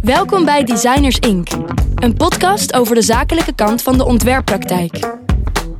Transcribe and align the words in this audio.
Welkom 0.00 0.44
bij 0.44 0.64
Designers 0.64 1.18
Inc., 1.18 1.48
een 1.94 2.14
podcast 2.14 2.74
over 2.74 2.94
de 2.94 3.02
zakelijke 3.02 3.54
kant 3.54 3.82
van 3.82 3.96
de 3.96 4.04
ontwerppraktijk. 4.04 5.16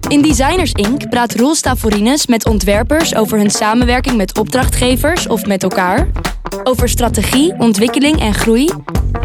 In 0.08 0.22
Designers 0.22 0.72
Inc. 0.72 1.08
praat 1.08 1.34
Roel 1.34 1.54
Stavorines 1.54 2.26
met 2.26 2.46
ontwerpers 2.46 3.14
over 3.14 3.38
hun 3.38 3.50
samenwerking 3.50 4.16
met 4.16 4.38
opdrachtgevers 4.38 5.26
of 5.26 5.46
met 5.46 5.62
elkaar, 5.62 6.08
over 6.62 6.88
strategie, 6.88 7.54
ontwikkeling 7.58 8.20
en 8.20 8.34
groei 8.34 8.70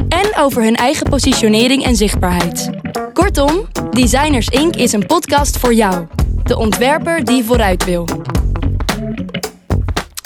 en 0.10 0.38
over 0.38 0.64
hun 0.64 0.76
eigen 0.76 1.10
positionering 1.10 1.84
en 1.84 1.96
zichtbaarheid. 1.96 2.70
Kortom, 3.14 3.68
Designers 3.92 4.48
Inc. 4.48 4.76
is 4.76 4.94
een 4.94 5.06
podcast 5.06 5.58
voor 5.58 5.74
jou, 5.74 6.08
de 6.44 6.58
ontwerper 6.58 7.24
die 7.24 7.44
vooruit 7.44 7.84
wil. 7.86 8.06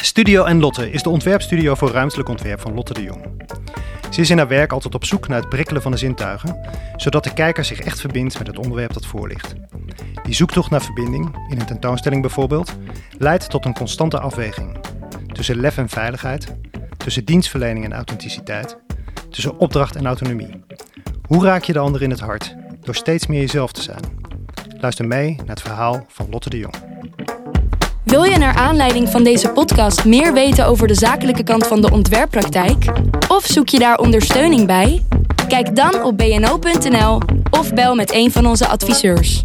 Studio 0.08 0.44
en 0.44 0.60
Lotte 0.60 0.92
is 0.92 1.04
de 1.04 1.10
ontwerpstudio 1.10 1.76
voor 1.76 1.92
ruimtelijk 1.92 2.30
ontwerp 2.30 2.60
van 2.60 2.74
Lotte 2.74 2.94
de 2.94 3.04
Jong. 3.04 3.26
Ze 4.12 4.22
is 4.22 4.30
in 4.30 4.38
haar 4.38 4.48
werk 4.48 4.72
altijd 4.72 4.96
op 4.96 5.06
zoek 5.06 5.28
naar 5.28 5.40
het 5.40 5.50
prikkelen 5.50 5.82
van 5.82 5.92
de 5.92 5.98
zintuigen, 5.98 6.60
zodat 6.96 7.24
de 7.24 7.34
kijker 7.34 7.66
zich 7.66 7.80
echt 7.80 8.00
verbindt 8.00 8.38
met 8.38 8.48
het 8.48 8.58
onderwerp 8.58 8.94
dat 8.94 9.06
voor 9.06 9.28
ligt. 9.28 9.54
Die 10.24 10.34
zoektocht 10.34 10.70
naar 10.70 10.82
verbinding, 10.82 11.36
in 11.50 11.60
een 11.60 11.66
tentoonstelling 11.66 12.22
bijvoorbeeld, 12.22 12.76
leidt 13.18 13.50
tot 13.50 13.66
een 13.66 13.74
constante 13.74 14.20
afweging 14.20 14.78
tussen 15.32 15.60
lef 15.60 15.78
en 15.78 15.90
veiligheid, 15.90 16.56
tussen 16.98 17.26
dienstverlening 17.26 17.86
en 17.86 17.94
authenticiteit, 17.94 18.78
tussen 19.30 19.58
opdracht 19.58 19.96
en 19.96 20.06
autonomie. 20.06 20.64
Hoe 21.28 21.44
raak 21.44 21.64
je 21.64 21.74
de 21.74 21.80
ander 21.80 22.02
in 22.02 22.10
het 22.10 22.20
hart 22.20 22.56
door 22.82 22.96
steeds 22.96 23.28
meer 23.28 23.40
jezelf 23.40 23.72
te 23.72 23.82
zijn? 23.82 24.04
Luister 24.80 25.08
mee 25.08 25.36
naar 25.36 25.56
het 25.56 25.62
verhaal 25.62 26.06
van 26.08 26.30
Lotte 26.30 26.50
de 26.50 26.58
Jong. 26.58 26.76
Wil 28.08 28.24
je 28.24 28.38
naar 28.38 28.56
aanleiding 28.56 29.10
van 29.10 29.24
deze 29.24 29.50
podcast 29.50 30.06
meer 30.06 30.34
weten 30.34 30.66
over 30.66 30.88
de 30.88 30.94
zakelijke 30.94 31.44
kant 31.44 31.68
van 31.68 31.82
de 31.82 31.92
ontwerppraktijk? 31.92 32.86
Of 33.28 33.46
zoek 33.46 33.70
je 33.70 33.80
daar 33.80 33.98
ondersteuning 33.98 34.68
bij? 34.68 35.06
Kijk 35.48 35.76
dan 35.76 36.04
op 36.04 36.18
bno.nl 36.18 37.22
of 37.52 37.74
bel 37.74 37.96
met 37.96 38.14
een 38.14 38.32
van 38.32 38.46
onze 38.46 38.68
adviseurs. 38.68 39.42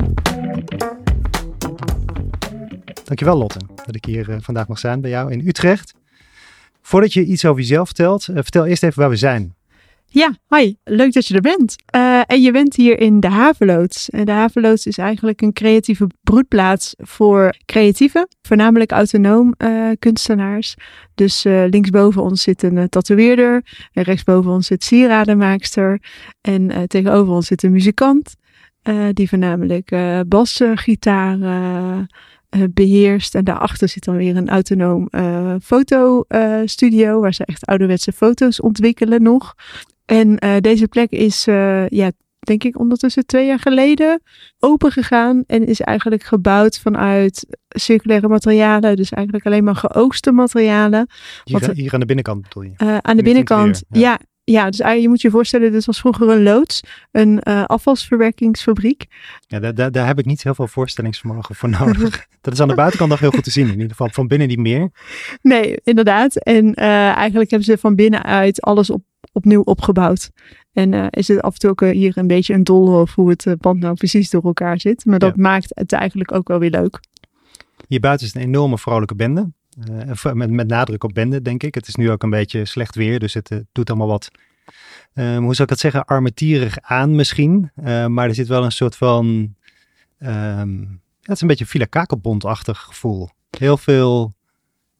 Dankjewel 3.04 3.36
Lotte 3.36 3.58
dat 3.86 3.94
ik 3.94 4.04
hier 4.04 4.30
eh, 4.30 4.36
vandaag 4.40 4.68
mag 4.68 4.78
zijn 4.78 5.00
bij 5.00 5.10
jou 5.10 5.32
in 5.32 5.46
Utrecht. 5.46 5.94
Voordat 6.82 7.12
je 7.12 7.24
iets 7.24 7.44
over 7.44 7.60
jezelf 7.60 7.86
vertelt, 7.86 8.28
eh, 8.28 8.34
vertel 8.34 8.66
eerst 8.66 8.82
even 8.82 9.00
waar 9.00 9.10
we 9.10 9.16
zijn. 9.16 9.54
Ja, 10.14 10.34
hoi. 10.46 10.76
Leuk 10.84 11.12
dat 11.12 11.26
je 11.26 11.34
er 11.34 11.40
bent. 11.40 11.76
Uh, 11.94 12.20
en 12.26 12.42
je 12.42 12.52
bent 12.52 12.76
hier 12.76 13.00
in 13.00 13.20
de 13.20 13.28
Haveloods. 13.28 14.10
En 14.10 14.24
de 14.24 14.32
Haveloods 14.32 14.86
is 14.86 14.98
eigenlijk 14.98 15.42
een 15.42 15.52
creatieve 15.52 16.06
broedplaats 16.22 16.94
voor 16.98 17.54
creatieven, 17.64 18.28
voornamelijk 18.42 18.90
autonoom 18.92 19.54
uh, 19.58 19.90
kunstenaars. 19.98 20.74
Dus 21.14 21.44
uh, 21.44 21.64
linksboven 21.70 22.22
ons 22.22 22.42
zit 22.42 22.62
een 22.62 22.88
tatoeëerder, 22.88 23.62
en 23.92 24.02
rechtsboven 24.02 24.50
ons 24.50 24.66
zit 24.66 24.84
sieradenmaakster 24.84 26.00
en 26.40 26.88
tegenover 26.88 27.32
ons 27.32 27.46
zit 27.46 27.62
een 27.62 27.72
muzikant. 27.72 28.34
die 29.12 29.28
voornamelijk 29.28 29.96
bassen, 30.28 30.78
gitaren 30.78 32.06
beheerst. 32.70 33.34
En 33.34 33.44
daarachter 33.44 33.88
zit 33.88 34.04
dan 34.04 34.16
weer 34.16 34.36
een 34.36 34.48
autonoom 34.48 35.08
uh, 35.10 35.54
fotostudio, 35.62 37.20
waar 37.20 37.34
ze 37.34 37.44
echt 37.44 37.66
ouderwetse 37.66 38.12
foto's 38.12 38.60
ontwikkelen 38.60 39.22
nog. 39.22 39.54
En 40.04 40.44
uh, 40.44 40.56
deze 40.60 40.88
plek 40.88 41.10
is, 41.10 41.46
uh, 41.46 41.88
ja, 41.88 42.10
denk 42.38 42.64
ik 42.64 42.78
ondertussen 42.78 43.26
twee 43.26 43.46
jaar 43.46 43.58
geleden 43.58 44.22
open 44.58 44.92
gegaan. 44.92 45.44
En 45.46 45.66
is 45.66 45.80
eigenlijk 45.80 46.22
gebouwd 46.22 46.78
vanuit 46.78 47.46
circulaire 47.68 48.28
materialen. 48.28 48.96
Dus 48.96 49.10
eigenlijk 49.10 49.46
alleen 49.46 49.64
maar 49.64 49.76
geoogste 49.76 50.32
materialen. 50.32 51.06
Hier, 51.44 51.70
hier 51.74 51.92
aan 51.92 52.00
de 52.00 52.06
binnenkant 52.06 52.42
bedoel 52.42 52.62
je? 52.62 52.72
Uh, 52.76 52.96
aan 52.98 53.16
de 53.16 53.22
binnenkant, 53.22 53.82
ja. 53.88 54.00
ja. 54.00 54.18
ja. 54.44 54.70
dus 54.70 55.02
je 55.02 55.08
moet 55.08 55.20
je 55.20 55.30
voorstellen, 55.30 55.72
dit 55.72 55.84
was 55.84 56.00
vroeger 56.00 56.28
een 56.28 56.42
loods, 56.42 56.80
een 57.10 57.40
uh, 57.48 57.64
afvalsverwerkingsfabriek. 57.64 59.06
Ja, 59.46 59.58
daar, 59.60 59.74
daar, 59.74 59.92
daar, 59.92 60.06
heb 60.06 60.18
ik 60.18 60.24
niet 60.24 60.42
heel 60.42 60.54
veel 60.54 60.68
voorstellingsvermogen 60.68 61.54
voor 61.54 61.68
nodig. 61.68 62.26
dat 62.40 62.52
is 62.52 62.60
aan 62.60 62.68
de 62.68 62.74
buitenkant 62.74 63.10
nog 63.10 63.20
heel 63.20 63.30
goed 63.30 63.44
te 63.44 63.50
zien, 63.50 63.66
in 63.66 63.72
ieder 63.72 63.90
geval 63.90 64.08
van 64.08 64.26
binnen 64.26 64.48
niet 64.48 64.58
meer. 64.58 64.90
Nee, 65.42 65.80
inderdaad. 65.84 66.36
En 66.36 66.66
uh, 66.66 67.10
eigenlijk 67.10 67.50
hebben 67.50 67.68
ze 67.68 67.78
van 67.78 67.94
binnenuit 67.94 68.60
alles 68.60 68.90
op 68.90 69.02
opnieuw 69.32 69.62
opgebouwd. 69.62 70.30
En 70.72 70.92
uh, 70.92 71.06
is 71.10 71.28
het 71.28 71.40
af 71.40 71.52
en 71.52 71.58
toe 71.58 71.70
ook 71.70 71.80
hier 71.80 72.18
een 72.18 72.26
beetje 72.26 72.54
een 72.54 72.64
doolhof 72.64 73.14
hoe 73.14 73.30
het 73.30 73.56
pand 73.60 73.80
nou 73.80 73.94
precies 73.94 74.30
door 74.30 74.42
elkaar 74.42 74.80
zit. 74.80 75.04
Maar 75.04 75.18
dat 75.18 75.36
maakt 75.36 75.70
het 75.74 75.92
eigenlijk 75.92 76.32
ook 76.32 76.48
wel 76.48 76.58
weer 76.58 76.70
leuk. 76.70 77.00
Hier 77.88 78.00
buiten 78.00 78.26
is 78.26 78.34
een 78.34 78.40
enorme 78.40 78.78
vrolijke 78.78 79.14
bende. 79.14 79.52
Met, 80.32 80.50
met 80.50 80.68
nadruk 80.68 81.04
op 81.04 81.14
bende, 81.14 81.42
denk 81.42 81.62
ik. 81.62 81.74
Het 81.74 81.88
is 81.88 81.94
nu 81.94 82.10
ook 82.10 82.22
een 82.22 82.30
beetje 82.30 82.64
slecht 82.64 82.94
weer, 82.94 83.18
dus 83.18 83.34
het 83.34 83.64
doet 83.72 83.88
allemaal 83.88 84.08
wat, 84.08 84.30
hoe 85.14 85.54
zou 85.54 85.62
ik 85.62 85.68
dat 85.68 85.78
zeggen, 85.78 86.04
armetierig 86.04 86.80
aan 86.80 87.14
misschien. 87.14 87.70
maar 88.06 88.28
er 88.28 88.34
zit 88.34 88.48
wel 88.48 88.64
een 88.64 88.72
soort 88.72 88.96
van, 88.96 89.54
um, 90.18 91.00
ja, 91.22 91.28
het 91.28 91.36
is 91.36 91.40
een 91.40 91.46
beetje 91.46 91.66
Villa 91.66 91.84
Kakelbond-achtig 91.84 92.78
gevoel. 92.78 93.28
Heel 93.58 93.76
veel 93.76 94.34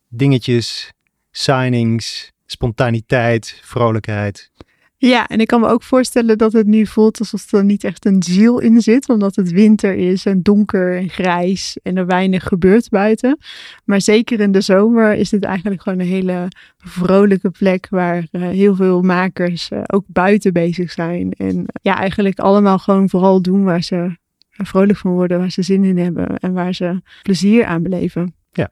dingetjes, 0.09 0.93
signings, 1.31 2.32
spontaniteit, 2.53 3.61
vrolijkheid. 3.63 4.51
Ja, 4.97 5.27
en 5.29 5.41
ik 5.41 5.47
kan 5.47 5.61
me 5.61 5.69
ook 5.69 5.83
voorstellen 5.83 6.39
dat 6.39 6.53
het 6.53 6.67
nu 6.67 6.87
voelt 6.87 7.19
alsof 7.19 7.53
er 7.53 7.65
niet 7.65 7.85
echt 7.85 8.05
een 8.05 8.23
ziel 8.23 8.59
in 8.59 8.81
zit, 8.81 9.09
omdat 9.09 9.37
het 9.37 9.51
winter 9.51 9.95
is 9.95 10.27
en 10.27 10.43
donker 10.43 10.97
en 10.97 11.09
grijs 11.09 11.79
en 11.83 11.97
er 11.97 12.07
weinig 12.07 12.45
gebeurt 12.45 12.89
buiten. 12.89 13.39
Maar 13.85 14.01
zeker 14.01 14.41
in 14.41 14.53
de 14.53 14.61
zomer 14.61 15.15
is 15.15 15.31
het 15.31 15.45
eigenlijk 15.45 15.83
gewoon 15.83 15.99
een 15.99 16.07
hele 16.07 16.49
vrolijke 16.77 17.51
plek 17.51 17.87
waar 17.91 18.27
uh, 18.33 18.49
heel 18.49 18.75
veel 18.75 19.03
makers 19.03 19.71
uh, 19.71 19.83
ook 19.87 20.05
buiten 20.07 20.53
bezig 20.53 20.93
zijn. 20.93 21.33
En 21.33 21.57
uh, 21.57 21.65
ja, 21.83 21.99
eigenlijk 21.99 22.39
allemaal 22.39 22.79
gewoon 22.79 23.09
vooral 23.09 23.43
doen 23.43 23.65
waar 23.65 23.83
ze 23.83 24.17
vrolijk 24.51 24.99
van 24.99 25.13
worden, 25.13 25.39
waar 25.39 25.51
ze 25.51 25.63
zin 25.63 25.85
in 25.85 25.99
hebben 25.99 26.39
en 26.39 26.53
waar 26.53 26.75
ze 26.75 27.03
plezier 27.23 27.65
aan 27.65 27.83
beleven. 27.83 28.35
Ja. 28.53 28.71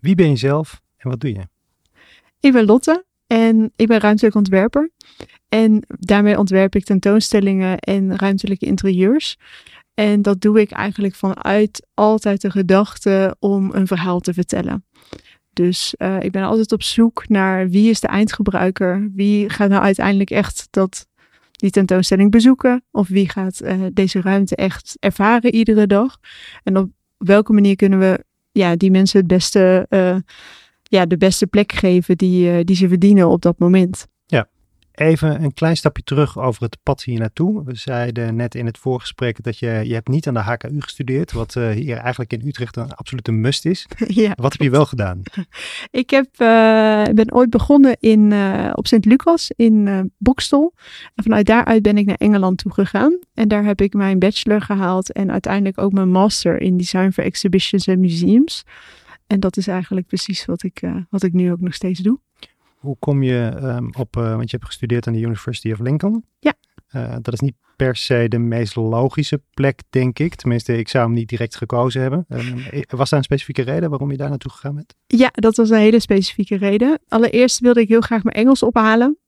Wie 0.00 0.14
ben 0.14 0.28
je 0.28 0.36
zelf 0.36 0.82
en 0.96 1.10
wat 1.10 1.20
doe 1.20 1.32
je? 1.32 1.59
Ik 2.40 2.52
ben 2.52 2.64
Lotte 2.64 3.04
en 3.26 3.72
ik 3.76 3.86
ben 3.86 4.00
ruimtelijk 4.00 4.34
ontwerper. 4.34 4.90
En 5.48 5.82
daarmee 5.86 6.38
ontwerp 6.38 6.74
ik 6.74 6.84
tentoonstellingen 6.84 7.78
en 7.78 8.16
ruimtelijke 8.16 8.66
interieurs. 8.66 9.36
En 9.94 10.22
dat 10.22 10.40
doe 10.40 10.60
ik 10.60 10.70
eigenlijk 10.70 11.14
vanuit 11.14 11.86
altijd 11.94 12.40
de 12.40 12.50
gedachte 12.50 13.36
om 13.38 13.70
een 13.72 13.86
verhaal 13.86 14.20
te 14.20 14.34
vertellen. 14.34 14.84
Dus 15.52 15.94
uh, 15.98 16.22
ik 16.22 16.32
ben 16.32 16.42
altijd 16.42 16.72
op 16.72 16.82
zoek 16.82 17.28
naar 17.28 17.68
wie 17.68 17.90
is 17.90 18.00
de 18.00 18.06
eindgebruiker? 18.06 19.10
Wie 19.14 19.48
gaat 19.48 19.68
nou 19.68 19.82
uiteindelijk 19.82 20.30
echt 20.30 20.68
dat, 20.70 21.06
die 21.50 21.70
tentoonstelling 21.70 22.30
bezoeken? 22.30 22.84
Of 22.90 23.08
wie 23.08 23.28
gaat 23.28 23.60
uh, 23.62 23.86
deze 23.92 24.20
ruimte 24.20 24.56
echt 24.56 24.96
ervaren 25.00 25.54
iedere 25.54 25.86
dag? 25.86 26.18
En 26.62 26.76
op 26.76 26.90
welke 27.16 27.52
manier 27.52 27.76
kunnen 27.76 27.98
we 27.98 28.24
ja, 28.52 28.76
die 28.76 28.90
mensen 28.90 29.18
het 29.18 29.28
beste 29.28 29.86
uh, 29.90 30.16
ja, 30.90 31.06
de 31.06 31.16
beste 31.16 31.46
plek 31.46 31.72
geven 31.72 32.16
die, 32.16 32.52
uh, 32.52 32.60
die 32.64 32.76
ze 32.76 32.88
verdienen 32.88 33.28
op 33.28 33.42
dat 33.42 33.58
moment. 33.58 34.06
Ja, 34.26 34.48
even 34.92 35.42
een 35.42 35.54
klein 35.54 35.76
stapje 35.76 36.02
terug 36.02 36.38
over 36.38 36.62
het 36.62 36.78
pad 36.82 37.02
hier 37.02 37.18
naartoe. 37.18 37.64
We 37.64 37.74
zeiden 37.74 38.36
net 38.36 38.54
in 38.54 38.66
het 38.66 38.78
voorgesprek 38.78 39.42
dat 39.42 39.58
je, 39.58 39.80
je 39.84 39.94
hebt 39.94 40.08
niet 40.08 40.28
aan 40.28 40.34
de 40.34 40.40
HKU 40.40 40.80
gestudeerd, 40.80 41.32
wat 41.32 41.54
uh, 41.54 41.70
hier 41.70 41.96
eigenlijk 41.96 42.32
in 42.32 42.46
Utrecht 42.46 42.76
een 42.76 42.94
absolute 42.94 43.32
must 43.32 43.66
is. 43.66 43.86
ja. 44.22 44.32
Wat 44.34 44.52
heb 44.52 44.60
je 44.60 44.70
wel 44.70 44.86
gedaan? 44.86 45.22
Ik 45.90 46.10
heb, 46.10 46.26
uh, 46.32 47.14
ben 47.14 47.32
ooit 47.32 47.50
begonnen 47.50 47.96
in, 48.00 48.32
op 48.74 48.86
Sint 48.86 49.04
Lucas 49.04 49.50
in 49.56 50.12
Bokstel. 50.18 50.74
En 51.14 51.22
vanuit 51.22 51.46
daaruit 51.46 51.82
ben 51.82 51.98
ik 51.98 52.06
naar 52.06 52.16
Engeland 52.16 52.58
toe 52.58 52.72
gegaan. 52.72 53.18
En 53.34 53.48
daar 53.48 53.64
heb 53.64 53.80
ik 53.80 53.94
mijn 53.94 54.18
bachelor 54.18 54.60
gehaald 54.60 55.12
en 55.12 55.30
uiteindelijk 55.30 55.78
ook 55.78 55.92
mijn 55.92 56.10
master 56.10 56.60
in 56.60 56.76
design 56.76 57.10
for 57.10 57.24
exhibitions 57.24 57.86
en 57.86 58.00
museums. 58.00 58.64
En 59.30 59.40
dat 59.40 59.56
is 59.56 59.66
eigenlijk 59.66 60.06
precies 60.06 60.44
wat 60.44 60.62
ik, 60.62 60.82
uh, 60.82 60.96
wat 61.10 61.22
ik 61.22 61.32
nu 61.32 61.52
ook 61.52 61.60
nog 61.60 61.74
steeds 61.74 62.00
doe. 62.00 62.18
Hoe 62.74 62.96
kom 62.98 63.22
je 63.22 63.52
um, 63.62 63.90
op, 63.98 64.16
uh, 64.16 64.34
want 64.36 64.50
je 64.50 64.56
hebt 64.56 64.64
gestudeerd 64.68 65.06
aan 65.06 65.12
de 65.12 65.20
University 65.20 65.72
of 65.72 65.78
Lincoln. 65.78 66.24
Ja. 66.38 66.54
Uh, 66.94 67.16
dat 67.22 67.32
is 67.32 67.40
niet 67.40 67.54
per 67.76 67.96
se 67.96 68.26
de 68.28 68.38
meest 68.38 68.76
logische 68.76 69.42
plek, 69.54 69.80
denk 69.90 70.18
ik. 70.18 70.34
Tenminste, 70.34 70.78
ik 70.78 70.88
zou 70.88 71.04
hem 71.04 71.14
niet 71.14 71.28
direct 71.28 71.56
gekozen 71.56 72.00
hebben. 72.00 72.26
Um, 72.28 72.64
was 72.88 73.10
daar 73.10 73.18
een 73.18 73.24
specifieke 73.24 73.62
reden 73.62 73.90
waarom 73.90 74.10
je 74.10 74.16
daar 74.16 74.28
naartoe 74.28 74.50
gegaan 74.50 74.74
bent? 74.74 74.94
Ja, 75.06 75.28
dat 75.32 75.56
was 75.56 75.70
een 75.70 75.78
hele 75.78 76.00
specifieke 76.00 76.56
reden. 76.56 76.98
Allereerst 77.08 77.60
wilde 77.60 77.80
ik 77.80 77.88
heel 77.88 78.00
graag 78.00 78.22
mijn 78.22 78.36
Engels 78.36 78.62
ophalen. 78.62 79.18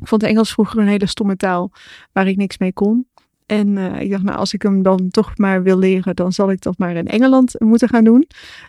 Ik 0.00 0.08
vond 0.08 0.22
Engels 0.22 0.52
vroeger 0.52 0.78
een 0.78 0.88
hele 0.88 1.06
stomme 1.06 1.36
taal 1.36 1.72
waar 2.12 2.28
ik 2.28 2.36
niks 2.36 2.58
mee 2.58 2.72
kon. 2.72 3.06
En 3.46 3.68
uh, 3.68 4.00
ik 4.00 4.10
dacht, 4.10 4.22
nou, 4.22 4.38
als 4.38 4.54
ik 4.54 4.62
hem 4.62 4.82
dan 4.82 5.08
toch 5.10 5.38
maar 5.38 5.62
wil 5.62 5.78
leren, 5.78 6.16
dan 6.16 6.32
zal 6.32 6.50
ik 6.50 6.60
dat 6.60 6.78
maar 6.78 6.96
in 6.96 7.08
Engeland 7.08 7.60
moeten 7.60 7.88
gaan 7.88 8.04
doen. 8.04 8.26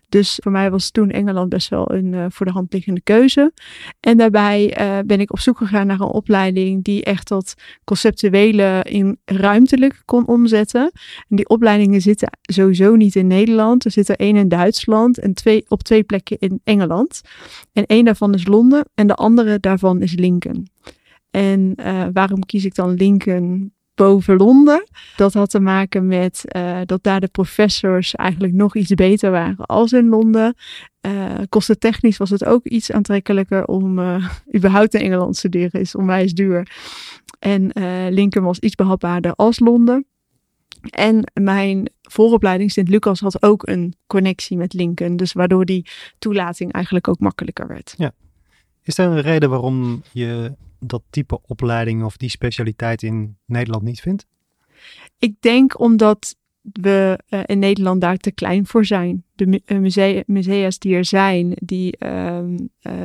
Dus 0.10 0.40
voor 0.44 0.52
mij 0.52 0.72
was 0.72 0.92
toen 0.92 1.10
Engeland 1.10 1.50
best 1.50 1.70
wel 1.70 1.92
een 1.92 2.14
uh, 2.14 2.26
voor 2.30 2.46
de 2.46 2.52
hand 2.52 2.74
liggende 2.74 3.02
keuze. 3.02 3.52
En 4.00 4.18
daarbij 4.18 4.82
uh, 4.82 5.00
ben 5.06 5.20
ik 5.20 5.32
op 5.32 5.40
zoek 5.40 5.58
gegaan 5.58 5.88
naar 5.88 6.00
een 6.00 6.06
opleiding 6.06 6.84
die 6.84 7.04
echt 7.04 7.28
dat 7.28 7.54
conceptuele 7.84 8.86
in 8.90 9.18
ruimtelijk 9.26 10.02
kon 10.06 10.28
omzetten. 10.28 10.92
En 11.30 11.36
die 11.36 11.50
opleidingen 11.50 12.02
zitten 12.02 12.30
sowieso 12.42 12.96
niet 12.96 13.16
in 13.16 13.28
Nederland. 13.28 13.86
Er 13.86 13.92
zit 13.92 14.10
er 14.10 14.20
één 14.20 14.36
in 14.36 14.50
Duitsland 14.50 15.20
en 15.20 15.34
twee 15.34 15.66
op 15.68 15.84
twee 15.84 16.04
plekken 16.04 16.38
in 16.40 16.62
Engeland. 16.64 17.22
En 17.74 17.86
één 17.86 18.06
daarvan 18.06 18.34
is 18.34 18.48
Londen 18.48 18.86
en 18.96 19.08
de 19.08 19.16
andere 19.16 19.60
daarvan 19.60 20.02
is 20.02 20.16
Lincoln. 20.16 20.68
En 21.32 21.76
waarom 22.14 22.46
kies 22.46 22.66
ik 22.66 22.76
dan 22.76 22.94
Lincoln 22.94 23.75
boven 23.96 24.38
Londen. 24.38 24.88
Dat 25.16 25.34
had 25.34 25.50
te 25.50 25.60
maken 25.60 26.08
met 26.08 26.44
uh, 26.56 26.80
dat 26.86 27.04
daar 27.04 27.20
de 27.20 27.28
professors 27.28 28.16
eigenlijk 28.16 28.54
nog 28.54 28.76
iets 28.76 28.94
beter 28.94 29.32
waren 29.32 29.66
als 29.66 29.92
in 29.92 30.10
Londen. 30.10 30.56
Uh, 31.02 31.34
kostentechnisch 31.50 32.18
was 32.18 32.30
het 32.30 32.46
ook 32.46 32.66
iets 32.66 32.92
aantrekkelijker 32.92 33.66
om 33.66 34.00
uh, 34.00 34.30
überhaupt 34.56 34.94
in 34.94 35.02
Engeland 35.02 35.32
te 35.34 35.40
studeren. 35.40 35.82
Is 35.82 35.96
onwijs 35.96 36.34
duur. 36.34 36.68
En 37.40 37.72
Lincoln 38.14 38.46
was 38.46 38.60
iets 38.60 38.76
behapbaarder 38.76 39.34
als 39.34 39.60
Londen. 39.60 40.06
En 40.90 41.32
mijn 41.34 41.90
vooropleiding 42.02 42.72
Sint-Lucas 42.72 43.20
had 43.20 43.44
ook 43.44 43.68
een 43.68 43.96
connectie 44.08 44.58
met 44.58 44.74
Lincoln. 44.74 45.16
Dus 45.16 45.34
waardoor 45.34 45.66
die 45.66 45.88
toelating 46.20 46.72
eigenlijk 46.72 47.08
ook 47.08 47.20
makkelijker 47.20 47.68
werd. 47.68 47.94
Ja. 47.98 48.12
Is 48.84 48.98
er 48.98 49.06
een 49.06 49.22
reden 49.22 49.50
waarom 49.50 50.04
je 50.12 50.54
dat 50.80 51.04
type 51.10 51.40
opleiding 51.42 52.04
of 52.04 52.18
die 52.18 52.30
specialiteit 52.30 53.04
in 53.04 53.38
Nederland 53.46 53.84
niet 53.84 54.00
vindt? 54.00 54.26
Ik 55.20 55.36
denk 55.40 55.80
omdat 55.80 56.36
we 56.62 57.20
uh, 57.30 57.40
in 57.46 57.60
Nederland 57.60 58.02
daar 58.02 58.18
te 58.18 58.32
klein 58.32 58.66
voor 58.66 58.86
zijn. 58.86 59.24
De 59.34 59.62
uh, 59.66 59.78
musea, 59.78 60.24
musea's 60.26 60.80
die 60.80 60.96
er 60.96 61.06
zijn, 61.06 61.52
die 61.56 61.98
uh, 62.00 62.40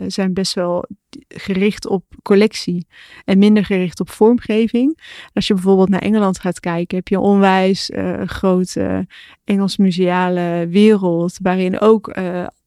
zijn 0.06 0.34
best 0.34 0.55
wel 0.55 0.84
gericht 1.28 1.87
op 1.87 2.05
collectie 2.22 2.87
en 3.25 3.38
minder 3.38 3.64
gericht 3.64 4.00
op 4.00 4.11
vormgeving. 4.11 5.00
Als 5.32 5.46
je 5.46 5.55
bijvoorbeeld 5.55 5.88
naar 5.88 6.00
Engeland 6.00 6.38
gaat 6.38 6.61
kijken, 6.61 6.96
heb 6.96 7.08
je 7.08 7.14
een 7.14 7.20
onwijs 7.20 7.90
grote 8.25 9.06
Engels-museale 9.44 10.66
wereld, 10.69 11.38
waarin 11.43 11.81
ook 11.81 12.14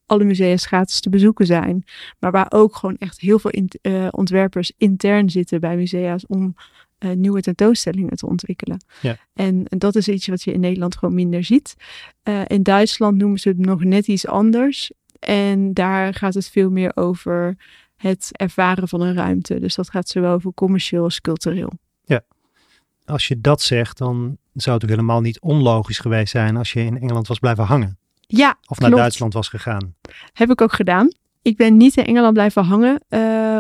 alle 0.06 0.24
musea 0.24 0.58
gratis 0.58 1.00
te 1.00 1.10
bezoeken 1.10 1.46
zijn. 1.46 1.84
Maar 2.20 2.32
waar 2.32 2.48
ook 2.50 2.76
gewoon 2.76 2.98
echt 2.98 3.20
heel 3.20 3.40
veel 3.40 3.52
in, 3.52 3.70
uh, 3.82 4.08
ontwerpers 4.12 4.72
intern 4.78 5.30
zitten 5.30 5.60
bij 5.60 5.76
musea's 5.76 6.26
om 6.28 6.56
uh, 7.00 7.12
nieuwe 7.12 7.42
tentoonstellingen 7.42 8.18
te 8.18 8.28
ontwikkelen. 8.28 8.84
Ja. 9.02 9.18
En, 9.34 9.66
en, 9.68 9.80
dat 9.80 9.96
is 9.96 10.08
iets 10.08 10.28
wat 10.28 10.44
je 10.44 10.54
in 10.54 10.60
Nederland 10.60 10.98
gewoon 10.98 11.16
minder 11.16 11.44
ziet. 11.44 11.76
Uh, 12.24 12.42
in 12.48 12.64
Duitsland 12.64 13.18
noemen 13.18 13.40
ze 13.40 13.50
het 13.50 13.58
nog 13.58 13.84
net 13.84 14.08
iets 14.08 14.28
anders. 14.28 14.92
En 15.20 15.74
daar 15.74 16.14
gaat 16.14 16.34
het 16.34 16.50
veel 16.50 16.70
meer 16.70 16.92
over 16.96 17.58
het 17.96 18.30
ervaren 18.32 18.88
van 18.88 19.02
een 19.02 19.14
ruimte. 19.14 19.60
Dus 19.60 19.76
dat 19.76 19.90
gaat 19.90 20.10
zowel 20.10 20.34
over 20.34 20.54
commercieel 20.54 21.04
als 21.04 21.22
cultureel. 21.22 21.72
Ja, 22.04 22.22
als 23.06 23.28
je 23.28 23.42
dat 23.42 23.62
zegt, 23.62 23.98
dan 23.98 24.38
zou 24.54 24.78
het 24.78 24.90
helemaal 24.90 25.22
niet 25.22 25.40
onlogisch 25.40 26.00
geweest 26.00 26.32
zijn 26.32 26.58
als 26.58 26.74
je 26.74 26.80
in 26.80 27.00
Engeland 27.00 27.28
was 27.28 27.40
blijven 27.40 27.64
hangen. 27.64 27.98
Ja, 28.38 28.58
Of 28.68 28.80
naar 28.80 28.90
Duitsland 28.90 29.34
was 29.34 29.48
gegaan. 29.48 29.96
Heb 30.34 30.50
ik 30.50 30.62
ook 30.62 30.74
gedaan. 30.74 31.12
Ik 31.42 31.58
ben 31.58 31.78
niet 31.78 31.98
in 31.98 32.06
Engeland 32.06 32.34
blijven 32.34 32.64
hangen. 32.64 33.04
Uh, 33.10 33.56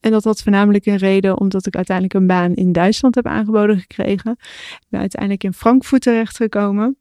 en 0.00 0.10
dat 0.10 0.24
had 0.24 0.42
voornamelijk 0.42 0.86
een 0.86 0.96
reden 0.96 1.38
omdat 1.40 1.66
ik 1.66 1.76
uiteindelijk 1.76 2.16
een 2.16 2.26
baan 2.26 2.54
in 2.54 2.72
Duitsland 2.72 3.14
heb 3.14 3.26
aangeboden 3.26 3.78
gekregen. 3.78 4.32
Ik 4.80 4.86
ben 4.88 5.00
uiteindelijk 5.00 5.44
in 5.44 5.52
Frankfurt 5.52 6.02
terechtgekomen. 6.02 6.96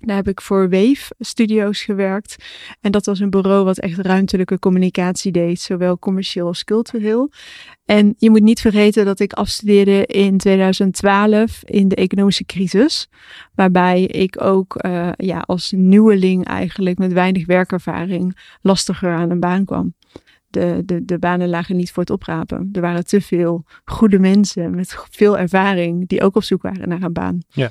Daar 0.00 0.16
heb 0.16 0.28
ik 0.28 0.40
voor 0.40 0.70
Wave 0.70 1.14
Studios 1.18 1.82
gewerkt. 1.82 2.36
En 2.80 2.90
dat 2.90 3.06
was 3.06 3.20
een 3.20 3.30
bureau 3.30 3.64
wat 3.64 3.78
echt 3.78 3.98
ruimtelijke 3.98 4.58
communicatie 4.58 5.32
deed, 5.32 5.60
zowel 5.60 5.98
commercieel 5.98 6.46
als 6.46 6.64
cultureel. 6.64 7.30
En 7.84 8.14
je 8.18 8.30
moet 8.30 8.42
niet 8.42 8.60
vergeten 8.60 9.04
dat 9.04 9.20
ik 9.20 9.32
afstudeerde 9.32 10.06
in 10.06 10.38
2012 10.38 11.60
in 11.64 11.88
de 11.88 11.94
economische 11.94 12.44
crisis. 12.44 13.08
Waarbij 13.54 14.02
ik 14.02 14.42
ook 14.42 14.84
uh, 14.84 15.10
ja, 15.16 15.38
als 15.46 15.72
nieuweling 15.76 16.44
eigenlijk 16.44 16.98
met 16.98 17.12
weinig 17.12 17.46
werkervaring 17.46 18.38
lastiger 18.62 19.12
aan 19.12 19.30
een 19.30 19.40
baan 19.40 19.64
kwam. 19.64 19.94
De, 20.48 20.82
de, 20.84 21.04
de 21.04 21.18
banen 21.18 21.48
lagen 21.48 21.76
niet 21.76 21.92
voor 21.92 22.02
het 22.02 22.12
oprapen. 22.12 22.68
Er 22.72 22.80
waren 22.80 23.06
te 23.06 23.20
veel 23.20 23.64
goede 23.84 24.18
mensen 24.18 24.74
met 24.74 24.96
veel 25.10 25.38
ervaring 25.38 26.08
die 26.08 26.22
ook 26.22 26.36
op 26.36 26.42
zoek 26.42 26.62
waren 26.62 26.88
naar 26.88 27.02
een 27.02 27.12
baan. 27.12 27.38
Ja. 27.48 27.70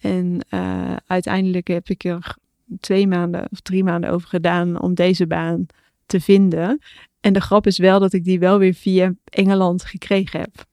En 0.00 0.40
uh, 0.50 0.96
uiteindelijk 1.06 1.68
heb 1.68 1.88
ik 1.88 2.04
er 2.04 2.36
twee 2.80 3.06
maanden 3.06 3.48
of 3.50 3.60
drie 3.60 3.84
maanden 3.84 4.10
over 4.10 4.28
gedaan 4.28 4.80
om 4.80 4.94
deze 4.94 5.26
baan 5.26 5.66
te 6.06 6.20
vinden. 6.20 6.80
En 7.20 7.32
de 7.32 7.40
grap 7.40 7.66
is 7.66 7.78
wel 7.78 8.00
dat 8.00 8.12
ik 8.12 8.24
die 8.24 8.38
wel 8.38 8.58
weer 8.58 8.74
via 8.74 9.12
Engeland 9.24 9.84
gekregen 9.84 10.40
heb. 10.40 10.66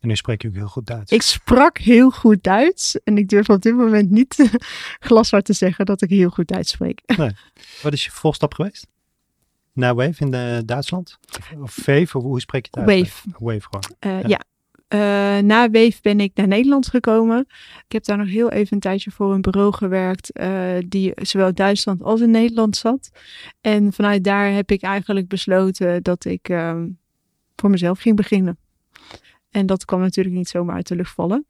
En 0.00 0.08
nu 0.08 0.16
spreek 0.16 0.42
je 0.42 0.48
ook 0.48 0.54
heel 0.54 0.68
goed 0.68 0.86
Duits. 0.86 1.12
Ik 1.12 1.22
sprak 1.22 1.78
heel 1.78 2.10
goed 2.10 2.42
Duits. 2.42 3.02
En 3.02 3.18
ik 3.18 3.28
durf 3.28 3.48
op 3.48 3.62
dit 3.62 3.74
moment 3.74 4.10
niet 4.10 4.50
glashard 5.06 5.44
te 5.44 5.52
zeggen 5.52 5.86
dat 5.86 6.02
ik 6.02 6.10
heel 6.10 6.30
goed 6.30 6.48
Duits 6.48 6.70
spreek. 6.70 7.02
Nee. 7.16 7.30
Wat 7.82 7.92
is 7.92 8.04
je 8.04 8.10
volstap 8.10 8.54
geweest? 8.54 8.86
Naar 9.72 9.94
Wave 9.94 10.24
in 10.24 10.30
de 10.30 10.62
Duitsland? 10.64 11.18
Of 11.60 11.76
Wave? 11.76 12.18
Of 12.18 12.22
hoe 12.22 12.40
spreek 12.40 12.64
je 12.64 12.80
het 12.80 12.88
uit? 12.88 13.00
Wave. 13.00 13.28
Wave 13.38 13.60
gewoon. 13.60 14.14
Uh, 14.16 14.22
ja. 14.22 14.28
ja. 14.28 14.40
Uh, 14.94 14.98
na 15.38 15.70
Weef 15.70 16.00
ben 16.00 16.20
ik 16.20 16.32
naar 16.34 16.46
Nederland 16.46 16.88
gekomen. 16.88 17.46
Ik 17.86 17.92
heb 17.92 18.04
daar 18.04 18.16
nog 18.16 18.28
heel 18.28 18.50
even 18.50 18.72
een 18.72 18.80
tijdje 18.80 19.10
voor 19.10 19.34
een 19.34 19.40
bureau 19.40 19.72
gewerkt, 19.72 20.40
uh, 20.40 20.78
die 20.88 21.12
zowel 21.14 21.48
in 21.48 21.54
Duitsland 21.54 22.02
als 22.02 22.20
in 22.20 22.30
Nederland 22.30 22.76
zat. 22.76 23.10
En 23.60 23.92
vanuit 23.92 24.24
daar 24.24 24.52
heb 24.52 24.70
ik 24.70 24.82
eigenlijk 24.82 25.28
besloten 25.28 26.02
dat 26.02 26.24
ik 26.24 26.48
uh, 26.48 26.82
voor 27.56 27.70
mezelf 27.70 28.00
ging 28.00 28.16
beginnen. 28.16 28.58
En 29.50 29.66
dat 29.66 29.84
kwam 29.84 30.00
natuurlijk 30.00 30.36
niet 30.36 30.48
zomaar 30.48 30.76
uit 30.76 30.88
de 30.88 30.96
lucht 30.96 31.14
vallen. 31.14 31.46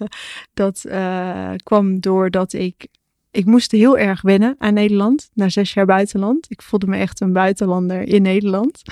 dat 0.54 0.84
uh, 0.86 1.52
kwam 1.62 2.00
doordat 2.00 2.52
ik 2.52 2.86
ik 3.34 3.44
moest 3.44 3.70
heel 3.70 3.98
erg 3.98 4.22
wennen 4.22 4.54
aan 4.58 4.74
Nederland, 4.74 5.30
na 5.32 5.48
zes 5.48 5.74
jaar 5.74 5.86
buitenland. 5.86 6.46
Ik 6.50 6.62
voelde 6.62 6.86
me 6.86 6.96
echt 6.96 7.20
een 7.20 7.32
buitenlander 7.32 8.00
in 8.02 8.22
Nederland. 8.22 8.82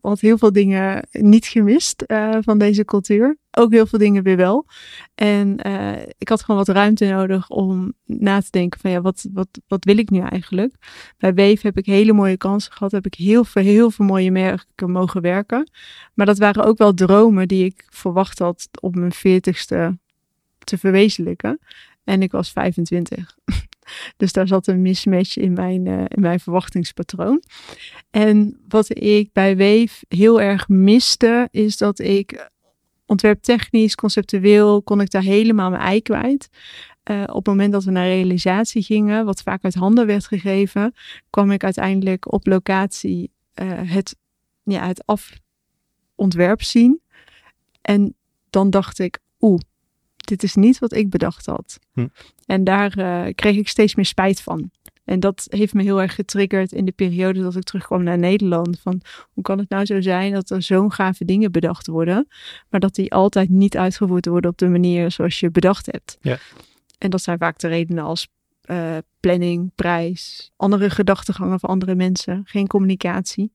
Had 0.00 0.20
heel 0.20 0.38
veel 0.38 0.52
dingen 0.52 1.08
niet 1.12 1.46
gemist 1.46 2.04
uh, 2.06 2.36
van 2.40 2.58
deze 2.58 2.84
cultuur. 2.84 3.36
Ook 3.50 3.72
heel 3.72 3.86
veel 3.86 3.98
dingen 3.98 4.22
weer 4.22 4.36
wel. 4.36 4.66
En 5.14 5.66
uh, 5.66 6.02
ik 6.18 6.28
had 6.28 6.42
gewoon 6.42 6.64
wat 6.64 6.76
ruimte 6.76 7.06
nodig 7.06 7.48
om 7.48 7.92
na 8.04 8.40
te 8.40 8.50
denken 8.50 8.80
van 8.80 8.90
ja, 8.90 9.00
wat, 9.00 9.26
wat, 9.32 9.48
wat 9.66 9.84
wil 9.84 9.98
ik 9.98 10.10
nu 10.10 10.18
eigenlijk? 10.18 10.74
Bij 11.18 11.34
Weef 11.34 11.62
heb 11.62 11.78
ik 11.78 11.86
hele 11.86 12.12
mooie 12.12 12.36
kansen 12.36 12.72
gehad. 12.72 12.92
Heb 12.92 13.06
ik 13.06 13.14
heel 13.14 13.44
veel, 13.44 13.62
heel 13.62 13.90
veel 13.90 14.06
mooie 14.06 14.30
merken 14.30 14.90
mogen 14.90 15.20
werken. 15.20 15.70
Maar 16.14 16.26
dat 16.26 16.38
waren 16.38 16.64
ook 16.64 16.78
wel 16.78 16.94
dromen 16.94 17.48
die 17.48 17.64
ik 17.64 17.86
verwacht 17.90 18.38
had 18.38 18.68
op 18.80 18.94
mijn 18.94 19.12
veertigste 19.12 19.98
te 20.58 20.78
verwezenlijken. 20.78 21.58
En 22.04 22.22
ik 22.22 22.30
was 22.30 22.50
25. 22.50 23.36
Dus 24.16 24.32
daar 24.32 24.46
zat 24.46 24.66
een 24.66 24.82
mismatch 24.82 25.36
in 25.36 25.52
mijn, 25.52 25.86
uh, 25.86 26.04
in 26.08 26.20
mijn 26.20 26.40
verwachtingspatroon. 26.40 27.42
En 28.10 28.60
wat 28.68 28.98
ik 28.98 29.32
bij 29.32 29.56
Weef 29.56 30.02
heel 30.08 30.40
erg 30.40 30.68
miste, 30.68 31.48
is 31.50 31.76
dat 31.76 31.98
ik 31.98 32.50
ontwerptechnisch, 33.06 33.94
conceptueel, 33.94 34.82
kon 34.82 35.00
ik 35.00 35.10
daar 35.10 35.22
helemaal 35.22 35.70
mijn 35.70 35.82
ei 35.82 36.02
kwijt. 36.02 36.48
Uh, 37.10 37.22
op 37.26 37.34
het 37.34 37.46
moment 37.46 37.72
dat 37.72 37.84
we 37.84 37.90
naar 37.90 38.06
realisatie 38.06 38.82
gingen, 38.82 39.24
wat 39.24 39.42
vaak 39.42 39.64
uit 39.64 39.74
handen 39.74 40.06
werd 40.06 40.26
gegeven, 40.26 40.94
kwam 41.30 41.50
ik 41.50 41.64
uiteindelijk 41.64 42.32
op 42.32 42.46
locatie 42.46 43.30
het, 43.84 44.16
ja, 44.62 44.86
het 44.86 45.04
afontwerp 45.06 46.62
zien. 46.62 47.00
En 47.82 48.14
dan 48.50 48.70
dacht 48.70 48.98
ik, 48.98 49.18
oeh, 49.40 49.60
dit 50.26 50.42
is 50.42 50.54
niet 50.54 50.78
wat 50.78 50.92
ik 50.92 51.10
bedacht 51.10 51.46
had. 51.46 51.78
Hm. 51.92 52.06
En 52.46 52.64
daar 52.64 52.98
uh, 52.98 53.34
kreeg 53.34 53.56
ik 53.56 53.68
steeds 53.68 53.94
meer 53.94 54.04
spijt 54.04 54.40
van. 54.40 54.70
En 55.04 55.20
dat 55.20 55.46
heeft 55.48 55.74
me 55.74 55.82
heel 55.82 56.00
erg 56.00 56.14
getriggerd 56.14 56.72
in 56.72 56.84
de 56.84 56.92
periode 56.92 57.42
dat 57.42 57.56
ik 57.56 57.62
terugkwam 57.62 58.02
naar 58.02 58.18
Nederland. 58.18 58.80
Van 58.80 59.00
hoe 59.32 59.42
kan 59.42 59.58
het 59.58 59.68
nou 59.68 59.84
zo 59.84 60.00
zijn 60.00 60.32
dat 60.32 60.50
er 60.50 60.62
zo'n 60.62 60.92
gave 60.92 61.24
dingen 61.24 61.52
bedacht 61.52 61.86
worden, 61.86 62.28
maar 62.68 62.80
dat 62.80 62.94
die 62.94 63.12
altijd 63.12 63.48
niet 63.48 63.76
uitgevoerd 63.76 64.26
worden 64.26 64.50
op 64.50 64.58
de 64.58 64.68
manier 64.68 65.10
zoals 65.10 65.40
je 65.40 65.50
bedacht 65.50 65.86
hebt. 65.86 66.18
Ja. 66.20 66.38
En 66.98 67.10
dat 67.10 67.22
zijn 67.22 67.38
vaak 67.38 67.58
de 67.58 67.68
redenen 67.68 68.04
als 68.04 68.28
uh, 68.66 68.96
planning, 69.20 69.72
prijs, 69.74 70.50
andere 70.56 70.90
gedachtegangen 70.90 71.60
van 71.60 71.70
andere 71.70 71.94
mensen, 71.94 72.42
geen 72.44 72.66
communicatie. 72.66 73.52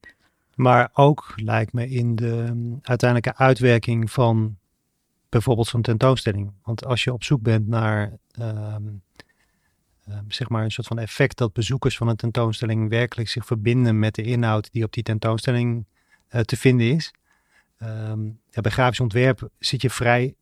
Maar 0.56 0.90
ook 0.94 1.34
lijkt 1.36 1.74
me 1.74 1.90
in 1.90 2.16
de 2.16 2.46
um, 2.50 2.80
uiteindelijke 2.82 3.40
uitwerking 3.40 4.12
van 4.12 4.58
bijvoorbeeld 5.38 5.68
zo'n 5.68 5.82
tentoonstelling. 5.82 6.52
Want 6.64 6.86
als 6.86 7.04
je 7.04 7.14
op 7.14 7.24
zoek 7.24 7.42
bent 7.42 7.68
naar 7.68 8.18
um, 8.40 9.02
um, 10.10 10.26
zeg 10.28 10.50
maar 10.50 10.64
een 10.64 10.72
soort 10.72 10.88
van 10.88 11.00
effect 11.00 11.38
dat 11.38 11.54
bezoekers 11.54 11.98
van 11.98 12.08
een 12.08 12.16
tentoonstelling 12.16 12.90
werkelijk 12.90 13.30
zich 13.30 13.46
verbinden 13.46 14.00
met 14.00 14.16
de 14.16 14.24
inhoud 14.24 14.72
die 14.72 14.84
op 14.84 14.94
die 14.94 15.04
tentoonstelling 15.04 15.86
uh, 16.30 16.42
te 16.42 16.58
vinden 16.58 16.92
is. 16.92 17.14
Um, 17.84 18.40
ja, 18.50 18.62
bij 18.62 18.72
grafisch 18.72 19.00
ontwerp 19.00 19.50
zit 19.60 19.82
je 19.82 19.90
vrij 19.90 20.36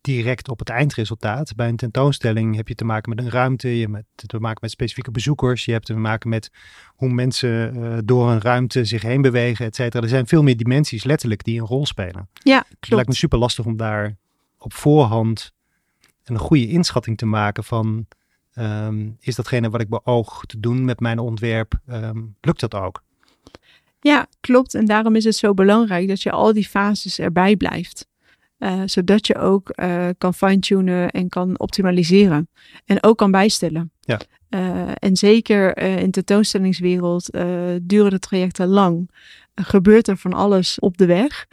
direct 0.00 0.48
op 0.48 0.58
het 0.58 0.68
eindresultaat. 0.68 1.54
Bij 1.54 1.68
een 1.68 1.76
tentoonstelling 1.76 2.56
heb 2.56 2.68
je 2.68 2.74
te 2.74 2.84
maken 2.84 3.14
met 3.14 3.24
een 3.24 3.30
ruimte, 3.30 3.78
je 3.78 3.88
hebt 3.90 4.28
te 4.28 4.38
maken 4.38 4.58
met 4.60 4.70
specifieke 4.70 5.10
bezoekers, 5.10 5.64
je 5.64 5.72
hebt 5.72 5.86
te 5.86 5.94
maken 5.94 6.28
met 6.28 6.50
hoe 6.86 7.08
mensen 7.08 7.76
uh, 7.76 7.98
door 8.04 8.30
een 8.30 8.40
ruimte 8.40 8.84
zich 8.84 9.02
heen 9.02 9.22
bewegen, 9.22 9.66
et 9.66 9.74
cetera. 9.74 10.02
Er 10.02 10.08
zijn 10.08 10.26
veel 10.26 10.42
meer 10.42 10.56
dimensies 10.56 11.04
letterlijk 11.04 11.44
die 11.44 11.60
een 11.60 11.66
rol 11.66 11.86
spelen. 11.86 12.28
Ja, 12.32 12.60
klopt. 12.60 12.80
Het 12.80 12.92
lijkt 12.92 13.08
me 13.08 13.14
super 13.14 13.38
lastig 13.38 13.64
om 13.64 13.76
daar 13.76 14.16
op 14.64 14.72
voorhand 14.72 15.52
een 16.24 16.38
goede 16.38 16.68
inschatting 16.68 17.18
te 17.18 17.26
maken 17.26 17.64
van 17.64 18.06
um, 18.54 19.16
is 19.20 19.34
datgene 19.34 19.70
wat 19.70 19.80
ik 19.80 19.88
beoog 19.88 20.44
te 20.46 20.60
doen 20.60 20.84
met 20.84 21.00
mijn 21.00 21.18
ontwerp, 21.18 21.78
um, 21.88 22.36
lukt 22.40 22.60
dat 22.60 22.74
ook? 22.74 23.02
Ja, 24.00 24.26
klopt. 24.40 24.74
En 24.74 24.84
daarom 24.84 25.16
is 25.16 25.24
het 25.24 25.36
zo 25.36 25.54
belangrijk 25.54 26.08
dat 26.08 26.22
je 26.22 26.30
al 26.30 26.52
die 26.52 26.68
fases 26.68 27.18
erbij 27.18 27.56
blijft. 27.56 28.06
Uh, 28.58 28.82
zodat 28.84 29.26
je 29.26 29.36
ook 29.36 29.72
uh, 29.74 30.08
kan 30.18 30.34
fine-tunen 30.34 31.10
en 31.10 31.28
kan 31.28 31.58
optimaliseren. 31.58 32.48
En 32.84 33.02
ook 33.02 33.18
kan 33.18 33.30
bijstellen. 33.30 33.92
Ja. 34.00 34.20
Uh, 34.50 34.90
en 34.94 35.16
zeker 35.16 35.78
in 35.78 36.04
de 36.04 36.10
tentoonstellingswereld 36.10 37.30
duren 37.82 38.10
de 38.10 38.18
trajecten 38.18 38.66
lang. 38.66 39.10
gebeurt 39.54 40.08
er 40.08 40.16
van 40.16 40.32
alles 40.32 40.78
op 40.78 40.96
de 40.96 41.06
weg 41.06 41.46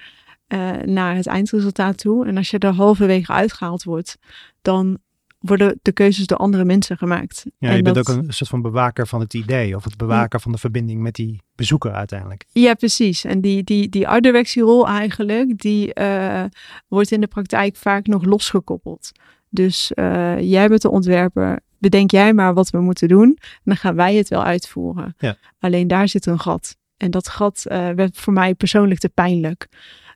naar 0.86 1.16
het 1.16 1.28
eindresultaat 1.28 1.98
toe. 1.98 2.26
En 2.26 2.38
als 2.38 2.50
je 2.50 2.60
er 2.60 2.74
halverwege 2.74 3.32
uitgehaald 3.32 3.84
wordt, 3.84 4.18
dan 4.62 4.98
worden 5.40 5.80
de 5.82 5.92
keuzes 5.92 6.28
door 6.28 6.38
andere 6.38 6.66
mensen 6.66 6.98
gemaakt. 6.98 7.46
Ja, 7.58 7.72
je 7.72 7.82
bent 7.82 7.98
ook 7.98 8.08
een 8.08 8.34
soort 8.34 8.50
van 8.50 8.62
bewaker 8.62 9.08
van 9.08 9.20
het 9.20 9.34
idee 9.34 9.76
of 9.76 9.84
het 9.84 9.98
bewaker 9.98 10.40
van 10.40 10.52
de 10.52 10.58
verbinding 10.58 11.02
met 11.02 11.16
die 11.16 11.42
bezoeker 11.56 11.92
uiteindelijk. 11.92 12.46
Ja, 12.52 12.74
precies. 12.74 13.26
En 13.26 13.42
die, 13.42 13.64
die, 13.64 13.90
die 13.90 14.06
eigenlijk, 14.86 15.58
die 15.58 15.92
uh, 16.00 16.44
wordt 16.88 17.12
in 17.12 17.22
de 17.22 17.28
praktijk 17.28 17.76
vaak 17.76 18.08
nog 18.08 18.24
losgekoppeld. 18.24 19.12
Dus 19.50 19.92
uh, 19.96 20.40
jij 20.40 20.68
bent 20.68 20.82
de 20.82 20.90
ontwerper, 20.90 21.60
bedenk 21.78 22.12
jij 22.12 22.34
maar 22.34 22.54
wat 22.54 22.70
we 22.70 22.80
moeten 22.80 23.08
doen 23.08 23.38
en 23.40 23.62
dan 23.64 23.78
gaan 23.78 23.96
wij 23.96 24.16
het 24.16 24.28
wel 24.28 24.44
uitvoeren. 24.44 25.16
Ja. 25.18 25.36
Alleen 25.60 25.88
daar 25.88 26.08
zit 26.08 26.26
een 26.26 26.40
gat. 26.40 26.78
En 26.98 27.12
dat 27.12 27.28
gat 27.28 27.66
uh, 27.68 27.90
werd 27.90 28.18
voor 28.18 28.34
mij 28.34 28.54
persoonlijk 28.54 29.00
te 29.00 29.10
pijnlijk. 29.10 29.68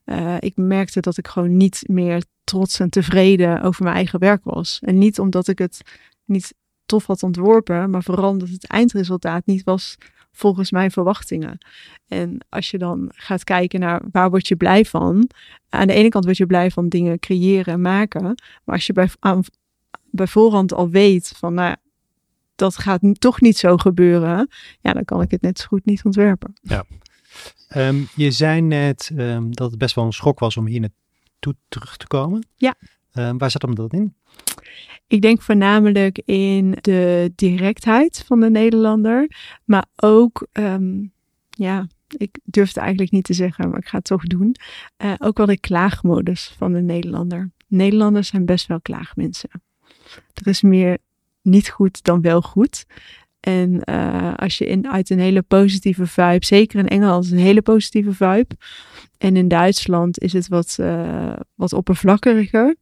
Uh, 0.06 0.36
ik 0.40 0.54
merkte 0.56 1.00
dat 1.00 1.18
ik 1.18 1.28
gewoon 1.28 1.58
niet 1.58 1.84
meer 1.88 2.24
trots 2.44 2.80
en 2.80 2.90
tevreden 2.90 3.62
over 3.62 3.84
mijn 3.84 3.96
eigen 3.96 4.20
werk 4.20 4.44
was. 4.44 4.80
En 4.82 4.98
niet 4.98 5.20
omdat 5.20 5.48
ik 5.48 5.60
het 5.60 5.82
niet 6.26 6.54
tof 6.86 7.06
had 7.06 7.24
ontworpen, 7.24 7.90
maar 7.90 8.04
vooral 8.04 8.30
omdat 8.30 8.50
het 8.50 8.68
eindresultaat 8.68 9.46
niet 9.46 9.64
was 9.64 9.98
volgens 10.32 10.72
mijn 10.72 10.92
verwachtingen. 10.92 11.58
En 12.08 12.38
als 12.50 12.72
je 12.72 12.78
dan 12.78 13.12
gaat 13.16 13.44
kijken 13.44 13.80
naar 13.80 14.02
waar 14.12 14.30
word 14.30 14.48
je 14.48 14.56
blij 14.56 14.86
van. 14.86 15.30
Aan 15.70 15.88
de 15.88 15.94
ene 15.94 16.10
kant 16.10 16.26
word 16.26 16.38
je 16.38 16.46
blij 16.46 16.72
van 16.72 16.90
dingen 16.90 17.20
creëren 17.20 17.74
en 17.74 17.82
maken. 17.82 18.22
Maar 18.64 18.76
als 18.76 18.86
je 18.86 18.94
bij, 18.94 19.10
aan, 19.20 19.44
bij 20.12 20.28
voorhand 20.28 20.74
al 20.74 20.90
weet 20.90 21.34
van 21.38 21.54
nou, 21.54 21.76
dat 22.56 22.78
gaat 22.78 23.02
toch 23.20 23.42
niet 23.42 23.58
zo 23.58 23.78
gebeuren. 23.78 24.48
Ja, 24.82 24.94
dan 24.94 25.06
kan 25.06 25.22
ik 25.22 25.32
het 25.32 25.42
net 25.42 25.60
zo 25.60 25.66
goed 25.68 25.86
niet 25.86 26.04
ontwerpen. 26.04 26.54
Ja. 26.62 26.86
Um, 27.76 28.08
je 28.16 28.32
zei 28.32 28.62
net 28.62 29.12
um, 29.18 29.56
dat 29.56 29.70
het 29.70 29.80
best 29.80 29.96
wel 29.96 30.06
een 30.06 30.14
schok 30.14 30.40
was 30.40 30.58
om 30.58 30.66
hier 30.66 30.80
naartoe 30.80 31.56
terug 31.68 31.98
te 31.98 32.08
komen. 32.08 32.48
Ja. 32.56 32.76
Um, 33.14 33.38
waar 33.38 33.52
zat 33.52 33.62
hem 33.62 33.76
dat 33.76 33.94
in? 33.94 34.16
Ik 35.08 35.22
denk 35.22 35.42
voornamelijk 35.42 36.22
in 36.26 36.78
de 36.82 37.32
directheid 37.36 38.24
van 38.28 38.40
de 38.40 38.50
Nederlander, 38.50 39.32
maar 39.64 39.86
ook, 39.96 40.48
ja, 41.50 41.88
ik 42.18 42.40
durf 42.44 42.68
het 42.68 42.78
eigenlijk 42.78 43.12
niet 43.12 43.24
te 43.24 43.34
zeggen, 43.34 43.70
maar 43.70 43.80
ik 43.80 43.88
ga 43.88 43.98
het 43.98 44.06
toch 44.06 44.24
doen. 44.24 44.56
Uh, 44.98 45.14
ook 45.18 45.38
wel 45.38 45.46
de 45.46 45.60
klaagmodus 45.60 46.54
van 46.58 46.74
de 46.74 46.82
Nederlander. 46.82 47.52
Nederlanders 47.68 48.28
zijn 48.28 48.46
best 48.46 48.68
wel 48.68 48.82
klaagmensen. 48.82 49.50
Er 50.34 50.48
is 50.48 50.62
meer 50.62 50.98
niet 51.42 51.70
goed 51.70 52.04
dan 52.04 52.22
wel 52.22 52.42
goed. 52.42 52.86
En 53.44 53.82
uh, 53.90 54.34
als 54.36 54.58
je 54.58 54.66
in, 54.66 54.90
uit 54.90 55.10
een 55.10 55.20
hele 55.20 55.42
positieve 55.42 56.08
vibe, 56.08 56.46
zeker 56.46 56.80
in 56.80 56.88
Engeland 56.88 57.24
is 57.24 57.32
een 57.32 57.38
hele 57.38 57.62
positieve 57.62 58.14
vibe. 58.14 58.56
En 59.18 59.36
in 59.38 59.48
Duitsland 59.48 60.20
is 60.20 60.34
het 60.34 60.48
wat, 60.48 60.78
uh, 60.80 61.34
wat 61.56 61.74
oppervlakkiger. 61.74 62.76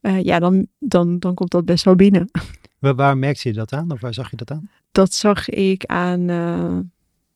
Uh, 0.00 0.22
ja, 0.22 0.38
dan, 0.38 0.66
dan, 0.78 1.18
dan 1.18 1.34
komt 1.34 1.50
dat 1.50 1.64
best 1.64 1.84
wel 1.84 1.94
binnen. 1.94 2.30
Waar, 2.78 2.94
waar 2.94 3.18
merkte 3.18 3.48
je 3.48 3.54
dat 3.54 3.72
aan? 3.72 3.90
Of 3.90 4.00
waar 4.00 4.14
zag 4.14 4.30
je 4.30 4.36
dat 4.36 4.50
aan? 4.50 4.70
Dat 4.92 5.14
zag 5.14 5.48
ik 5.48 5.84
aan 5.84 6.30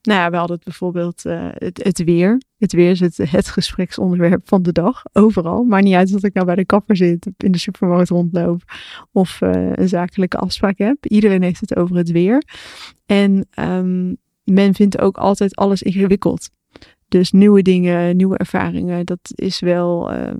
nou 0.01 0.19
ja, 0.19 0.29
we 0.29 0.37
hadden 0.37 0.55
het 0.55 0.65
bijvoorbeeld 0.65 1.25
uh, 1.25 1.47
het, 1.51 2.03
weer. 2.03 2.41
Het 2.57 2.71
weer 2.71 2.89
is 2.89 2.99
het, 2.99 3.17
het 3.17 3.47
gespreksonderwerp 3.47 4.47
van 4.47 4.63
de 4.63 4.71
dag, 4.71 5.03
overal. 5.13 5.63
Maar 5.63 5.81
niet 5.81 5.93
uit 5.93 6.11
dat 6.11 6.23
ik 6.23 6.33
nou 6.33 6.45
bij 6.45 6.55
de 6.55 6.65
kapper 6.65 6.95
zit, 6.95 7.29
in 7.37 7.51
de 7.51 7.57
supermarkt 7.57 8.09
rondloop 8.09 8.61
of 9.11 9.41
uh, 9.41 9.71
een 9.71 9.89
zakelijke 9.89 10.37
afspraak 10.37 10.77
heb. 10.77 11.05
Iedereen 11.05 11.41
heeft 11.41 11.59
het 11.59 11.75
over 11.75 11.95
het 11.95 12.11
weer. 12.11 12.43
En 13.05 13.47
um, 13.59 14.17
men 14.43 14.73
vindt 14.73 14.99
ook 14.99 15.17
altijd 15.17 15.55
alles 15.55 15.81
ingewikkeld. 15.81 16.49
Dus 17.07 17.31
nieuwe 17.31 17.61
dingen, 17.61 18.17
nieuwe 18.17 18.37
ervaringen, 18.37 19.05
dat 19.05 19.31
is 19.35 19.59
wel 19.59 20.13
uh, 20.13 20.31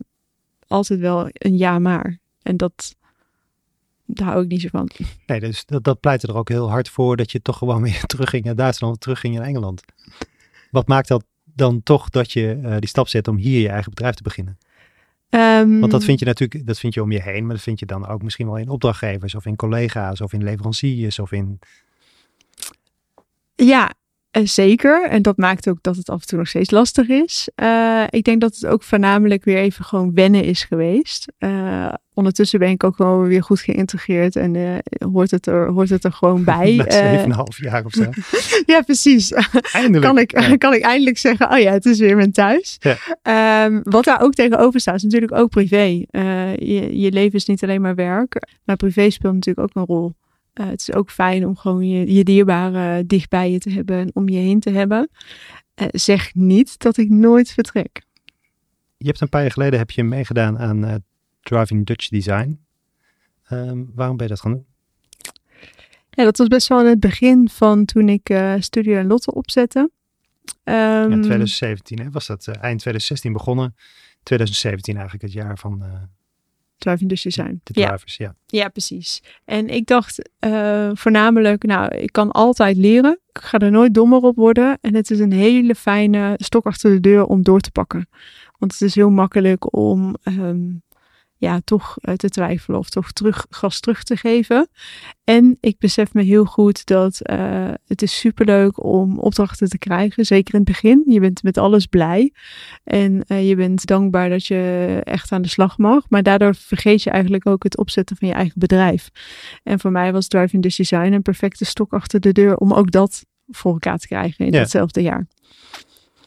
altijd 0.68 1.00
wel 1.00 1.28
een 1.32 1.58
ja 1.58 1.80
maar. 1.80 2.20
En 2.42 2.58
dat, 2.58 2.96
daar 4.12 4.28
hou 4.28 4.44
ik 4.44 4.50
niet 4.50 4.62
zo 4.62 4.68
van. 4.72 4.89
Nee, 5.25 5.39
dus 5.39 5.66
dat, 5.66 5.84
dat 5.84 6.00
pleitte 6.00 6.28
er 6.28 6.36
ook 6.36 6.50
heel 6.50 6.70
hard 6.70 6.89
voor 6.89 7.18
dat 7.18 7.32
je 7.32 7.42
toch 7.42 7.58
gewoon 7.58 7.82
weer 7.89 8.04
terugging 8.06 8.44
naar 8.44 8.56
Duitsland, 8.56 9.00
terugging 9.01 9.36
naar 9.36 9.46
Engeland. 9.46 9.84
Wat 10.72 10.88
maakt 10.88 11.08
dat 11.08 11.25
dan 11.44 11.84
toch 11.84 12.10
dat 12.10 12.32
je 12.32 12.60
uh, 12.63 12.78
die 12.80 12.89
stap 12.89 13.08
zet 13.08 13.28
om 13.28 13.38
hier 13.38 13.62
je 13.62 13.70
eigen 13.70 13.89
bedrijf 13.89 14.16
te 14.16 14.24
beginnen? 14.24 14.58
Um, 15.30 15.80
Want 15.80 15.92
dat 15.92 16.04
vind 16.04 16.20
je 16.20 16.25
natuurlijk, 16.25 16.68
dat 16.68 16.80
vind 16.80 16.94
je 16.94 17.01
om 17.01 17.12
je 17.12 17.22
heen, 17.22 17.46
maar 17.46 17.56
dat 17.56 17.63
vind 17.63 17.80
je 17.80 17.86
dan 17.86 18.08
ook 18.08 18.24
misschien 18.24 18.46
wel 18.46 18.58
in 18.58 18.70
opdrachtgevers 18.70 19.36
of 19.36 19.46
in 19.46 19.56
collega's 19.56 20.22
of 20.22 20.34
in 20.34 20.44
leveranciers 20.44 21.20
of 21.20 21.32
in. 21.32 21.60
Ja, 23.56 23.94
zeker. 24.31 25.09
En 25.09 25.21
dat 25.21 25.38
maakt 25.38 25.69
ook 25.69 25.77
dat 25.81 25.95
het 25.95 26.09
af 26.09 26.21
en 26.21 26.27
toe 26.27 26.38
nog 26.38 26.48
steeds 26.48 26.71
lastig 26.71 27.07
is. 27.07 27.50
Uh, 27.63 28.03
ik 28.09 28.24
denk 28.24 28.41
dat 28.41 28.55
het 28.55 28.65
ook 28.65 28.83
voornamelijk 28.83 29.43
weer 29.43 29.57
even 29.57 29.86
gewoon 29.86 30.13
wennen 30.13 30.43
is 30.43 30.63
geweest. 30.63 31.31
Uh, 31.39 31.93
ondertussen 32.13 32.59
ben 32.59 32.69
ik 32.69 32.83
ook 32.83 32.98
wel 32.98 33.21
weer 33.21 33.43
goed 33.43 33.59
geïntegreerd 33.59 34.36
en 34.36 34.81
hoort, 35.12 35.31
het 35.31 35.45
er, 35.45 35.67
hoort 35.67 35.89
het 35.89 36.03
er 36.03 36.12
gewoon 36.12 36.43
bij. 36.53 36.75
Na 36.75 36.91
zeven 36.91 37.19
en 37.19 37.31
half 37.31 37.57
jaar 37.57 37.86
of 37.86 37.91
zo. 37.91 38.09
ja, 38.74 38.81
precies. 38.81 39.31
Eindelijk. 39.71 40.03
kan, 40.03 40.17
ik, 40.17 40.39
ja. 40.39 40.57
kan 40.57 40.74
ik 40.74 40.81
eindelijk 40.81 41.17
zeggen, 41.17 41.51
oh 41.51 41.59
ja, 41.59 41.71
het 41.71 41.86
is 41.86 42.00
weer 42.00 42.15
mijn 42.15 42.31
thuis. 42.31 42.79
Ja. 42.79 43.65
Um, 43.65 43.81
wat 43.83 44.03
daar 44.03 44.21
ook 44.21 44.33
tegenover 44.33 44.79
staat, 44.79 44.95
is 44.95 45.03
natuurlijk 45.03 45.33
ook 45.33 45.50
privé. 45.50 46.05
je, 46.59 47.00
je 47.00 47.12
leven 47.12 47.33
is 47.33 47.45
niet 47.45 47.63
alleen 47.63 47.81
maar 47.81 47.95
werk, 47.95 48.48
maar 48.63 48.75
privé 48.75 49.09
speelt 49.09 49.33
natuurlijk 49.33 49.67
ook 49.67 49.75
een 49.81 49.95
rol. 49.95 50.13
Uh, 50.60 50.66
het 50.66 50.80
is 50.80 50.94
ook 50.94 51.12
fijn 51.12 51.46
om 51.46 51.56
gewoon 51.56 51.88
je, 51.88 52.13
je 52.13 52.24
dierbaren 52.24 53.08
dicht 53.08 53.30
bij 53.30 53.51
je 53.51 53.60
te 53.60 53.70
hebben 53.70 53.98
en 53.98 54.12
om 54.13 54.30
je 54.30 54.38
heen 54.38 54.60
te 54.60 54.70
hebben. 54.70 55.10
Uh, 55.75 55.88
zeg 55.92 56.36
niet 56.36 56.80
dat 56.80 56.98
ik 56.98 57.10
nooit 57.10 57.51
vertrek. 57.51 58.01
Je 58.98 59.08
hebt 59.08 59.22
een 59.22 59.30
paar 59.30 59.42
jaar 59.42 59.51
geleden 59.51 59.80
heb 59.80 59.92
je 59.92 60.04
meegedaan 60.04 60.60
aan 60.60 60.86
uh, 60.86 60.96
Driving 61.42 61.86
Dutch 61.86 62.08
Design. 62.08 62.60
Um, 63.51 63.92
waarom 63.96 64.18
ben 64.18 64.25
je 64.25 64.32
dat 64.32 64.42
gaan 64.42 64.51
doen? 64.51 64.66
Ja, 66.10 66.24
dat 66.24 66.38
was 66.38 66.48
best 66.48 66.68
wel 66.68 66.80
in 66.80 66.86
het 66.86 67.00
begin 67.00 67.50
van 67.50 67.86
toen 67.86 68.10
ik 68.10 68.34
Studio 68.60 68.98
en 68.98 69.08
Lotte 69.08 69.34
opzette. 69.34 69.80
Um, 69.80 69.89
ja, 70.63 71.08
2017 71.08 72.00
hè? 72.00 72.10
was 72.10 72.28
dat 72.28 72.48
eind 72.48 72.80
2016 72.80 73.34
begonnen. 73.34 73.75
2017 74.24 74.96
eigenlijk 74.96 75.24
het 75.24 75.34
jaar 75.34 75.58
van 75.58 75.84
dus 76.79 77.21
design. 77.21 77.62
De 77.63 77.74
drivers, 77.74 78.17
ja. 78.17 78.25
ja. 78.25 78.59
Ja, 78.59 78.69
precies. 78.69 79.21
En 79.45 79.67
ik 79.69 79.86
dacht 79.86 80.29
uh, 80.45 80.89
voornamelijk, 80.93 81.63
nou, 81.63 81.95
ik 81.95 82.12
kan 82.12 82.31
altijd 82.31 82.77
leren. 82.77 83.19
Ik 83.31 83.41
ga 83.41 83.57
er 83.57 83.71
nooit 83.71 83.93
dommer 83.93 84.21
op 84.21 84.36
worden. 84.36 84.77
En 84.81 84.95
het 84.95 85.12
is 85.12 85.19
een 85.19 85.31
hele 85.31 85.75
fijne 85.75 86.33
stok 86.38 86.65
achter 86.65 86.91
de 86.91 87.00
deur 87.00 87.25
om 87.25 87.43
door 87.43 87.59
te 87.59 87.71
pakken. 87.71 88.09
Want 88.57 88.71
het 88.71 88.81
is 88.81 88.95
heel 88.95 89.09
makkelijk 89.09 89.75
om 89.75 90.15
um, 90.24 90.81
ja, 91.39 91.60
toch 91.63 91.98
uh, 92.01 92.13
te 92.13 92.29
twijfelen 92.29 92.79
of 92.79 92.89
toch 92.89 93.12
terug, 93.12 93.46
gas 93.50 93.79
terug 93.79 94.03
te 94.03 94.15
geven. 94.15 94.69
En 95.24 95.58
ik 95.60 95.77
besef 95.77 96.13
me 96.13 96.22
heel 96.22 96.46
goed 96.46 96.86
dat 96.86 97.19
uh, 97.31 97.69
het 97.86 98.01
is 98.01 98.19
superleuk 98.19 98.84
om 98.84 99.19
opdrachten 99.19 99.69
te 99.69 99.77
krijgen. 99.77 100.25
Zeker 100.25 100.53
in 100.53 100.60
het 100.60 100.69
begin. 100.69 101.03
Je 101.05 101.19
bent 101.19 101.43
met 101.43 101.58
alles 101.58 101.86
blij. 101.86 102.34
En 102.84 103.24
uh, 103.27 103.48
je 103.48 103.55
bent 103.55 103.86
dankbaar 103.86 104.29
dat 104.29 104.46
je 104.46 105.01
echt 105.03 105.31
aan 105.31 105.41
de 105.41 105.48
slag 105.48 105.77
mag. 105.77 106.10
Maar 106.10 106.24
daardoor 106.24 106.55
vergeet 106.55 107.03
je 107.03 107.10
eigenlijk 107.10 107.48
ook 107.48 107.63
het 107.63 107.77
opzetten 107.77 108.17
van 108.17 108.27
je 108.27 108.34
eigen 108.34 108.60
bedrijf. 108.60 109.10
En 109.63 109.79
voor 109.79 109.91
mij 109.91 110.12
was 110.12 110.27
Driving 110.27 110.63
Design 110.63 111.12
een 111.12 111.22
perfecte 111.22 111.65
stok 111.65 111.93
achter 111.93 112.19
de 112.19 112.31
deur 112.31 112.58
om 112.58 112.74
ook 112.74 112.91
dat 112.91 113.25
voor 113.48 113.72
elkaar 113.72 113.98
te 113.98 114.08
krijgen 114.08 114.46
in 114.46 114.51
ja. 114.51 114.60
datzelfde 114.60 115.01
jaar. 115.01 115.27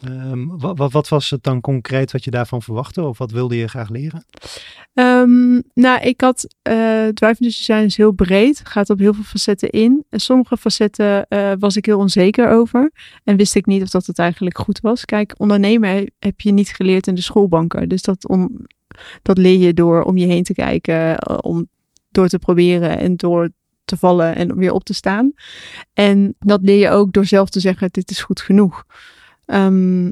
Um, 0.09 0.59
wat, 0.59 0.93
wat, 0.93 1.09
was 1.09 1.31
het 1.31 1.43
dan 1.43 1.61
concreet 1.61 2.13
wat 2.13 2.25
je 2.25 2.31
daarvan 2.31 2.63
verwachtte? 2.63 3.03
Of 3.03 3.19
wat 3.19 3.31
wilde 3.31 3.57
je 3.57 3.69
graag 3.69 3.89
leren? 3.89 4.25
Um, 4.95 5.63
nou, 5.75 6.01
ik 6.01 6.21
had 6.21 6.47
uh, 6.69 7.09
Driving 7.09 7.39
Design 7.39 7.85
is 7.85 7.97
heel 7.97 8.13
breed. 8.13 8.61
Gaat 8.65 8.91
op 8.91 8.99
heel 8.99 9.15
veel 9.15 9.25
facetten 9.25 9.71
in. 9.71 10.05
En 10.09 10.21
sommige 10.21 10.57
facetten 10.57 11.27
uh, 11.29 11.53
was 11.59 11.77
ik 11.77 11.87
heel 11.87 11.99
onzeker 11.99 12.49
over. 12.49 12.93
En 13.25 13.37
wist 13.37 13.55
ik 13.55 13.67
niet 13.67 13.83
of 13.83 13.89
dat 13.89 14.07
het 14.07 14.19
eigenlijk 14.19 14.59
goed 14.59 14.81
was. 14.81 15.05
Kijk, 15.05 15.35
ondernemen 15.37 16.13
heb 16.19 16.41
je 16.41 16.53
niet 16.53 16.69
geleerd 16.69 17.07
in 17.07 17.15
de 17.15 17.23
schoolbanken. 17.23 17.89
Dus 17.89 18.03
dat 18.03 18.29
on, 18.29 18.67
Dat 19.23 19.39
leer 19.39 19.59
je 19.59 19.75
door 19.75 20.03
om 20.03 20.17
je 20.17 20.27
heen 20.27 20.43
te 20.43 20.55
kijken, 20.55 21.19
eh, 21.19 21.39
om 21.41 21.69
door 22.11 22.29
te 22.29 22.39
proberen 22.39 22.99
en 22.99 23.17
door 23.17 23.51
te 23.85 23.97
vallen 23.97 24.35
en 24.37 24.57
weer 24.57 24.73
op 24.73 24.85
te 24.85 24.95
staan. 24.95 25.33
En 25.93 26.35
dat 26.39 26.61
leer 26.63 26.79
je 26.79 26.91
ook 26.91 27.13
door 27.13 27.25
zelf 27.27 27.51
te 27.51 27.61
zeggen: 27.61 27.89
dit 27.91 28.11
is 28.11 28.23
goed 28.23 28.41
genoeg. 28.41 28.85
Ehm, 29.53 30.11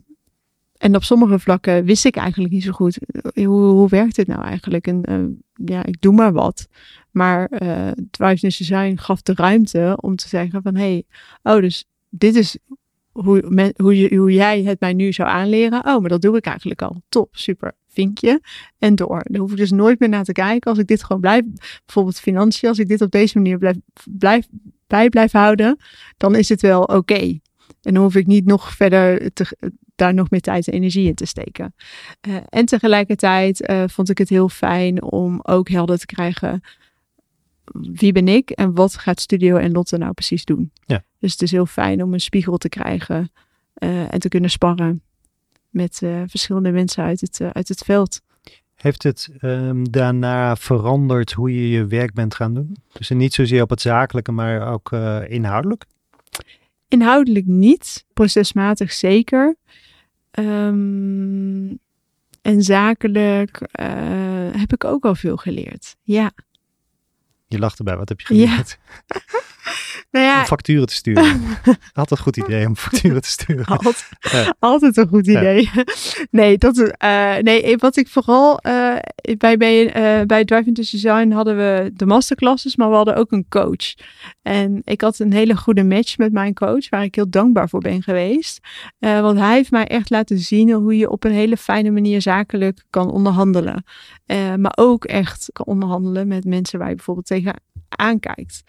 en 0.76 0.94
op 0.94 1.02
sommige 1.02 1.38
vlakken 1.38 1.84
wist 1.84 2.04
ik 2.04 2.16
eigenlijk 2.16 2.52
niet 2.52 2.62
zo 2.62 2.72
goed 2.72 2.98
hoe, 3.34 3.60
hoe 3.60 3.88
werkt 3.88 4.16
dit 4.16 4.26
nou 4.26 4.42
eigenlijk. 4.42 4.86
En 4.86 5.02
uh, 5.10 5.66
ja, 5.68 5.84
ik 5.84 6.00
doe 6.00 6.14
maar 6.14 6.32
wat. 6.32 6.68
Maar 7.10 7.50
uh, 7.62 7.90
Drive 8.10 8.40
Design 8.40 8.96
gaf 8.96 9.22
de 9.22 9.34
ruimte 9.34 9.98
om 10.00 10.16
te 10.16 10.28
zeggen 10.28 10.62
van 10.62 10.74
hé, 10.74 10.80
hey, 10.80 11.04
oh 11.54 11.60
dus 11.60 11.84
dit 12.08 12.34
is 12.34 12.58
hoe, 13.10 13.72
hoe, 13.76 13.98
je, 13.98 14.16
hoe 14.16 14.32
jij 14.32 14.62
het 14.62 14.80
mij 14.80 14.92
nu 14.92 15.12
zou 15.12 15.28
aanleren. 15.28 15.86
Oh, 15.86 16.00
maar 16.00 16.08
dat 16.08 16.22
doe 16.22 16.36
ik 16.36 16.46
eigenlijk 16.46 16.82
al. 16.82 17.02
Top, 17.08 17.28
super, 17.36 17.72
vinkje. 17.88 18.40
En 18.78 18.94
door. 18.94 19.20
Daar 19.22 19.40
hoef 19.40 19.50
ik 19.50 19.56
dus 19.56 19.70
nooit 19.70 19.98
meer 19.98 20.08
naar 20.08 20.24
te 20.24 20.32
kijken. 20.32 20.70
Als 20.70 20.78
ik 20.78 20.86
dit 20.86 21.04
gewoon 21.04 21.20
blijf, 21.20 21.44
bijvoorbeeld 21.86 22.20
financiën, 22.20 22.68
als 22.68 22.78
ik 22.78 22.88
dit 22.88 23.00
op 23.00 23.10
deze 23.10 23.38
manier 23.38 23.58
blijf, 23.58 23.76
blijf, 24.04 24.46
bij 24.86 25.08
blijf 25.08 25.32
houden, 25.32 25.78
dan 26.16 26.34
is 26.34 26.48
het 26.48 26.60
wel 26.60 26.82
oké. 26.82 27.38
En 27.82 27.94
dan 27.94 28.02
hoef 28.02 28.14
ik 28.14 28.26
niet 28.26 28.44
nog 28.44 28.74
verder 28.74 29.32
te, 29.32 29.56
daar 30.00 30.14
nog 30.14 30.30
meer 30.30 30.40
tijd 30.40 30.68
en 30.68 30.72
energie 30.72 31.06
in 31.06 31.14
te 31.14 31.26
steken. 31.26 31.74
Uh, 32.28 32.36
en 32.48 32.64
tegelijkertijd 32.64 33.70
uh, 33.70 33.84
vond 33.86 34.10
ik 34.10 34.18
het 34.18 34.28
heel 34.28 34.48
fijn 34.48 35.02
om 35.02 35.40
ook 35.42 35.68
helder 35.68 35.98
te 35.98 36.06
krijgen 36.06 36.60
wie 37.72 38.12
ben 38.12 38.28
ik 38.28 38.50
en 38.50 38.74
wat 38.74 38.96
gaat 38.96 39.20
Studio 39.20 39.56
en 39.56 39.72
Lotte 39.72 39.98
nou 39.98 40.12
precies 40.12 40.44
doen. 40.44 40.72
Ja. 40.86 41.04
Dus 41.18 41.32
het 41.32 41.42
is 41.42 41.50
heel 41.50 41.66
fijn 41.66 42.02
om 42.02 42.12
een 42.12 42.20
spiegel 42.20 42.56
te 42.56 42.68
krijgen 42.68 43.32
uh, 43.78 44.12
en 44.12 44.20
te 44.20 44.28
kunnen 44.28 44.50
sparren 44.50 45.02
met 45.68 46.02
verschillende 46.26 46.70
mensen 46.70 47.04
uit 47.04 47.20
het, 47.20 47.40
uit 47.52 47.68
het 47.68 47.82
veld. 47.84 48.20
Heeft 48.74 49.02
het 49.02 49.28
um, 49.40 49.90
daarna 49.90 50.56
veranderd 50.56 51.32
hoe 51.32 51.54
je 51.54 51.68
je 51.68 51.86
werk 51.86 52.12
bent 52.12 52.34
gaan 52.34 52.54
doen? 52.54 52.76
Dus 52.92 53.08
niet 53.08 53.34
zozeer 53.34 53.62
op 53.62 53.70
het 53.70 53.80
zakelijke, 53.80 54.32
maar 54.32 54.72
ook 54.72 54.92
inhoudelijk? 55.28 55.84
Inhoudelijk 56.90 57.46
niet, 57.46 58.04
procesmatig 58.12 58.92
zeker. 58.92 59.56
Um, 60.38 61.78
en 62.42 62.62
zakelijk 62.62 63.60
uh, 63.60 63.86
heb 64.52 64.72
ik 64.72 64.84
ook 64.84 65.04
al 65.04 65.14
veel 65.14 65.36
geleerd. 65.36 65.96
Ja. 66.02 66.32
Je 67.46 67.58
lacht 67.58 67.78
erbij, 67.78 67.96
wat 67.96 68.08
heb 68.08 68.20
je 68.20 68.26
geleerd? 68.26 68.78
Ja. 69.06 69.18
nou 70.10 70.24
ja, 70.24 70.38
om 70.38 70.46
facturen 70.46 70.86
te 70.86 70.94
sturen. 70.94 71.40
Altijd 71.92 72.10
een 72.10 72.24
goed 72.24 72.36
idee 72.36 72.66
om 72.66 72.76
facturen 72.76 73.22
te 73.22 73.28
sturen. 73.28 73.64
Altijd, 73.64 74.08
ja. 74.20 74.54
altijd 74.58 74.96
een 74.96 75.08
goed 75.08 75.26
idee. 75.26 75.70
Ja. 75.72 75.84
Nee, 76.30 76.58
dat, 76.58 76.78
uh, 76.78 77.36
nee, 77.36 77.76
wat 77.76 77.96
ik 77.96 78.08
vooral 78.08 78.60
uh, 78.66 78.96
bij, 79.38 79.56
bij, 79.56 79.86
uh, 79.86 80.26
bij 80.26 80.44
Driving 80.44 80.76
to 80.76 80.82
Design 80.90 81.30
hadden 81.30 81.56
we 81.56 81.90
de 81.94 82.06
masterclasses, 82.06 82.76
maar 82.76 82.88
we 82.88 82.94
hadden 82.94 83.16
ook 83.16 83.32
een 83.32 83.46
coach. 83.48 83.94
En 84.42 84.82
ik 84.84 85.00
had 85.00 85.18
een 85.18 85.32
hele 85.32 85.56
goede 85.56 85.84
match 85.84 86.18
met 86.18 86.32
mijn 86.32 86.54
coach, 86.54 86.88
waar 86.88 87.04
ik 87.04 87.14
heel 87.14 87.30
dankbaar 87.30 87.68
voor 87.68 87.80
ben 87.80 88.02
geweest. 88.02 88.58
want 88.98 89.38
hij 89.38 89.54
heeft 89.54 89.70
mij 89.70 89.86
echt 89.86 90.10
laten 90.10 90.38
zien 90.38 90.72
hoe 90.72 90.96
je 90.96 91.10
op 91.10 91.24
een 91.24 91.32
hele 91.32 91.56
fijne 91.56 91.90
manier 91.90 92.22
zakelijk 92.22 92.84
kan 92.90 93.10
onderhandelen. 93.10 93.84
maar 94.56 94.72
ook 94.74 95.04
echt 95.04 95.48
kan 95.52 95.66
onderhandelen 95.66 96.28
met 96.28 96.44
mensen 96.44 96.78
waar 96.78 96.88
je 96.88 96.94
bijvoorbeeld 96.94 97.26
tegen 97.26 97.54
aankijkt. 97.98 98.62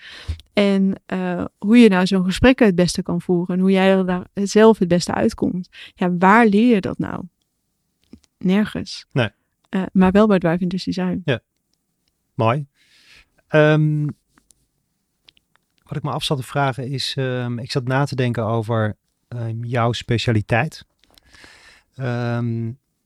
En 0.53 1.01
uh, 1.13 1.45
hoe 1.57 1.77
je 1.77 1.89
nou 1.89 2.07
zo'n 2.07 2.25
gesprek 2.25 2.59
het 2.59 2.75
beste 2.75 3.01
kan 3.03 3.21
voeren. 3.21 3.55
En 3.55 3.61
hoe 3.61 3.71
jij 3.71 3.91
er 3.97 4.05
daar 4.05 4.25
zelf 4.33 4.79
het 4.79 4.87
beste 4.87 5.13
uitkomt. 5.13 5.69
Ja, 5.95 6.17
waar 6.17 6.45
leer 6.45 6.73
je 6.73 6.81
dat 6.81 6.97
nou? 6.97 7.23
Nergens. 8.37 9.05
Nee. 9.11 9.29
Uh, 9.69 9.83
maar 9.91 10.11
wel 10.11 10.27
bij 10.27 10.39
Drive 10.39 10.67
Design. 10.67 11.21
Ja. 11.25 11.39
Mooi. 12.33 12.65
Um, 13.49 14.05
wat 15.83 15.97
ik 15.97 16.03
me 16.03 16.11
af 16.11 16.23
zat 16.23 16.37
te 16.37 16.43
vragen 16.43 16.87
is, 16.87 17.15
um, 17.17 17.59
ik 17.59 17.71
zat 17.71 17.83
na 17.87 18.05
te 18.05 18.15
denken 18.15 18.45
over 18.45 18.97
um, 19.27 19.63
jouw 19.63 19.91
specialiteit. 19.91 20.85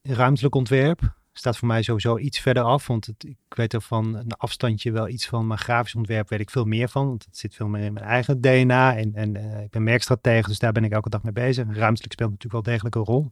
ruimtelijk 0.02 0.56
ontwerp 0.56 1.16
staat 1.38 1.58
voor 1.58 1.68
mij 1.68 1.82
sowieso 1.82 2.18
iets 2.18 2.40
verder 2.40 2.64
af. 2.64 2.88
Want 2.88 3.06
het, 3.06 3.24
ik 3.24 3.38
weet 3.50 3.74
er 3.74 3.82
van 3.82 4.16
een 4.16 4.34
afstandje 4.38 4.92
wel 4.92 5.08
iets 5.08 5.28
van. 5.28 5.48
Maar 5.48 5.58
grafisch 5.58 5.96
ontwerp 5.96 6.30
weet 6.30 6.40
ik 6.40 6.50
veel 6.50 6.66
meer 6.66 6.90
van. 6.90 7.08
Want 7.08 7.26
het 7.26 7.38
zit 7.38 7.56
veel 7.56 7.68
meer 7.68 7.84
in 7.84 7.94
mijn 7.94 8.06
eigen 8.06 8.42
DNA. 8.42 8.96
En, 8.96 9.14
en 9.14 9.36
uh, 9.36 9.62
ik 9.62 9.70
ben 9.70 9.84
merkstratege, 9.84 10.48
dus 10.48 10.60
daar 10.60 10.72
ben 10.72 10.84
ik 10.84 10.92
elke 10.92 11.10
dag 11.10 11.24
mee 11.24 11.34
bezig. 11.34 11.66
Ruimtelijk 11.66 12.14
speelt 12.14 12.30
natuurlijk 12.32 12.66
wel 12.66 12.74
degelijk 12.74 12.96
een 12.96 13.04
rol. 13.04 13.30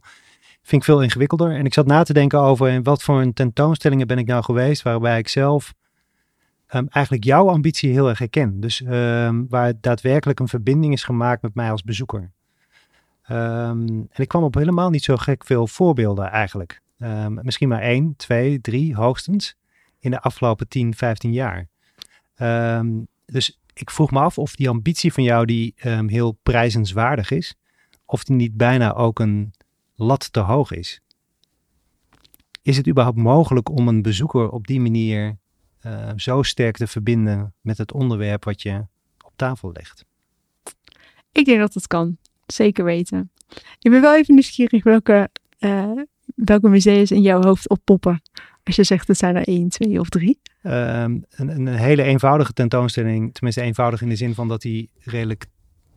Vind 0.62 0.82
ik 0.82 0.84
veel 0.84 1.02
ingewikkelder. 1.02 1.56
En 1.56 1.64
ik 1.64 1.74
zat 1.74 1.86
na 1.86 2.02
te 2.02 2.12
denken 2.12 2.40
over 2.40 2.68
in 2.68 2.82
wat 2.82 3.02
voor 3.02 3.20
een 3.20 3.32
tentoonstellingen 3.32 4.06
ben 4.06 4.18
ik 4.18 4.26
nou 4.26 4.42
geweest. 4.42 4.82
Waarbij 4.82 5.18
ik 5.18 5.28
zelf 5.28 5.74
um, 6.74 6.88
eigenlijk 6.88 7.24
jouw 7.24 7.48
ambitie 7.48 7.92
heel 7.92 8.08
erg 8.08 8.18
herken. 8.18 8.60
Dus 8.60 8.80
um, 8.80 9.46
waar 9.48 9.72
daadwerkelijk 9.80 10.40
een 10.40 10.48
verbinding 10.48 10.92
is 10.92 11.04
gemaakt 11.04 11.42
met 11.42 11.54
mij 11.54 11.70
als 11.70 11.82
bezoeker. 11.82 12.32
Um, 13.30 13.86
en 13.88 14.08
ik 14.22 14.28
kwam 14.28 14.42
op 14.42 14.54
helemaal 14.54 14.90
niet 14.90 15.04
zo 15.04 15.16
gek 15.16 15.44
veel 15.44 15.66
voorbeelden 15.66 16.30
eigenlijk. 16.30 16.82
Um, 17.04 17.38
misschien 17.42 17.68
maar 17.68 17.82
één, 17.82 18.16
twee, 18.16 18.60
drie 18.60 18.94
hoogstens 18.94 19.56
in 19.98 20.10
de 20.10 20.20
afgelopen 20.20 20.68
10, 20.68 20.94
15 20.94 21.32
jaar. 21.32 21.68
Um, 22.36 23.06
dus 23.26 23.60
ik 23.72 23.90
vroeg 23.90 24.10
me 24.10 24.20
af 24.20 24.38
of 24.38 24.56
die 24.56 24.68
ambitie 24.68 25.12
van 25.12 25.22
jou 25.22 25.46
die 25.46 25.74
um, 25.84 26.08
heel 26.08 26.38
prijzenswaardig 26.42 27.30
is, 27.30 27.54
of 28.04 28.24
die 28.24 28.36
niet 28.36 28.56
bijna 28.56 28.94
ook 28.94 29.18
een 29.18 29.54
lat 29.94 30.32
te 30.32 30.40
hoog 30.40 30.72
is. 30.72 31.00
Is 32.62 32.76
het 32.76 32.88
überhaupt 32.88 33.18
mogelijk 33.18 33.68
om 33.68 33.88
een 33.88 34.02
bezoeker 34.02 34.50
op 34.50 34.66
die 34.66 34.80
manier 34.80 35.36
zo 36.16 36.42
sterk 36.42 36.76
te 36.76 36.86
verbinden 36.86 37.54
met 37.60 37.78
het 37.78 37.92
onderwerp 37.92 38.44
wat 38.44 38.62
je 38.62 38.86
op 39.24 39.32
tafel 39.36 39.72
legt? 39.72 40.04
Ik 41.32 41.44
denk 41.44 41.58
dat 41.58 41.74
het 41.74 41.86
kan, 41.86 42.16
zeker 42.46 42.84
weten. 42.84 43.30
Ik 43.78 43.90
ben 43.90 44.00
wel 44.00 44.16
even 44.16 44.34
nieuwsgierig 44.34 44.84
welke 44.84 45.30
uh, 45.58 46.02
welke 46.34 46.68
museums 46.68 47.10
in 47.10 47.22
jouw 47.22 47.42
hoofd 47.42 47.68
oppoppen? 47.68 48.22
Als 48.64 48.76
je 48.76 48.84
zegt, 48.84 49.08
het 49.08 49.16
zijn 49.16 49.36
er 49.36 49.48
één, 49.48 49.68
twee 49.68 50.00
of 50.00 50.08
drie. 50.08 50.40
Um, 50.62 51.24
een, 51.30 51.48
een, 51.48 51.66
hele 51.66 52.02
eenvoudige 52.02 52.52
tentoonstelling. 52.52 53.34
Tenminste 53.34 53.62
eenvoudig 53.62 54.02
in 54.02 54.08
de 54.08 54.16
zin 54.16 54.34
van 54.34 54.48
dat 54.48 54.62
hij 54.62 54.88
redelijk 54.98 55.46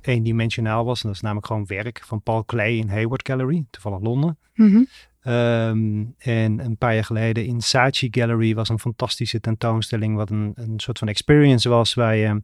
eendimensionaal 0.02 0.86
was. 0.86 1.02
En 1.02 1.08
dat 1.08 1.16
is 1.16 1.22
namelijk 1.22 1.48
gewoon 1.48 1.66
werk 1.66 2.02
van 2.06 2.22
Paul 2.22 2.44
Klee 2.44 2.78
in 2.78 2.90
Hayward 2.90 3.28
Gallery. 3.28 3.66
Toevallig 3.70 4.02
Londen. 4.02 4.38
Mm 4.54 4.72
-hmm. 4.72 4.88
um, 5.34 6.14
en 6.18 6.60
een 6.60 6.78
paar 6.78 6.94
jaar 6.94 7.04
geleden 7.04 7.46
in 7.46 7.62
Saatchi 7.62 8.08
Gallery 8.12 8.56
was 8.56 8.70
een 8.70 8.80
fantastische 8.80 9.40
tentoonstelling. 9.40 10.16
Wat 10.16 10.30
een, 10.30 10.52
een 10.56 10.80
soort 10.80 11.00
van 11.00 11.08
experience 11.08 11.70
was. 11.70 11.94
Waar 11.94 12.16
je 12.16 12.42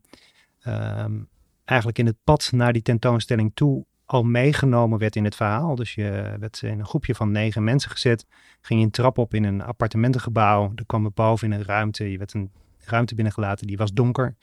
um, 0.67 1.27
eigenlijk 1.65 1.99
in 1.99 2.05
het 2.05 2.17
pad 2.23 2.49
naar 2.51 2.73
die 2.73 2.81
tentoonstelling 2.81 3.51
toe 3.53 3.85
al 4.05 4.23
meegenomen 4.23 4.99
werd 4.99 5.15
in 5.15 5.23
het 5.23 5.35
verhaal. 5.35 5.75
Dus 5.75 5.95
je 5.95 6.35
werd 6.39 6.61
in 6.61 6.79
een 6.79 6.85
groepje 6.85 7.15
van 7.15 7.31
negen 7.31 7.63
mensen 7.63 7.91
gezet. 7.91 8.25
Ging 8.61 8.79
je 8.79 8.85
een 8.85 8.91
trap 8.91 9.17
op 9.17 9.33
in 9.33 9.43
een 9.43 9.61
appartementengebouw. 9.61 10.71
Er 10.75 10.85
kwam 10.85 11.11
boven 11.13 11.51
in 11.51 11.59
een 11.59 11.65
ruimte. 11.65 12.11
Je 12.11 12.17
werd 12.17 12.33
een 12.33 12.51
ruimte 12.85 13.15
binnengelaten, 13.15 13.67
die 13.67 13.77
was 13.77 13.93
donker. 13.93 14.35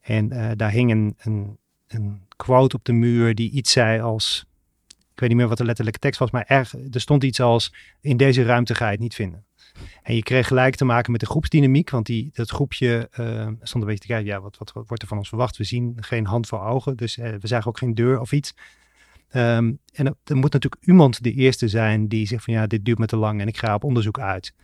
En 0.00 0.32
uh, 0.32 0.50
daar 0.56 0.70
hing 0.70 0.90
een, 0.90 1.16
een, 1.88 2.20
quote 2.36 2.76
op 2.76 2.84
de 2.84 2.92
muur 2.92 3.34
die 3.34 3.50
iets 3.50 3.72
zei 3.72 4.00
als... 4.00 4.46
Ik 4.88 5.22
weet 5.22 5.28
niet 5.28 5.38
meer 5.38 5.48
wat 5.48 5.58
de 5.58 5.64
letterlijke 5.64 5.98
tekst 5.98 6.20
was, 6.20 6.30
maar 6.30 6.44
er, 6.46 6.70
er 6.90 7.00
stond 7.00 7.24
iets 7.24 7.40
als... 7.40 7.74
In 8.00 8.16
deze 8.16 8.42
ruimte 8.42 8.74
ga 8.74 8.84
je 8.84 8.90
het 8.90 9.00
niet 9.00 9.14
vinden. 9.14 9.44
En 10.02 10.14
je 10.14 10.22
kreeg 10.22 10.46
gelijk 10.46 10.74
te 10.74 10.84
maken 10.84 11.12
met 11.12 11.20
de 11.20 11.26
groepsdynamiek, 11.26 11.90
want 11.90 12.06
die, 12.06 12.30
dat 12.34 12.50
groepje 12.50 13.08
uh, 13.20 13.46
stond 13.46 13.84
een 13.84 13.90
beetje 13.90 13.98
te 13.98 14.06
kijken, 14.06 14.26
ja, 14.26 14.40
wat, 14.40 14.58
wat, 14.58 14.72
wordt 14.72 15.02
er 15.02 15.08
van 15.08 15.18
ons 15.18 15.28
verwacht? 15.28 15.56
We 15.56 15.64
zien 15.64 15.96
geen 16.00 16.26
hand 16.26 16.46
voor 16.46 16.60
ogen, 16.60 16.96
dus 16.96 17.16
uh, 17.16 17.28
we 17.40 17.46
zagen 17.46 17.68
ook 17.68 17.78
geen 17.78 17.94
deur 17.94 18.20
of 18.20 18.32
iets. 18.32 18.54
Um, 19.34 19.78
en 19.92 20.16
er 20.24 20.36
moet 20.36 20.52
natuurlijk 20.52 20.84
iemand 20.84 21.22
de 21.22 21.32
eerste 21.32 21.68
zijn 21.68 22.08
die 22.08 22.26
zegt 22.26 22.44
van 22.44 22.54
ja, 22.54 22.66
dit 22.66 22.84
duurt 22.84 22.98
me 22.98 23.06
te 23.06 23.16
lang 23.16 23.40
en 23.40 23.48
ik 23.48 23.56
ga 23.56 23.74
op 23.74 23.84
onderzoek 23.84 24.20
uit. 24.20 24.54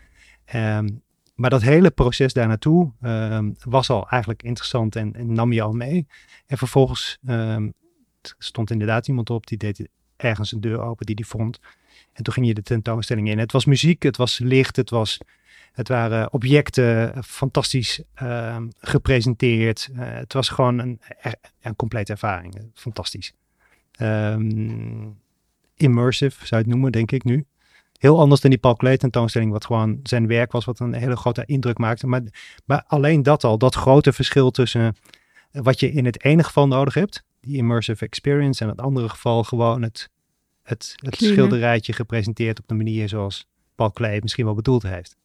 Um, 0.54 1.02
maar 1.34 1.50
dat 1.50 1.62
hele 1.62 1.90
proces 1.90 2.32
daar 2.32 2.46
naartoe 2.46 2.92
um, 3.02 3.56
was 3.64 3.90
al 3.90 4.08
eigenlijk 4.08 4.42
interessant 4.42 4.96
en, 4.96 5.32
nam 5.32 5.52
je 5.52 5.62
al 5.62 5.72
mee. 5.72 6.06
En 6.46 6.58
vervolgens 6.58 7.18
stond 8.38 8.70
inderdaad 8.70 9.08
iemand 9.08 9.30
op 9.30 9.46
die 9.46 9.58
deed 9.58 9.88
ergens 10.16 10.52
een 10.52 10.60
deur 10.60 10.80
open 10.80 11.06
die 11.06 11.14
die 11.14 11.26
vond. 11.26 11.58
En 12.12 12.22
toen 12.22 12.32
ging 12.32 12.46
je 12.46 12.54
de 12.54 12.62
tentoonstelling 12.62 13.28
in. 13.28 13.38
Het 13.38 13.52
was 13.52 13.64
muziek, 13.64 14.02
het 14.02 14.16
was 14.16 14.38
licht, 14.38 14.76
het, 14.76 14.90
was, 14.90 15.18
het 15.72 15.88
waren 15.88 16.32
objecten 16.32 17.24
fantastisch 17.24 18.02
gepresenteerd. 18.78 19.88
Uh, 19.92 20.00
het 20.00 20.32
was 20.32 20.48
gewoon 20.48 20.78
een, 20.78 21.00
een 21.60 21.76
complete 21.76 22.12
ervaring. 22.12 22.70
Fantastisch 22.74 23.34
um, 24.00 25.20
immersive, 25.76 26.46
zou 26.46 26.60
je 26.60 26.66
het 26.66 26.66
noemen, 26.66 26.92
denk 26.92 27.12
ik 27.12 27.24
nu. 27.24 27.44
Heel 27.98 28.18
anders 28.18 28.40
dan 28.40 28.50
die 28.50 28.60
Paul 28.60 28.76
Klee 28.76 28.96
tentoonstelling, 28.96 29.52
wat 29.52 29.64
gewoon 29.64 30.00
zijn 30.02 30.26
werk 30.26 30.52
was, 30.52 30.64
wat 30.64 30.80
een 30.80 30.92
hele 30.92 31.16
grote 31.16 31.44
indruk 31.46 31.78
maakte. 31.78 32.06
Maar, 32.06 32.22
maar 32.64 32.84
alleen 32.86 33.22
dat 33.22 33.44
al, 33.44 33.58
dat 33.58 33.74
grote 33.74 34.12
verschil 34.12 34.50
tussen 34.50 34.96
wat 35.52 35.80
je 35.80 35.92
in 35.92 36.04
het 36.04 36.24
ene 36.24 36.44
geval 36.44 36.66
nodig 36.66 36.94
hebt, 36.94 37.24
die 37.40 37.56
immersive 37.56 38.04
experience, 38.04 38.60
en 38.60 38.66
in 38.66 38.72
het 38.76 38.84
andere 38.84 39.08
geval 39.08 39.44
gewoon 39.44 39.82
het, 39.82 40.10
het, 40.62 40.94
het 40.96 41.14
schilderijtje 41.14 41.92
gepresenteerd 41.92 42.58
op 42.58 42.68
de 42.68 42.74
manier 42.74 43.08
zoals 43.08 43.46
Paul 43.74 43.90
Klee 43.90 44.20
misschien 44.22 44.44
wel 44.44 44.54
bedoeld 44.54 44.82
heeft. 44.82 45.16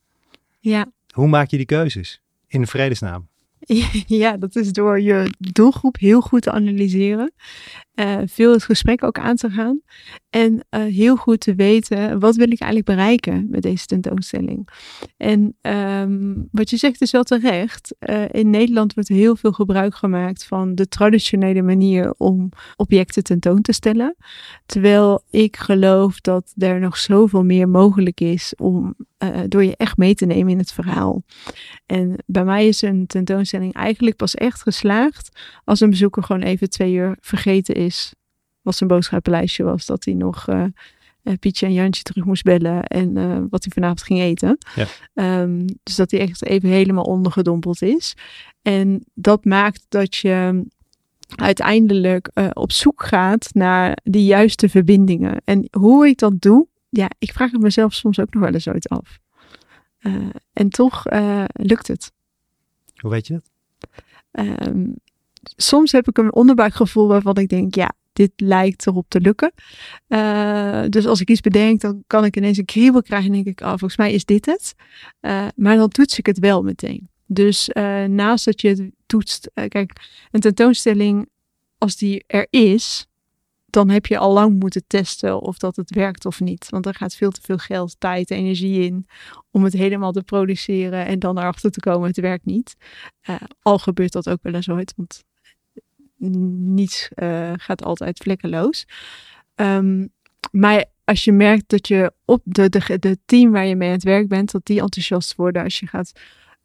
Ja. 0.60 0.92
Hoe 1.14 1.28
maak 1.28 1.50
je 1.50 1.58
die 1.58 1.66
keuzes? 1.66 2.22
In 2.48 2.68
vredesnaam. 2.68 3.28
Ja, 4.08 4.38
dat 4.38 4.56
is 4.56 4.72
door 4.72 5.02
je 5.02 5.34
doelgroep 5.38 5.98
heel 5.98 6.22
goed 6.22 6.42
te 6.42 6.52
analyseren. 6.52 7.34
Uh, 8.00 8.18
veel 8.26 8.52
het 8.52 8.64
gesprek 8.64 9.04
ook 9.04 9.20
aan 9.20 9.36
te 9.36 9.50
gaan. 9.50 9.82
En 10.30 10.54
uh, 10.54 10.84
heel 10.84 11.16
goed 11.16 11.40
te 11.40 11.56
weten, 11.56 12.20
wat 12.20 12.36
wil 12.36 12.52
ik 12.52 12.60
eigenlijk 12.60 12.86
bereiken 12.86 13.48
met 13.50 13.62
deze 13.62 13.86
tentoonstelling? 13.86 14.70
En 15.18 15.58
um, 15.62 16.48
wat 16.52 16.70
je 16.70 16.78
zegt 16.78 17.02
is 17.02 17.12
wel 17.12 17.24
terecht. 17.24 17.96
Uh, 18.00 18.24
in 18.32 18.50
Nederland 18.50 18.94
wordt 18.94 19.10
heel 19.10 19.36
veel 19.36 19.52
gebruik 19.52 19.96
gemaakt 19.96 20.46
van 20.46 20.76
de 20.76 20.88
traditionele 20.88 21.62
manier 21.62 22.14
om 22.18 22.50
objecten 22.76 23.24
tentoon 23.24 23.62
te 23.62 23.74
stellen. 23.74 24.16
Terwijl 24.66 25.24
ik 25.30 25.58
geloof 25.58 26.22
dat 26.22 26.54
er 26.58 26.80
nog 26.80 26.98
zoveel 26.98 27.44
meer 27.44 27.70
mogelijk 27.70 28.20
is 28.20 28.54
om 28.56 28.96
door 29.48 29.64
je 29.64 29.76
echt 29.78 29.98
mee 29.98 30.16
te 30.16 30.26
nemen 30.26 30.52
in 30.52 30.58
het 30.58 30.72
verhaal. 30.72 31.24
En 31.86 32.24
bij 32.26 32.44
mij 32.44 32.68
is 32.68 32.82
een 32.82 33.08
tentoonstelling 33.08 33.74
eigenlijk 33.74 34.16
pas 34.16 34.36
echt 34.36 34.62
geslaagd 34.62 35.40
als 35.64 35.80
een 35.80 35.90
bezoeker 35.90 36.24
gewoon 36.24 36.42
even 36.42 36.70
twee 36.70 36.94
uur 36.94 37.18
vergeten 37.20 37.76
is 37.76 37.87
wat 38.62 38.76
zijn 38.76 38.90
boodschappenlijstje 38.90 39.64
was. 39.64 39.86
Dat 39.86 40.06
hij 40.06 40.14
nog 40.14 40.48
uh, 40.48 40.64
Pietje 41.40 41.66
en 41.66 41.74
Jantje 41.74 42.04
terug 42.04 42.26
moest 42.26 42.44
bellen 42.44 42.84
en 42.84 43.18
uh, 43.18 43.38
wat 43.50 43.64
hij 43.64 43.74
vanavond 43.74 44.04
ging 44.04 44.20
eten. 44.20 44.58
Ja. 44.76 45.42
Um, 45.42 45.66
dus 45.84 45.96
dat 45.96 46.12
hij 46.12 46.20
echt 46.20 46.46
even 46.46 46.70
helemaal 46.70 47.04
ondergedompeld 47.04 47.82
is. 47.82 48.16
En 48.62 49.04
dat 49.14 49.46
maakt 49.46 49.86
dat 49.90 50.16
je 50.16 50.66
uiteindelijk 51.36 52.32
uh, 52.34 52.50
op 52.54 52.72
zoek 52.72 53.04
gaat 53.04 53.50
naar 53.54 53.98
die 54.04 54.26
juiste 54.26 54.70
verbindingen. 54.70 55.42
En 55.44 55.68
hoe 55.72 56.08
ik 56.08 56.18
dat 56.18 56.42
doe, 56.42 56.68
ja, 56.90 57.10
ik 57.20 57.32
vraag 57.32 57.52
het 57.52 57.62
mezelf 57.62 57.94
soms 57.94 58.20
ook 58.20 58.34
nog 58.34 58.44
wel 58.44 58.54
eens 58.54 58.68
ooit 58.68 58.90
af. 58.90 59.20
en 60.54 60.70
toch 60.70 61.04
lukt 61.54 61.88
het. 61.88 62.12
Hoe 62.96 63.12
weet 63.12 63.28
je 63.28 63.34
het? 63.34 63.50
Um, 64.68 64.96
soms 65.42 65.92
heb 65.92 66.08
ik 66.08 66.18
een 66.18 66.34
onderbuikgevoel 66.34 67.08
waarvan 67.08 67.36
ik 67.36 67.50
denk, 67.50 67.76
ja, 67.76 67.94
dit 68.14 68.32
lijkt 68.36 68.88
erop 68.88 69.06
te 69.10 69.22
lukken. 69.22 69.52
Uh, 70.08 70.84
dus 70.90 71.06
als 71.06 71.22
ik 71.22 71.30
iets 71.30 71.42
bedenk, 71.42 71.82
dan 71.82 72.04
kan 72.08 72.26
ik 72.26 72.38
ineens 72.38 72.58
een 72.58 72.66
kriebel 72.66 73.02
krijgen 73.02 73.28
en 73.28 73.34
denk 73.34 73.60
ik, 73.60 73.62
oh, 73.62 73.68
volgens 73.68 73.98
mij 73.98 74.14
is 74.14 74.26
dit 74.26 74.46
het. 74.46 74.76
Uh, 75.22 75.48
maar 75.56 75.76
dan 75.76 75.90
toets 75.90 76.18
ik 76.18 76.26
het 76.26 76.40
wel 76.40 76.62
meteen. 76.62 77.10
Dus 77.26 77.70
uh, 77.74 78.04
naast 78.04 78.46
dat 78.46 78.62
je 78.62 78.68
het 78.68 78.92
toetst, 79.06 79.52
kijk, 79.68 79.92
een 80.32 80.40
tentoonstelling, 80.40 81.30
als 81.78 81.96
die 81.96 82.24
er 82.28 82.48
is, 82.50 83.08
dan 83.66 83.90
heb 83.90 84.06
je 84.06 84.18
al 84.18 84.34
lang 84.34 84.60
moeten 84.60 84.84
testen 84.88 85.42
of 85.42 85.58
dat 85.58 85.76
het 85.76 85.96
werkt 85.96 86.26
of 86.26 86.40
niet. 86.40 86.70
Want 86.70 86.86
er 86.86 86.96
gaat 86.96 87.16
veel 87.16 87.32
te 87.32 87.42
veel 87.42 87.58
geld, 87.58 87.96
tijd, 88.00 88.32
energie 88.32 88.86
in 88.86 89.08
om 89.52 89.64
het 89.64 89.74
helemaal 89.74 90.12
te 90.12 90.24
produceren 90.24 91.06
en 91.06 91.20
dan 91.20 91.38
erachter 91.38 91.72
te 91.72 91.80
komen, 91.80 92.08
het 92.08 92.20
werkt 92.20 92.46
niet. 92.46 92.76
Al 93.62 93.80
gebeurt 93.80 94.12
dat 94.12 94.30
ook 94.30 94.40
wel 94.42 94.54
eens 94.54 94.70
ooit, 94.70 94.94
want 94.96 95.24
niets 96.18 97.10
uh, 97.16 97.54
gaat 97.56 97.84
altijd 97.84 98.18
vlekkeloos. 98.18 98.88
Um, 99.56 100.10
maar 100.52 100.86
als 101.04 101.24
je 101.24 101.32
merkt 101.32 101.70
dat 101.70 101.88
je 101.88 102.14
op 102.26 102.42
de, 102.44 102.70
de, 102.70 103.00
de 103.00 103.18
team 103.26 103.52
waar 103.52 103.66
je 103.66 103.76
mee 103.76 103.88
aan 103.88 103.94
het 103.94 104.04
werk 104.04 104.28
bent, 104.28 104.52
dat 104.52 104.66
die 104.66 104.82
enthousiast 104.82 105.36
worden 105.36 105.64
als 105.64 105.80
je 105.80 105.88
gaat 105.88 106.12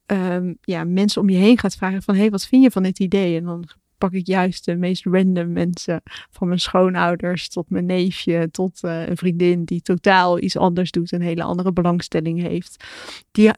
um, 0.06 0.58
ja, 0.60 0.84
mensen 0.84 1.22
om 1.22 1.28
je 1.28 1.36
heen 1.36 1.58
gaat 1.58 1.74
vragen 1.74 2.02
van 2.02 2.14
hé, 2.14 2.20
hey, 2.20 2.30
wat 2.30 2.46
vind 2.46 2.62
je 2.62 2.70
van 2.70 2.82
dit 2.82 2.98
idee? 2.98 3.36
En 3.36 3.44
dan 3.44 3.68
pak 4.02 4.12
ik 4.12 4.26
juist 4.26 4.64
de 4.64 4.76
meest 4.76 5.04
random 5.04 5.52
mensen. 5.52 6.02
Van 6.30 6.46
mijn 6.46 6.60
schoonouders 6.60 7.48
tot 7.48 7.70
mijn 7.70 7.86
neefje, 7.86 8.50
tot 8.50 8.80
uh, 8.84 9.08
een 9.08 9.16
vriendin 9.16 9.64
die 9.64 9.82
totaal 9.82 10.40
iets 10.40 10.56
anders 10.56 10.90
doet, 10.90 11.12
een 11.12 11.22
hele 11.22 11.42
andere 11.42 11.72
belangstelling 11.72 12.40
heeft. 12.40 12.84
Die, 13.30 13.50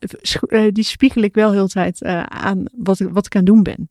uh, 0.48 0.72
die 0.72 0.84
spiegel 0.84 1.22
ik 1.22 1.34
wel 1.34 1.52
heel 1.52 1.68
tijd 1.68 2.02
aan 2.28 2.64
wat, 2.76 2.98
wat 2.98 3.26
ik 3.26 3.36
aan 3.36 3.44
het 3.44 3.46
doen 3.46 3.62
ben. 3.62 3.88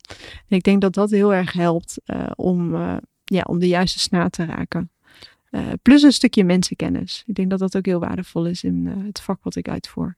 En 0.48 0.58
ik 0.58 0.64
denk 0.64 0.82
dat 0.82 0.94
dat 0.94 1.10
heel 1.10 1.34
erg 1.34 1.54
helpt 1.54 2.02
om, 2.36 2.76
ja, 3.24 3.42
om 3.46 3.60
de 3.60 3.68
juiste 3.68 4.00
snaar 4.00 4.30
te 4.30 4.46
raken. 4.46 4.92
plus 5.82 6.02
een 6.02 6.12
stukje 6.12 6.44
mensenkennis. 6.44 7.24
Ik 7.26 7.36
denk 7.36 7.50
dat 7.50 7.60
dat 7.60 7.78
ook 7.78 7.86
heel 7.86 8.00
waardevol 8.00 8.46
is 8.46 8.64
in 8.64 8.86
het 8.86 9.22
vak 9.22 9.44
wat 9.44 9.56
ik 9.56 9.70
uitvoer. 9.70 10.18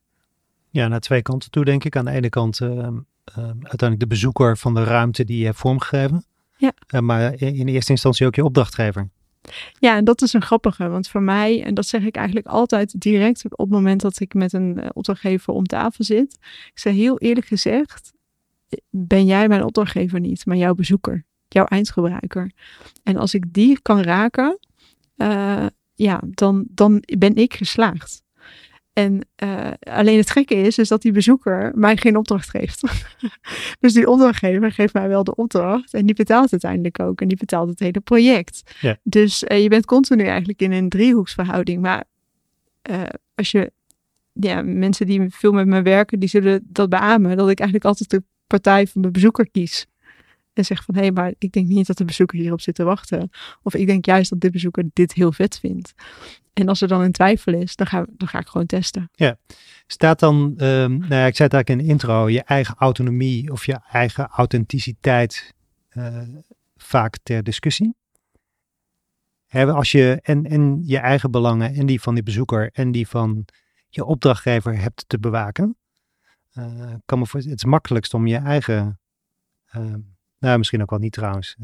Ja, 0.69 0.87
naar 0.87 0.99
twee 0.99 1.21
kanten 1.21 1.51
toe 1.51 1.65
denk 1.65 1.83
ik. 1.83 1.95
Aan 1.95 2.05
de 2.05 2.11
ene 2.11 2.29
kant 2.29 2.59
ehm, 2.59 2.97
uiteindelijk 3.33 3.99
de 3.99 4.07
bezoeker 4.07 4.57
van 4.57 4.73
de 4.73 4.83
ruimte 4.83 5.23
die 5.23 5.38
je 5.38 5.45
hebt 5.45 5.57
vormgegeven. 5.57 6.25
Ja. 6.57 6.73
Uh, 6.93 7.01
maar 7.01 7.41
in 7.41 7.67
eerste 7.67 7.91
instantie 7.91 8.25
ook 8.25 8.35
je 8.35 8.43
opdrachtgever. 8.43 9.09
Ja, 9.79 9.95
en 9.95 10.03
dat 10.03 10.21
is 10.21 10.33
een 10.33 10.41
grappige, 10.41 10.88
want 10.88 11.07
voor 11.07 11.21
mij, 11.21 11.63
en 11.63 11.73
dat 11.73 11.88
zeg 11.88 12.03
ik 12.03 12.15
eigenlijk 12.15 12.47
altijd 12.47 13.01
direct 13.01 13.43
op 13.45 13.57
het 13.57 13.69
moment 13.69 14.01
dat 14.01 14.19
ik 14.19 14.33
met 14.33 14.53
een 14.53 14.77
uh, 14.79 14.85
opdrachtgever 14.93 15.53
om 15.53 15.63
tafel 15.63 16.03
zit. 16.03 16.38
Ik 16.73 16.79
zeg 16.79 16.93
heel 16.93 17.19
eerlijk 17.19 17.45
gezegd, 17.47 18.13
ben 18.89 19.25
jij 19.25 19.47
mijn 19.47 19.63
opdrachtgever 19.63 20.19
niet, 20.19 20.45
maar 20.45 20.57
jouw 20.57 20.73
bezoeker, 20.73 21.25
jouw 21.47 21.65
eindgebruiker. 21.65 22.51
En 23.03 23.17
als 23.17 23.33
ik 23.33 23.53
die 23.53 23.81
kan 23.81 24.01
raken, 24.01 24.59
uh, 25.17 25.65
ja, 25.95 26.21
dan, 26.27 26.65
dan 26.69 27.03
ben 27.17 27.35
ik 27.35 27.53
geslaagd. 27.53 28.23
En 28.95 29.27
uh, 29.43 29.71
alleen 29.79 30.17
het 30.17 30.29
gekke 30.29 30.55
is, 30.55 30.77
is 30.77 30.88
dat 30.88 31.01
die 31.01 31.12
bezoeker 31.12 31.71
mij 31.75 31.97
geen 31.97 32.17
opdracht 32.17 32.49
geeft. 32.49 32.81
dus 33.79 33.93
die 33.93 34.10
opdrachtgever 34.10 34.71
geeft 34.71 34.93
mij 34.93 35.08
wel 35.08 35.23
de 35.23 35.36
opdracht 35.36 35.93
en 35.93 36.05
die 36.05 36.15
betaalt 36.15 36.51
uiteindelijk 36.51 36.99
ook. 36.99 37.21
En 37.21 37.27
die 37.27 37.38
betaalt 37.38 37.69
het 37.69 37.79
hele 37.79 37.99
project. 37.99 38.75
Ja. 38.81 38.97
Dus 39.03 39.43
uh, 39.43 39.62
je 39.62 39.69
bent 39.69 39.86
continu 39.86 40.23
eigenlijk 40.23 40.62
in 40.62 40.71
een 40.71 40.89
driehoeksverhouding. 40.89 41.81
Maar 41.81 42.03
uh, 42.89 43.03
als 43.36 43.51
je, 43.51 43.71
ja, 44.34 44.62
mensen 44.62 45.05
die 45.05 45.25
veel 45.29 45.51
met 45.51 45.67
me 45.67 45.81
werken, 45.81 46.19
die 46.19 46.29
zullen 46.29 46.67
dat 46.67 46.89
beamen. 46.89 47.38
Dat 47.38 47.49
ik 47.49 47.60
eigenlijk 47.60 47.89
altijd 47.89 48.10
de 48.10 48.23
partij 48.47 48.88
van 48.88 49.01
de 49.01 49.12
bezoeker 49.12 49.49
kies. 49.51 49.86
En 50.55 50.65
zeg 50.65 50.83
van, 50.83 50.95
hé, 50.95 51.01
hey, 51.01 51.11
maar 51.11 51.33
ik 51.37 51.51
denk 51.51 51.67
niet 51.67 51.87
dat 51.87 51.97
de 51.97 52.05
bezoeker 52.05 52.39
hierop 52.39 52.61
zit 52.61 52.75
te 52.75 52.83
wachten. 52.83 53.29
Of 53.61 53.73
ik 53.73 53.87
denk 53.87 54.05
juist 54.05 54.29
dat 54.29 54.41
de 54.41 54.49
bezoeker 54.49 54.83
dit 54.93 55.13
heel 55.13 55.31
vet 55.31 55.59
vindt. 55.59 55.93
En 56.53 56.67
als 56.67 56.81
er 56.81 56.87
dan 56.87 57.01
een 57.01 57.11
twijfel 57.11 57.53
is, 57.53 57.75
dan 57.75 57.87
ga, 57.87 58.05
dan 58.17 58.27
ga 58.27 58.39
ik 58.39 58.47
gewoon 58.47 58.65
testen. 58.65 59.09
Ja, 59.13 59.37
staat 59.87 60.19
dan, 60.19 60.35
um, 60.57 60.97
nou 60.97 61.13
ja, 61.13 61.25
ik 61.25 61.35
zei 61.35 61.49
het 61.49 61.53
eigenlijk 61.53 61.69
in 61.69 61.77
de 61.77 61.83
intro, 61.83 62.29
je 62.29 62.43
eigen 62.43 62.75
autonomie 62.77 63.51
of 63.51 63.65
je 63.65 63.79
eigen 63.91 64.27
authenticiteit 64.27 65.53
uh, 65.93 66.21
vaak 66.75 67.17
ter 67.23 67.43
discussie? 67.43 67.95
Als 69.51 69.91
je 69.91 70.19
en, 70.21 70.45
en 70.45 70.81
je 70.85 70.97
eigen 70.97 71.31
belangen 71.31 71.73
en 71.73 71.85
die 71.85 72.01
van 72.01 72.13
die 72.13 72.23
bezoeker 72.23 72.69
en 72.73 72.91
die 72.91 73.07
van 73.07 73.45
je 73.89 74.05
opdrachtgever 74.05 74.77
hebt 74.77 75.03
te 75.07 75.19
bewaken, 75.19 75.77
uh, 76.53 76.93
kan 77.05 77.19
me 77.19 77.25
voor, 77.25 77.39
het 77.39 77.49
is 77.49 77.65
makkelijkst 77.65 78.13
om 78.13 78.27
je 78.27 78.37
eigen, 78.37 78.99
uh, 79.75 79.93
nou 80.45 80.58
misschien 80.58 80.81
ook 80.81 80.89
wel 80.89 80.99
niet 80.99 81.13
trouwens, 81.13 81.55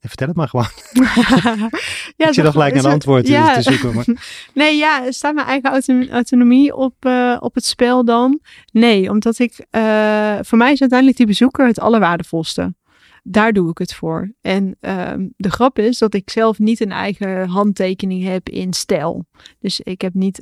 Vertel 0.00 0.26
het 0.26 0.36
maar 0.36 0.48
gewoon. 0.48 0.68
ja, 2.16 2.26
ik 2.28 2.34
zit 2.34 2.44
nog 2.44 2.52
gelijk 2.52 2.74
een 2.74 2.84
antwoord 2.84 3.28
ja. 3.28 3.54
te 3.54 3.62
zoeken. 3.62 3.94
Maar. 3.94 4.04
Nee, 4.54 4.76
ja, 4.76 5.10
staat 5.10 5.34
mijn 5.34 5.46
eigen 5.46 6.10
autonomie 6.10 6.76
op, 6.76 7.04
uh, 7.04 7.36
op 7.40 7.54
het 7.54 7.64
spel 7.64 8.04
dan? 8.04 8.40
Nee, 8.72 9.10
omdat 9.10 9.38
ik, 9.38 9.66
uh, 9.70 10.38
voor 10.40 10.58
mij 10.58 10.72
is 10.72 10.80
uiteindelijk 10.80 11.18
die 11.18 11.26
bezoeker 11.26 11.66
het 11.66 11.80
allerwaardevolste. 11.80 12.74
Daar 13.22 13.52
doe 13.52 13.70
ik 13.70 13.78
het 13.78 13.94
voor. 13.94 14.32
En 14.40 14.76
uh, 14.80 15.12
de 15.36 15.50
grap 15.50 15.78
is 15.78 15.98
dat 15.98 16.14
ik 16.14 16.30
zelf 16.30 16.58
niet 16.58 16.80
een 16.80 16.92
eigen 16.92 17.48
handtekening 17.48 18.24
heb 18.24 18.48
in 18.48 18.72
stijl. 18.72 19.24
Dus 19.58 19.80
ik 19.80 20.00
heb 20.00 20.14
niet, 20.14 20.40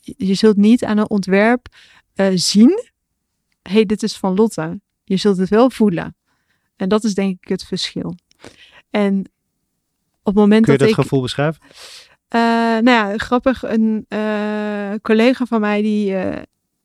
je 0.00 0.34
zult 0.34 0.56
niet 0.56 0.84
aan 0.84 0.98
een 0.98 1.10
ontwerp 1.10 1.66
zien, 2.34 2.84
hey, 3.62 3.84
dit 3.84 4.02
is 4.02 4.16
van 4.16 4.34
Lotte. 4.34 4.80
Je 5.04 5.16
zult 5.16 5.36
het 5.36 5.48
wel 5.48 5.70
voelen. 5.70 6.16
En 6.76 6.88
dat 6.88 7.04
is 7.04 7.14
denk 7.14 7.38
ik 7.40 7.48
het 7.48 7.64
verschil. 7.64 8.14
En 8.90 9.18
op 10.22 10.32
het 10.32 10.34
moment 10.34 10.64
Kun 10.64 10.72
je 10.72 10.78
dat, 10.78 10.88
dat 10.88 10.98
gevoel 10.98 11.20
beschrijven? 11.20 11.62
Uh, 12.34 12.40
nou 12.80 12.90
ja, 12.90 13.16
grappig. 13.16 13.62
Een 13.62 14.06
uh, 14.08 14.92
collega 15.02 15.44
van 15.44 15.60
mij 15.60 15.82
die 15.82 16.10
uh, 16.10 16.36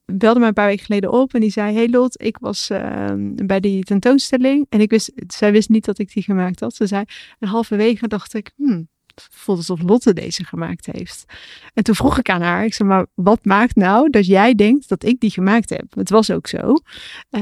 belde 0.05 0.39
me 0.39 0.47
een 0.47 0.53
paar 0.53 0.67
weken 0.67 0.85
geleden 0.85 1.11
op 1.11 1.33
en 1.33 1.41
die 1.41 1.51
zei: 1.51 1.75
Hey 1.75 1.89
Lot, 1.89 2.21
ik 2.21 2.37
was 2.37 2.69
ehm, 2.69 3.35
bij 3.35 3.59
die 3.59 3.83
tentoonstelling 3.83 4.65
en 4.69 4.81
ik 4.81 4.89
wist, 4.89 5.11
zij 5.27 5.51
wist 5.51 5.69
niet 5.69 5.85
dat 5.85 5.99
ik 5.99 6.13
die 6.13 6.23
gemaakt 6.23 6.59
had. 6.59 6.75
Ze 6.75 6.87
zei: 6.87 7.03
En 7.39 7.47
halverwege 7.47 8.07
dacht 8.07 8.33
ik: 8.33 8.51
Hmm, 8.57 8.87
voelt 9.15 9.57
alsof 9.57 9.81
Lotte 9.81 10.13
deze 10.13 10.43
gemaakt 10.43 10.85
heeft. 10.85 11.25
En 11.73 11.83
toen 11.83 11.95
vroeg 11.95 12.17
ik 12.19 12.29
aan 12.29 12.41
haar, 12.41 12.65
ik 12.65 12.73
zei, 12.73 12.89
maar 12.89 13.05
wat 13.13 13.45
maakt 13.45 13.75
nou 13.75 14.09
dat 14.09 14.25
jij 14.25 14.55
denkt 14.55 14.89
dat 14.89 15.03
ik 15.03 15.19
die 15.19 15.31
gemaakt 15.31 15.69
heb? 15.69 15.85
Het 15.89 16.09
was 16.09 16.31
ook 16.31 16.47
zo. 16.47 16.75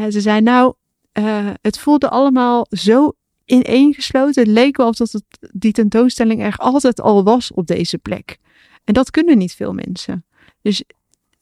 Ze 0.10 0.21
zei, 0.21 0.41
nou, 0.41 0.73
uh, 1.19 1.49
het 1.62 1.80
voelde 1.80 2.10
allemaal 2.10 2.65
zo 2.69 3.13
ineengesloten. 3.45 4.43
Het 4.43 4.51
leek 4.51 4.77
wel 4.77 4.88
of 4.88 4.95
dat 4.95 5.12
het, 5.12 5.23
die 5.51 5.71
tentoonstelling 5.71 6.43
er 6.43 6.56
altijd 6.58 7.01
al 7.01 7.23
was 7.23 7.51
op 7.51 7.67
deze 7.67 7.97
plek. 7.97 8.38
En 8.84 8.93
dat 8.93 9.12
kunnen 9.12 9.38
niet 9.38 9.56
veel 9.56 9.73
mensen. 9.73 10.25
Dus 10.62 10.84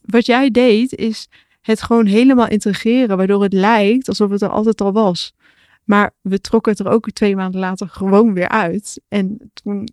wat 0.01 0.25
jij 0.25 0.49
deed, 0.49 0.95
is 0.95 1.27
het 1.61 1.81
gewoon 1.81 2.05
helemaal 2.05 2.47
integreren, 2.47 3.17
waardoor 3.17 3.43
het 3.43 3.53
lijkt 3.53 4.07
alsof 4.07 4.29
het 4.29 4.41
er 4.41 4.49
altijd 4.49 4.81
al 4.81 4.91
was. 4.91 5.33
Maar 5.83 6.13
we 6.21 6.41
trokken 6.41 6.71
het 6.71 6.81
er 6.81 6.91
ook 6.91 7.11
twee 7.11 7.35
maanden 7.35 7.59
later 7.59 7.89
gewoon 7.89 8.33
weer 8.33 8.49
uit. 8.49 9.01
En 9.07 9.51
toen 9.53 9.87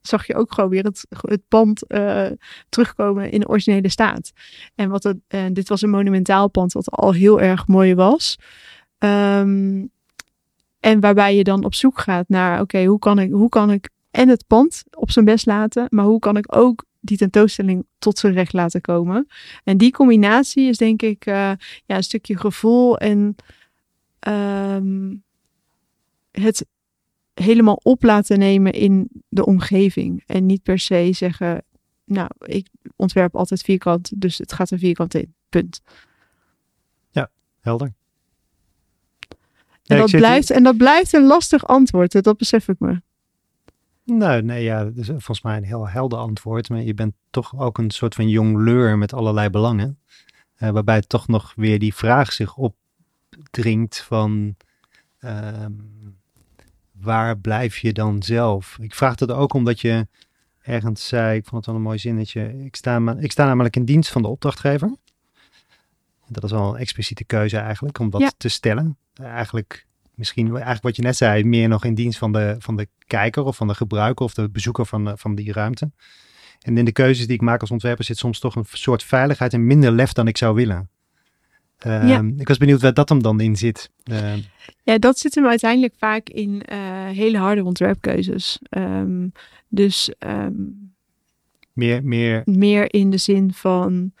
zag 0.00 0.26
je 0.26 0.34
ook 0.34 0.52
gewoon 0.52 0.70
weer 0.70 0.84
het, 0.84 1.06
het 1.08 1.42
pand 1.48 1.82
uh, 1.88 2.26
terugkomen 2.68 3.30
in 3.30 3.40
de 3.40 3.48
originele 3.48 3.88
staat. 3.88 4.32
En 4.74 4.88
wat 4.88 5.02
het, 5.02 5.16
dit 5.52 5.68
was 5.68 5.82
een 5.82 5.90
monumentaal 5.90 6.48
pand 6.50 6.72
wat 6.72 6.90
al 6.90 7.12
heel 7.12 7.40
erg 7.40 7.66
mooi 7.66 7.94
was. 7.94 8.38
Um, 9.04 9.90
en 10.80 11.00
waarbij 11.00 11.36
je 11.36 11.44
dan 11.44 11.64
op 11.64 11.74
zoek 11.74 11.98
gaat 11.98 12.28
naar, 12.28 12.60
oké, 12.60 12.84
hoe 12.84 12.98
kan 12.98 13.18
ik, 13.18 13.32
hoe 13.32 13.48
kan 13.48 13.70
ik 13.70 13.90
en 14.10 14.28
het 14.28 14.46
pand 14.46 14.84
op 14.90 15.10
zijn 15.10 15.24
best 15.24 15.46
laten, 15.46 15.86
maar 15.90 16.04
hoe 16.04 16.18
kan 16.18 16.36
ik 16.36 16.56
ook 16.56 16.84
die 17.00 17.16
tentoonstelling 17.16 17.86
tot 17.98 18.18
zijn 18.18 18.32
recht 18.32 18.52
laten 18.52 18.80
komen. 18.80 19.26
En 19.64 19.78
die 19.78 19.92
combinatie 19.92 20.68
is 20.68 20.76
denk 20.76 21.02
ik 21.02 21.26
uh, 21.26 21.34
ja, 21.84 21.96
een 21.96 22.02
stukje 22.02 22.36
gevoel 22.36 22.98
en 22.98 23.36
um, 24.28 25.22
het 26.30 26.66
helemaal 27.34 27.80
op 27.82 28.02
laten 28.02 28.38
nemen 28.38 28.72
in 28.72 29.08
de 29.28 29.46
omgeving. 29.46 30.22
En 30.26 30.46
niet 30.46 30.62
per 30.62 30.78
se 30.78 31.08
zeggen, 31.12 31.64
nou, 32.04 32.28
ik 32.38 32.68
ontwerp 32.96 33.36
altijd 33.36 33.62
vierkant, 33.62 34.20
dus 34.20 34.38
het 34.38 34.52
gaat 34.52 34.70
er 34.70 34.78
vierkant 34.78 35.14
in. 35.14 35.34
Punt. 35.48 35.80
Ja, 37.10 37.30
helder. 37.60 37.92
En, 39.86 39.96
Ja, 39.96 40.02
dat, 40.02 40.10
blijft, 40.10 40.50
en 40.50 40.62
dat 40.62 40.76
blijft 40.76 41.12
een 41.12 41.26
lastig 41.26 41.66
antwoord, 41.66 42.22
dat 42.22 42.36
besef 42.36 42.68
ik 42.68 42.78
me. 42.78 43.00
Nou, 44.04 44.42
nee, 44.42 44.62
ja, 44.62 44.84
dat 44.84 44.96
is 44.96 45.06
volgens 45.06 45.42
mij 45.42 45.56
een 45.56 45.64
heel 45.64 45.88
helder 45.88 46.18
antwoord. 46.18 46.68
Maar 46.68 46.82
je 46.82 46.94
bent 46.94 47.14
toch 47.30 47.58
ook 47.58 47.78
een 47.78 47.90
soort 47.90 48.14
van 48.14 48.28
jongleur 48.28 48.98
met 48.98 49.12
allerlei 49.12 49.50
belangen. 49.50 49.98
eh, 50.54 50.70
waarbij 50.70 51.00
toch 51.00 51.28
nog 51.28 51.52
weer 51.56 51.78
die 51.78 51.94
vraag 51.94 52.32
zich 52.32 52.56
opdringt 52.56 54.00
van... 54.00 54.56
ehm, 55.18 55.72
waar 56.92 57.38
blijf 57.38 57.78
je 57.78 57.92
dan 57.92 58.22
zelf? 58.22 58.76
Ik 58.80 58.94
vraag 58.94 59.18
het 59.18 59.30
ook 59.32 59.52
omdat 59.52 59.80
je 59.80 60.06
ergens 60.62 61.06
zei, 61.06 61.36
ik 61.36 61.44
vond 61.44 61.56
het 61.56 61.66
wel 61.66 61.74
een 61.74 61.82
mooi 61.86 61.98
zinnetje. 61.98 62.64
Ik 62.64 62.76
sta, 62.76 63.16
ik 63.18 63.32
sta 63.32 63.44
namelijk 63.46 63.76
in 63.76 63.84
dienst 63.84 64.10
van 64.10 64.22
de 64.22 64.28
opdrachtgever. 64.28 64.96
Dat 66.28 66.44
is 66.44 66.50
wel 66.50 66.74
een 66.74 66.80
expliciete 66.80 67.24
keuze 67.24 67.56
eigenlijk, 67.58 67.98
om 67.98 68.10
dat 68.10 68.20
Ja. 68.20 68.30
te 68.36 68.48
stellen. 68.48 68.96
Eigenlijk 69.14 69.86
misschien 70.14 70.46
eigenlijk 70.52 70.82
wat 70.82 70.96
je 70.96 71.02
net 71.02 71.16
zei, 71.16 71.44
meer 71.44 71.68
nog 71.68 71.84
in 71.84 71.94
dienst 71.94 72.18
van 72.18 72.32
de, 72.32 72.56
van 72.58 72.76
de 72.76 72.88
kijker 73.06 73.44
of 73.44 73.56
van 73.56 73.66
de 73.68 73.74
gebruiker 73.74 74.24
of 74.24 74.34
de 74.34 74.48
bezoeker 74.50 74.86
van, 74.86 75.18
van 75.18 75.34
die 75.34 75.52
ruimte. 75.52 75.90
En 76.60 76.78
in 76.78 76.84
de 76.84 76.92
keuzes 76.92 77.26
die 77.26 77.34
ik 77.34 77.40
maak 77.42 77.60
als 77.60 77.70
ontwerper 77.70 78.04
zit 78.04 78.18
soms 78.18 78.38
toch 78.38 78.54
een 78.56 78.64
soort 78.68 79.02
veiligheid 79.02 79.52
en 79.52 79.66
minder 79.66 79.92
lef 79.92 80.12
dan 80.12 80.26
ik 80.28 80.36
zou 80.36 80.54
willen. 80.54 80.88
Ehm, 81.78 82.06
Ja. 82.06 82.22
Ik 82.36 82.48
was 82.48 82.58
benieuwd 82.58 82.80
waar 82.80 82.94
dat 82.94 83.08
hem 83.08 83.22
dan 83.22 83.40
in 83.40 83.56
zit. 83.56 83.90
Ehm, 84.02 84.38
Ja, 84.82 84.98
dat 84.98 85.18
zit 85.18 85.34
hem 85.34 85.46
uiteindelijk 85.46 85.94
vaak 85.98 86.28
in 86.28 86.62
eh, 86.62 86.78
hele 87.08 87.38
harde 87.38 87.64
ontwerpkeuzes. 87.64 88.58
Ehm, 88.68 89.28
dus 89.68 90.10
meer, 91.72 92.04
meer, 92.04 92.42
meer 92.44 92.94
in 92.94 93.10
de 93.10 93.16
zin 93.18 93.52
van, 93.52 94.12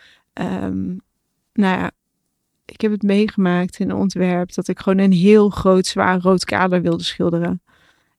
nou 1.56 1.78
ja, 1.78 1.90
ik 2.64 2.80
heb 2.80 2.90
het 2.90 3.02
meegemaakt 3.02 3.78
in 3.78 3.90
een 3.90 3.96
ontwerp 3.96 4.54
dat 4.54 4.68
ik 4.68 4.78
gewoon 4.78 4.98
een 4.98 5.12
heel 5.12 5.50
groot, 5.50 5.86
zwaar 5.86 6.20
rood 6.20 6.44
kader 6.44 6.82
wilde 6.82 7.04
schilderen. 7.04 7.62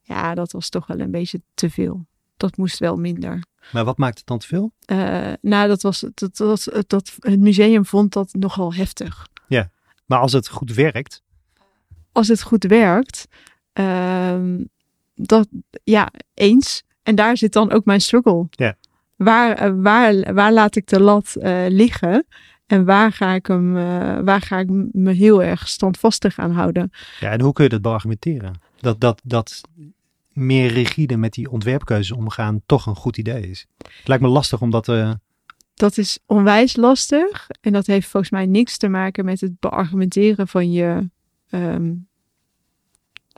Ja, 0.01 0.35
dat 0.35 0.51
was 0.51 0.69
toch 0.69 0.87
wel 0.87 0.99
een 0.99 1.11
beetje 1.11 1.41
te 1.53 1.69
veel. 1.69 2.05
Dat 2.37 2.57
moest 2.57 2.79
wel 2.79 2.95
minder. 2.95 3.43
maar 3.71 3.85
wat 3.85 3.97
maakt 3.97 4.17
het 4.17 4.27
dan 4.27 4.39
te 4.39 4.47
veel? 4.47 4.71
Eh, 4.85 5.33
nou, 5.41 5.67
dat 5.67 5.81
was 5.81 6.05
dat, 6.13 6.37
dat, 6.37 6.83
dat, 6.87 7.15
het 7.19 7.39
museum 7.39 7.85
vond 7.85 8.13
dat 8.13 8.33
nogal 8.33 8.73
heftig. 8.73 9.27
Maar 10.05 10.19
als 10.19 10.31
het 10.31 10.47
goed 10.47 10.73
werkt, 10.73 11.23
als 12.11 12.27
het 12.27 12.41
goed 12.41 12.63
werkt, 12.63 13.27
ehm, 13.73 14.63
dat 15.15 15.47
ja, 15.83 16.11
eens. 16.33 16.83
En 17.03 17.15
daar 17.15 17.37
zit 17.37 17.53
dan 17.53 17.71
ook 17.71 17.85
mijn 17.85 18.01
struggle. 18.01 18.47
Ja. 18.49 18.75
Waar, 19.15 19.57
eh, 19.57 19.71
waar, 19.75 20.33
waar 20.33 20.53
laat 20.53 20.75
ik 20.75 20.87
de 20.87 20.99
lat 20.99 21.35
eh, 21.35 21.65
liggen? 21.67 22.25
En 22.65 22.85
waar 22.85 23.11
ga 23.11 23.33
ik 23.33 23.45
hem, 23.45 23.77
eh, 23.77 24.19
waar 24.19 24.41
ga 24.41 24.59
ik 24.59 24.69
me 24.91 25.11
heel 25.11 25.43
erg 25.43 25.67
standvastig 25.67 26.39
aan 26.39 26.51
houden? 26.51 26.91
ja, 27.19 27.31
en 27.31 27.41
hoe 27.41 27.53
kun 27.53 27.63
je 27.63 27.69
dat 27.69 27.81
beargumenteren? 27.81 28.53
Dat, 28.79 28.99
dat, 28.99 29.21
dat 29.23 29.61
meer 30.35 30.71
rigide 30.71 31.17
met 31.17 31.33
die 31.33 31.51
ontwerpkeuzes 31.51 32.11
omgaan 32.11 32.61
toch 32.65 32.85
een 32.85 32.95
goed 32.95 33.17
idee 33.17 33.49
is. 33.49 33.67
Het 33.77 34.07
lijkt 34.07 34.23
me 34.23 34.29
lastig 34.29 34.61
om 34.61 34.69
dat 34.69 34.87
eh, 34.87 35.11
Dat 35.73 35.97
is 35.97 36.19
onwijs 36.25 36.75
lastig. 36.75 37.47
En 37.61 37.73
dat 37.73 37.85
heeft 37.85 38.07
volgens 38.07 38.31
mij 38.31 38.45
niks 38.45 38.77
te 38.77 38.87
maken 38.87 39.25
met 39.25 39.41
het 39.41 39.59
beargumenteren 39.59 40.47
van 40.47 40.71
je, 40.71 41.09
ehm, 41.49 41.93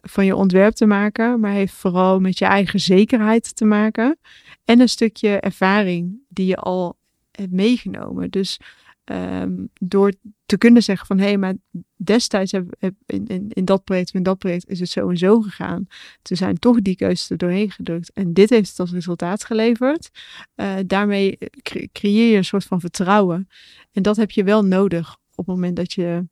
van 0.01 0.25
je 0.25 0.35
ontwerp 0.35 0.73
te 0.73 0.85
maken. 0.85 1.39
Maar 1.39 1.51
heeft 1.51 1.73
vooral 1.73 2.19
met 2.19 2.37
je 2.37 2.45
eigen 2.45 2.79
zekerheid 2.79 3.55
te 3.55 3.65
maken. 3.65 4.17
En 4.65 4.79
een 4.79 4.89
stukje 4.89 5.39
ervaring 5.39 6.19
die 6.29 6.45
je 6.45 6.57
al 6.57 6.97
hebt 7.31 7.51
meegenomen. 7.51 8.29
Dus 8.29 8.59
ehm, 9.07 9.65
door 9.73 10.13
te 10.45 10.57
kunnen 10.57 10.83
zeggen 10.83 11.07
van 11.07 11.17
hé, 11.17 11.25
hey, 11.25 11.37
maar 11.37 11.53
destijds 11.95 12.51
heb, 12.51 12.75
in, 13.05 13.27
in, 13.49 13.65
dat 13.65 13.83
project 13.83 14.07
of 14.07 14.13
in 14.13 14.23
dat 14.23 14.37
project 14.37 14.69
is 14.69 14.79
het 14.79 14.89
zo 14.89 15.09
en 15.09 15.17
zo 15.17 15.41
gegaan. 15.41 15.87
Toen 16.21 16.37
zijn 16.37 16.59
toch 16.59 16.81
die 16.81 16.95
keuzes 16.95 17.29
er 17.29 17.37
doorheen 17.37 17.71
gedrukt. 17.71 18.11
En 18.13 18.33
dit 18.33 18.49
heeft 18.49 18.69
het 18.69 18.79
als 18.79 18.91
resultaat 18.91 19.43
geleverd. 19.43 20.09
Eh, 20.55 20.75
daarmee 20.85 21.37
cre- 21.61 21.87
creëer 21.91 22.31
je 22.31 22.37
een 22.37 22.45
soort 22.45 22.63
van 22.63 22.79
vertrouwen. 22.79 23.47
En 23.91 24.01
dat 24.01 24.15
heb 24.17 24.31
je 24.31 24.43
wel 24.43 24.65
nodig 24.65 25.17
op 25.35 25.45
het 25.45 25.55
moment 25.55 25.75
dat 25.75 25.93
je 25.93 26.25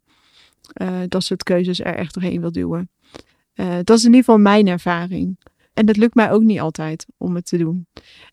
eh, 0.73 1.01
dat 1.07 1.23
soort 1.23 1.43
keuzes 1.43 1.79
er 1.79 1.95
echt 1.95 2.13
doorheen 2.13 2.41
wil 2.41 2.51
duwen. 2.51 2.89
Eh, 3.53 3.77
dat 3.83 3.97
is 3.97 4.03
in 4.03 4.09
ieder 4.09 4.23
geval 4.23 4.39
mijn 4.39 4.67
ervaring. 4.67 5.37
En 5.75 5.85
dat 5.85 5.97
lukt 5.97 6.15
mij 6.15 6.31
ook 6.31 6.43
niet 6.43 6.59
altijd 6.59 7.05
om 7.17 7.35
het 7.35 7.45
te 7.45 7.57
doen. 7.57 7.87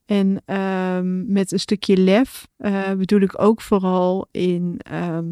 En 0.04 0.42
ehm, 0.44 1.32
met 1.32 1.52
een 1.52 1.60
stukje 1.60 1.96
lef 1.96 2.48
eh, 2.56 2.92
bedoel 2.92 3.20
ik 3.20 3.40
ook 3.42 3.60
vooral 3.60 4.28
in. 4.30 4.78
ehm, 4.78 5.26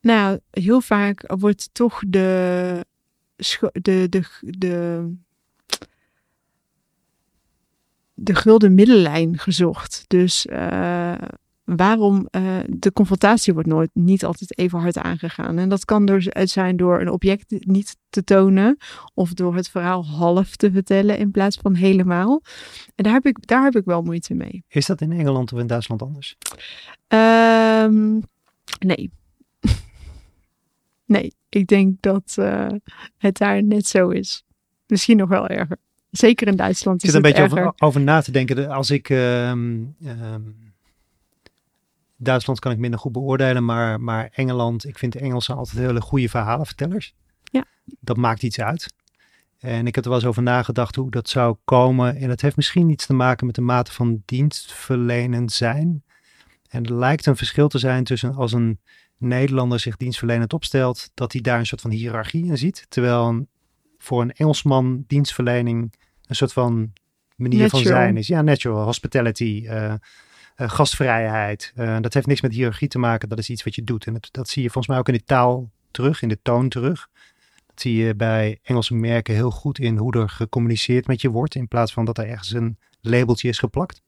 nou, 0.00 0.38
heel 0.50 0.80
vaak 0.80 1.24
wordt 1.26 1.68
toch 1.72 2.02
de, 2.06 2.84
de, 3.72 4.06
de, 4.08 4.22
de, 4.40 5.12
de 8.14 8.34
gulden 8.34 8.74
middenlijn 8.74 9.38
gezocht. 9.38 10.04
Dus 10.06 10.46
eh, 10.46 11.14
waarom 11.76 12.26
eh, 12.30 12.42
de 12.68 12.92
confrontatie 12.92 13.52
wordt 13.52 13.68
nooit 13.68 13.90
niet 13.92 14.24
altijd 14.24 14.58
even 14.58 14.78
hard 14.78 14.98
aangegaan. 14.98 15.58
En 15.58 15.68
dat 15.68 15.84
kan 15.84 16.04
door, 16.06 16.22
het 16.28 16.50
zijn 16.50 16.76
door 16.76 17.00
een 17.00 17.10
object 17.10 17.54
niet 17.66 17.96
te 18.08 18.24
tonen 18.24 18.76
of 19.14 19.32
door 19.34 19.54
het 19.54 19.68
verhaal 19.68 20.06
half 20.06 20.56
te 20.56 20.70
vertellen 20.72 21.18
in 21.18 21.30
plaats 21.30 21.56
van 21.62 21.74
helemaal. 21.74 22.42
En 22.94 23.04
daar 23.04 23.12
heb 23.12 23.26
ik, 23.26 23.46
daar 23.46 23.62
heb 23.64 23.76
ik 23.76 23.84
wel 23.84 24.02
moeite 24.02 24.34
mee. 24.34 24.64
Is 24.68 24.86
dat 24.86 25.00
in 25.00 25.12
Engeland 25.12 25.52
of 25.52 25.58
in 25.58 25.66
Duitsland 25.66 26.02
anders? 26.02 26.36
Ehm, 27.08 28.18
nee. 28.78 29.10
nee, 31.06 31.34
ik 31.48 31.66
denk 31.66 31.96
dat 32.00 32.34
eh, 32.36 32.66
het 33.18 33.36
daar 33.38 33.62
net 33.62 33.86
zo 33.86 34.08
is. 34.08 34.44
Misschien 34.86 35.16
nog 35.16 35.28
wel 35.28 35.46
erger. 35.48 35.76
Zeker 36.10 36.46
in 36.46 36.56
Duitsland 36.56 36.96
Ik 37.02 37.08
is 37.08 37.14
zit 37.14 37.24
een 37.24 37.30
beetje 37.32 37.44
over, 37.44 37.72
over 37.78 38.00
na 38.00 38.20
te 38.20 38.30
denken. 38.32 38.56
De- 38.56 38.68
Als 38.68 38.90
ik. 38.90 39.08
ehm, 39.10 39.78
ehm, 40.04 40.40
Duitsland 42.22 42.58
kan 42.58 42.72
ik 42.72 42.78
minder 42.78 43.00
goed 43.00 43.12
beoordelen, 43.12 43.64
maar, 43.64 44.00
maar 44.00 44.28
Engeland, 44.32 44.86
ik 44.86 44.98
vind 44.98 45.12
de 45.12 45.18
Engelsen 45.18 45.56
altijd 45.56 45.78
hele 45.78 46.00
goede 46.00 46.28
verhalenvertellers. 46.28 47.14
Ja. 47.44 47.64
Dat 48.00 48.16
maakt 48.16 48.42
iets 48.42 48.60
uit. 48.60 48.94
En 49.58 49.86
ik 49.86 49.94
heb 49.94 50.04
er 50.04 50.10
wel 50.10 50.18
eens 50.18 50.28
over 50.28 50.42
nagedacht 50.42 50.94
hoe 50.94 51.10
dat 51.10 51.28
zou 51.28 51.56
komen. 51.64 52.16
En 52.16 52.30
het 52.30 52.40
heeft 52.42 52.56
misschien 52.56 52.88
iets 52.90 53.06
te 53.06 53.12
maken 53.12 53.46
met 53.46 53.54
de 53.54 53.60
mate 53.60 53.92
van 53.92 54.22
dienstverlenend 54.24 55.52
zijn. 55.52 56.02
En 56.68 56.84
er 56.84 56.94
lijkt 56.94 57.26
een 57.26 57.36
verschil 57.36 57.68
te 57.68 57.78
zijn 57.78 58.04
tussen 58.04 58.34
als 58.34 58.52
een 58.52 58.80
Nederlander 59.16 59.80
zich 59.80 59.96
dienstverlenend 59.96 60.52
opstelt, 60.52 61.10
dat 61.14 61.32
hij 61.32 61.40
daar 61.40 61.58
een 61.58 61.66
soort 61.66 61.80
van 61.80 61.90
hiërarchie 61.90 62.44
in 62.46 62.58
ziet. 62.58 62.86
Terwijl 62.88 63.26
een- 63.28 63.48
voor 63.98 64.22
een 64.22 64.32
Engelsman 64.32 65.04
dienstverlening 65.06 65.92
een 66.26 66.36
soort 66.36 66.52
van 66.52 66.92
manier 67.36 67.68
van 67.68 67.80
zijn 67.80 68.16
is. 68.16 68.26
Ja, 68.26 68.42
natural, 68.42 68.84
hospitality, 68.84 69.64
eh, 69.68 69.94
gastvrijheid. 70.56 71.72
Eh, 71.74 71.96
dat 72.00 72.14
heeft 72.14 72.26
niks 72.26 72.40
met 72.40 72.52
hiërarchie 72.52 72.88
te 72.88 72.98
maken. 72.98 73.28
Dat 73.28 73.38
is 73.38 73.50
iets 73.50 73.64
wat 73.64 73.74
je 73.74 73.84
doet. 73.84 74.06
En 74.06 74.16
dat, 74.30 74.48
zie 74.48 74.62
je 74.62 74.70
volgens 74.70 74.86
mij 74.86 74.98
ook 74.98 75.08
in 75.08 75.14
de 75.14 75.24
taal 75.24 75.70
terug, 75.90 76.22
in 76.22 76.28
de 76.28 76.38
toon 76.42 76.68
terug. 76.68 77.08
Dat 77.66 77.80
zie 77.80 77.96
je 77.96 78.14
bij 78.14 78.58
Engelse 78.62 78.94
merken 78.94 79.34
heel 79.34 79.50
goed 79.50 79.78
in 79.78 79.96
hoe 79.96 80.12
er 80.12 80.28
gecommuniceerd 80.28 81.06
met 81.06 81.20
je 81.20 81.30
wordt. 81.30 81.54
In 81.54 81.68
plaats 81.68 81.92
van 81.92 82.04
dat 82.04 82.18
er 82.18 82.26
ergens 82.26 82.52
een 82.52 82.78
labeltje 83.00 83.48
is 83.48 83.58
geplakt. 83.58 84.02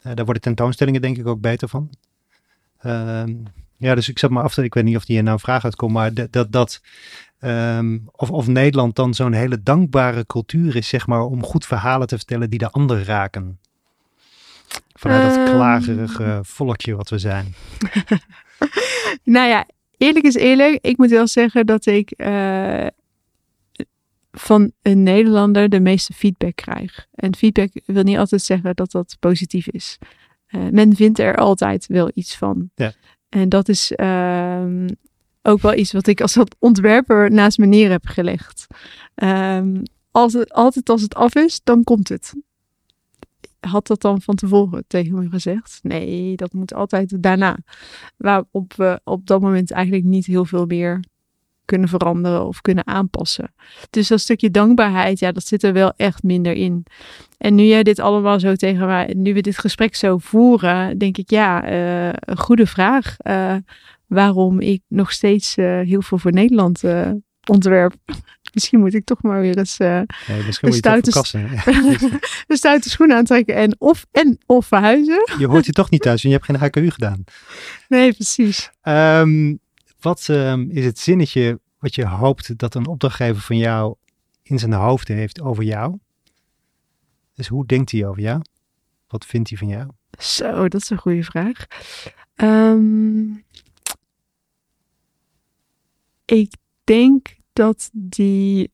Eh, 0.00 0.14
daar 0.14 0.24
worden 0.24 0.42
tentoonstellingen 0.42 1.00
denk 1.00 1.16
ik 1.16 1.26
ook 1.26 1.40
beter 1.40 1.68
van. 1.68 1.90
Ehm, 2.78 3.34
ja, 3.76 3.94
dus 3.94 4.08
ik 4.08 4.18
zat 4.18 4.30
maar 4.30 4.42
af. 4.42 4.58
Ik 4.58 4.74
weet 4.74 4.84
niet 4.84 4.96
of 4.96 5.06
hier 5.06 5.22
nou 5.22 5.34
een 5.34 5.40
vraag 5.40 5.64
uitkomt, 5.64 5.92
maar 5.92 6.14
dat... 6.14 6.32
dat, 6.32 6.52
dat 6.52 6.80
ehm, 7.38 7.98
of, 8.12 8.30
of 8.30 8.46
Nederland 8.46 8.96
dan 8.96 9.14
zo'n 9.14 9.32
hele 9.32 9.62
dankbare 9.62 10.26
cultuur 10.26 10.76
is, 10.76 10.88
zeg 10.88 11.06
maar, 11.06 11.22
om 11.22 11.44
goed 11.44 11.66
verhalen 11.66 12.06
te 12.06 12.16
vertellen 12.16 12.50
die 12.50 12.58
de 12.58 12.70
ander 12.70 13.04
raken. 13.04 13.59
Vanuit 15.00 15.22
dat 15.22 15.36
Ehm. 15.36 15.54
klagerige 15.54 16.40
volkje 16.42 16.96
wat 16.96 17.08
we 17.08 17.18
zijn. 17.18 17.46
Nou 19.24 19.48
ja, 19.48 19.66
eerlijk 19.96 20.24
is 20.24 20.34
eerlijk. 20.34 20.78
Ik 20.80 20.96
moet 20.96 21.10
wel 21.10 21.26
zeggen 21.26 21.66
dat 21.66 21.86
ik 21.86 22.10
eh, 22.10 22.86
van 24.30 24.72
een 24.82 25.02
Nederlander 25.02 25.68
de 25.68 25.80
meeste 25.80 26.12
feedback 26.12 26.56
krijg. 26.56 27.06
En 27.14 27.36
feedback 27.36 27.70
wil 27.86 28.02
niet 28.02 28.16
altijd 28.16 28.42
zeggen 28.42 28.74
dat 28.74 28.90
dat 28.90 29.16
positief 29.20 29.68
is. 29.68 29.98
Uh, 30.50 30.68
men 30.70 30.96
vindt 30.96 31.18
er 31.18 31.36
altijd 31.36 31.86
wel 31.86 32.10
iets 32.14 32.36
van. 32.36 32.70
Ja. 32.74 32.92
En 33.28 33.48
dat 33.48 33.68
is 33.68 33.92
ehm, 33.92 34.88
ook 35.42 35.60
wel 35.60 35.74
iets 35.74 35.92
wat 35.92 36.06
ik 36.06 36.20
als 36.20 36.38
ontwerper 36.58 37.30
naast 37.30 37.58
me 37.58 37.66
neer 37.66 37.90
heb 37.90 38.06
gelegd. 38.06 38.66
Um, 39.14 39.82
als 40.10 40.32
het, 40.32 40.52
altijd 40.52 40.88
als 40.88 41.02
het 41.02 41.14
af 41.14 41.34
is, 41.34 41.60
dan 41.64 41.84
komt 41.84 42.08
het. 42.08 42.34
Had 43.60 43.86
dat 43.86 44.00
dan 44.00 44.20
van 44.20 44.34
tevoren 44.34 44.84
tegen 44.86 45.14
me 45.14 45.28
gezegd? 45.28 45.78
Nee, 45.82 46.36
dat 46.36 46.52
moet 46.52 46.74
altijd 46.74 47.22
daarna. 47.22 47.58
Waarop 48.16 48.72
we 48.76 49.00
op 49.04 49.26
dat 49.26 49.40
moment 49.40 49.70
eigenlijk 49.70 50.04
niet 50.04 50.26
heel 50.26 50.44
veel 50.44 50.66
meer 50.66 51.00
kunnen 51.64 51.88
veranderen 51.88 52.46
of 52.46 52.60
kunnen 52.60 52.86
aanpassen. 52.86 53.54
Dus 53.90 54.08
dat 54.08 54.20
stukje 54.20 54.50
dankbaarheid, 54.50 55.18
ja, 55.18 55.32
dat 55.32 55.46
zit 55.46 55.62
er 55.62 55.72
wel 55.72 55.92
echt 55.96 56.22
minder 56.22 56.52
in. 56.52 56.84
En 57.38 57.54
nu 57.54 57.62
jij 57.62 57.82
dit 57.82 57.98
allemaal 57.98 58.40
zo 58.40 58.54
tegen 58.54 58.86
mij, 58.86 59.14
nu 59.16 59.34
we 59.34 59.40
dit 59.40 59.58
gesprek 59.58 59.94
zo 59.94 60.18
voeren, 60.18 60.98
denk 60.98 61.16
ik, 61.16 61.30
ja, 61.30 61.70
uh, 61.70 62.12
een 62.20 62.38
goede 62.38 62.66
vraag. 62.66 63.16
Uh, 63.26 63.56
waarom 64.06 64.60
ik 64.60 64.82
nog 64.88 65.12
steeds 65.12 65.56
uh, 65.56 65.80
heel 65.80 66.02
veel 66.02 66.18
voor 66.18 66.32
Nederland 66.32 66.82
ontwerp. 67.50 67.94
Misschien 68.54 68.80
moet 68.80 68.94
ik 68.94 69.04
toch 69.04 69.22
maar 69.22 69.40
weer 69.40 69.58
eens 69.58 69.78
uh, 69.78 70.00
nee, 70.28 70.46
een, 70.60 70.72
stoute, 70.72 71.34
een 72.46 72.56
stoute 72.62 72.90
schoen 72.90 73.12
aantrekken 73.12 73.54
en 73.54 73.76
of, 73.78 74.06
en 74.10 74.38
of 74.46 74.66
verhuizen. 74.66 75.28
Je 75.38 75.46
hoort 75.46 75.64
hier 75.64 75.74
toch 75.74 75.90
niet 75.90 76.02
thuis 76.02 76.22
en 76.22 76.30
je 76.30 76.34
hebt 76.34 76.46
geen 76.46 76.56
HKU 76.56 76.90
gedaan. 76.90 77.24
Nee, 77.88 78.12
precies. 78.12 78.70
Um, 78.82 79.60
wat 80.00 80.26
um, 80.30 80.70
is 80.70 80.84
het 80.84 80.98
zinnetje 80.98 81.60
wat 81.78 81.94
je 81.94 82.06
hoopt 82.06 82.58
dat 82.58 82.74
een 82.74 82.86
opdrachtgever 82.86 83.42
van 83.42 83.56
jou 83.56 83.94
in 84.42 84.58
zijn 84.58 84.72
hoofd 84.72 85.08
heeft 85.08 85.40
over 85.40 85.64
jou? 85.64 85.98
Dus 87.34 87.48
hoe 87.48 87.66
denkt 87.66 87.90
hij 87.90 88.06
over 88.06 88.22
jou? 88.22 88.42
Wat 89.08 89.26
vindt 89.26 89.48
hij 89.48 89.58
van 89.58 89.68
jou? 89.68 89.88
Zo, 90.18 90.68
dat 90.68 90.80
is 90.80 90.90
een 90.90 90.98
goede 90.98 91.24
vraag. 91.24 91.66
Um, 92.36 93.44
ik 96.24 96.52
denk 96.84 97.36
dat 97.60 97.90
die 97.92 98.72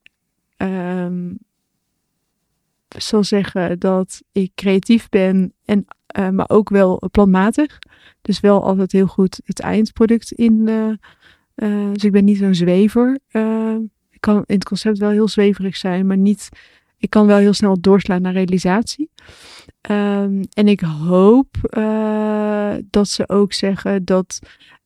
um, 0.57 1.39
zal 2.89 3.25
zeggen 3.25 3.79
dat 3.79 4.23
ik 4.33 4.51
creatief 4.55 5.09
ben 5.09 5.53
en 5.65 5.87
uh, 6.19 6.29
maar 6.29 6.49
ook 6.49 6.69
wel 6.69 7.03
planmatig. 7.11 7.79
Dus 8.23 8.41
wel 8.41 8.65
altijd 8.65 8.93
heel 8.93 9.07
goed 9.07 9.41
het 9.45 9.61
eindproduct 9.61 10.33
in. 10.33 10.53
Uh, 10.67 10.93
uh, 11.57 11.93
dus 11.93 12.05
ik 12.05 12.13
ben 12.13 12.25
niet 12.25 12.39
zo'n 12.39 12.55
zwever. 12.55 13.19
ik 14.11 14.21
kan 14.21 14.37
in 14.37 14.55
het 14.55 14.65
concept 14.65 14.99
wel 14.99 15.11
heel 15.11 15.29
zweverig 15.29 15.77
zijn, 15.77 16.07
maar 16.07 16.17
niet. 16.17 16.49
Ik 16.99 17.11
kan 17.11 17.27
wel 17.27 17.39
heel 17.39 17.53
snel 17.53 17.81
doorslaan 17.81 18.23
naar 18.23 18.33
realisatie. 18.33 19.11
Um, 19.91 20.41
en 20.53 20.69
ik 20.69 20.81
hoop 20.81 21.57
dat 22.91 23.09
ze 23.09 23.29
ook 23.29 23.53
zeggen 23.53 24.05
dat 24.05 24.39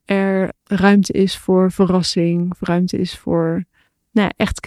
er 0.05 0.53
ruimte 0.65 1.13
is 1.13 1.37
voor 1.37 1.73
verrassing, 1.73 2.55
ruimte 2.61 2.99
is 2.99 3.19
voor 3.19 3.65
nou, 4.11 4.31
echt 4.37 4.61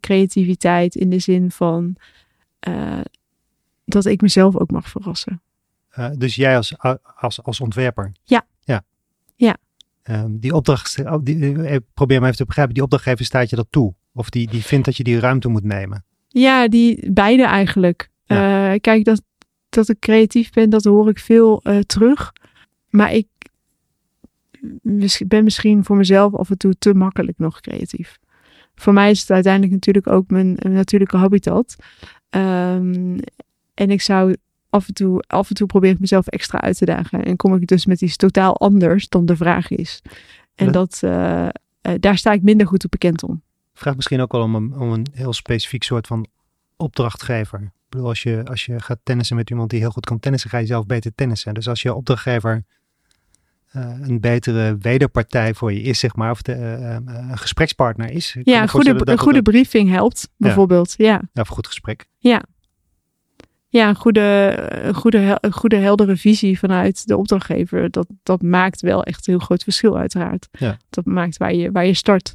creativiteit 0.00 0.94
in 0.94 1.10
de 1.10 1.18
zin 1.18 1.50
van 1.50 1.96
uh, 2.68 3.00
dat 3.84 4.04
ik 4.04 4.20
mezelf 4.20 4.56
ook 4.56 4.70
mag 4.70 4.88
verrassen. 4.88 5.42
Uh, 5.98 6.10
dus 6.16 6.34
jij 6.34 6.56
als, 6.56 6.74
als, 7.16 7.42
als 7.42 7.60
ontwerper? 7.60 8.12
Ja. 8.24 8.46
Ja. 8.60 8.82
ja. 9.34 9.56
Um, 10.02 10.38
die 10.38 10.54
opdracht, 10.54 10.98
oh, 10.98 11.18
die, 11.22 11.62
eh, 11.62 11.76
probeer 11.94 12.20
me 12.20 12.24
even 12.24 12.38
te 12.38 12.44
begrijpen, 12.44 12.74
die 12.74 12.82
opdrachtgever 12.82 13.24
staat 13.24 13.50
je 13.50 13.56
dat 13.56 13.66
toe? 13.70 13.94
Of 14.14 14.30
die, 14.30 14.50
die 14.50 14.62
vindt 14.62 14.84
dat 14.84 14.96
je 14.96 15.02
die 15.02 15.18
ruimte 15.18 15.48
moet 15.48 15.64
nemen? 15.64 16.04
Ja, 16.28 16.68
die 16.68 17.12
beide 17.12 17.44
eigenlijk. 17.44 18.10
Ja. 18.24 18.72
Uh, 18.72 18.78
kijk, 18.80 19.04
dat, 19.04 19.22
dat 19.68 19.88
ik 19.88 19.98
creatief 19.98 20.50
ben, 20.50 20.70
dat 20.70 20.84
hoor 20.84 21.08
ik 21.08 21.18
veel 21.18 21.60
uh, 21.64 21.78
terug. 21.78 22.32
Maar 22.88 23.12
ik 23.12 23.26
ben 25.26 25.44
misschien 25.44 25.84
voor 25.84 25.96
mezelf 25.96 26.34
af 26.34 26.50
en 26.50 26.58
toe 26.58 26.74
te 26.78 26.94
makkelijk 26.94 27.38
nog 27.38 27.60
creatief 27.60 28.18
voor 28.78 28.92
mij 28.92 29.10
is 29.10 29.20
het 29.20 29.30
uiteindelijk 29.30 29.72
natuurlijk 29.72 30.06
ook 30.06 30.30
mijn, 30.30 30.58
natuurlijke 30.62 31.16
habitat. 31.16 31.76
Um, 32.30 33.18
en 33.74 33.90
ik 33.90 34.02
zou 34.02 34.36
af 34.70 34.88
en 34.88 34.94
toe, 34.94 35.24
af 35.26 35.48
en 35.48 35.54
toe 35.54 35.66
probeer 35.66 35.90
ik 35.90 36.00
mezelf 36.00 36.26
extra 36.26 36.60
uit 36.60 36.78
te 36.78 36.84
dagen. 36.84 37.24
En 37.24 37.36
kom 37.36 37.54
ik 37.54 37.66
dus 37.66 37.86
met 37.86 38.00
iets 38.02 38.16
totaal 38.16 38.56
anders 38.56 39.08
dan 39.08 39.26
de 39.26 39.36
vraag 39.36 39.70
is. 39.70 40.02
En 40.54 40.72
dat, 40.72 41.00
uh, 41.04 41.10
uh, 41.10 41.48
daar 42.00 42.18
sta 42.18 42.32
ik 42.32 42.42
minder 42.42 42.66
goed 42.66 42.84
op 42.84 42.90
bekend 42.90 43.22
om. 43.22 43.42
Vraag 43.74 43.96
misschien 43.96 44.20
ook 44.20 44.32
wel 44.32 44.42
om 44.42 44.54
een, 44.54 44.78
om 44.78 44.92
een 44.92 45.06
heel 45.12 45.32
specifiek 45.32 45.82
soort 45.82 46.06
van 46.06 46.26
opdrachtgever. 46.76 47.60
Ik 47.60 47.70
bedoel, 47.88 48.08
als 48.08 48.22
je, 48.22 48.42
als 48.44 48.66
je 48.66 48.80
gaat 48.80 48.98
tennissen 49.02 49.36
met 49.36 49.50
iemand 49.50 49.70
die 49.70 49.80
heel 49.80 49.90
goed 49.90 50.06
kan 50.06 50.18
tennissen, 50.18 50.50
ga 50.50 50.58
je 50.58 50.66
zelf 50.66 50.86
beter 50.86 51.14
tennissen. 51.14 51.54
Dus 51.54 51.68
als 51.68 51.82
je 51.82 51.94
opdrachtgever 51.94 52.64
een 53.72 54.20
betere 54.20 54.76
wederpartij 54.80 55.54
voor 55.54 55.72
je 55.72 55.80
is, 55.80 55.98
zeg 55.98 56.16
maar, 56.16 56.30
of 56.30 56.42
de, 56.42 56.52
uh, 56.52 56.96
een 57.28 57.38
gesprekspartner 57.38 58.10
is. 58.10 58.36
Ja, 58.42 58.62
een 58.62 58.68
goede, 58.68 59.00
een 59.04 59.18
goede 59.18 59.42
briefing 59.42 59.90
helpt, 59.90 60.28
bijvoorbeeld. 60.36 60.94
Ja. 60.96 61.06
ja. 61.06 61.20
ja, 61.32 61.42
of 61.42 61.48
een 61.48 61.54
goed 61.54 61.66
gesprek. 61.66 62.06
Ja. 62.18 62.42
Ja, 63.70 63.88
een 63.88 63.96
goede, 63.96 64.54
een, 64.82 64.94
goede, 64.94 65.38
een 65.40 65.52
goede 65.52 65.76
heldere 65.76 66.16
visie 66.16 66.58
vanuit 66.58 67.06
de 67.06 67.16
opdrachtgever. 67.16 67.90
Dat, 67.90 68.06
dat 68.22 68.42
maakt 68.42 68.80
wel 68.80 69.04
echt 69.04 69.26
een 69.26 69.32
heel 69.32 69.44
groot 69.44 69.62
verschil, 69.62 69.98
uiteraard. 69.98 70.48
Ja. 70.52 70.76
Dat 70.90 71.04
maakt 71.04 71.36
waar 71.36 71.54
je, 71.54 71.72
waar 71.72 71.86
je 71.86 71.94
start. 71.94 72.34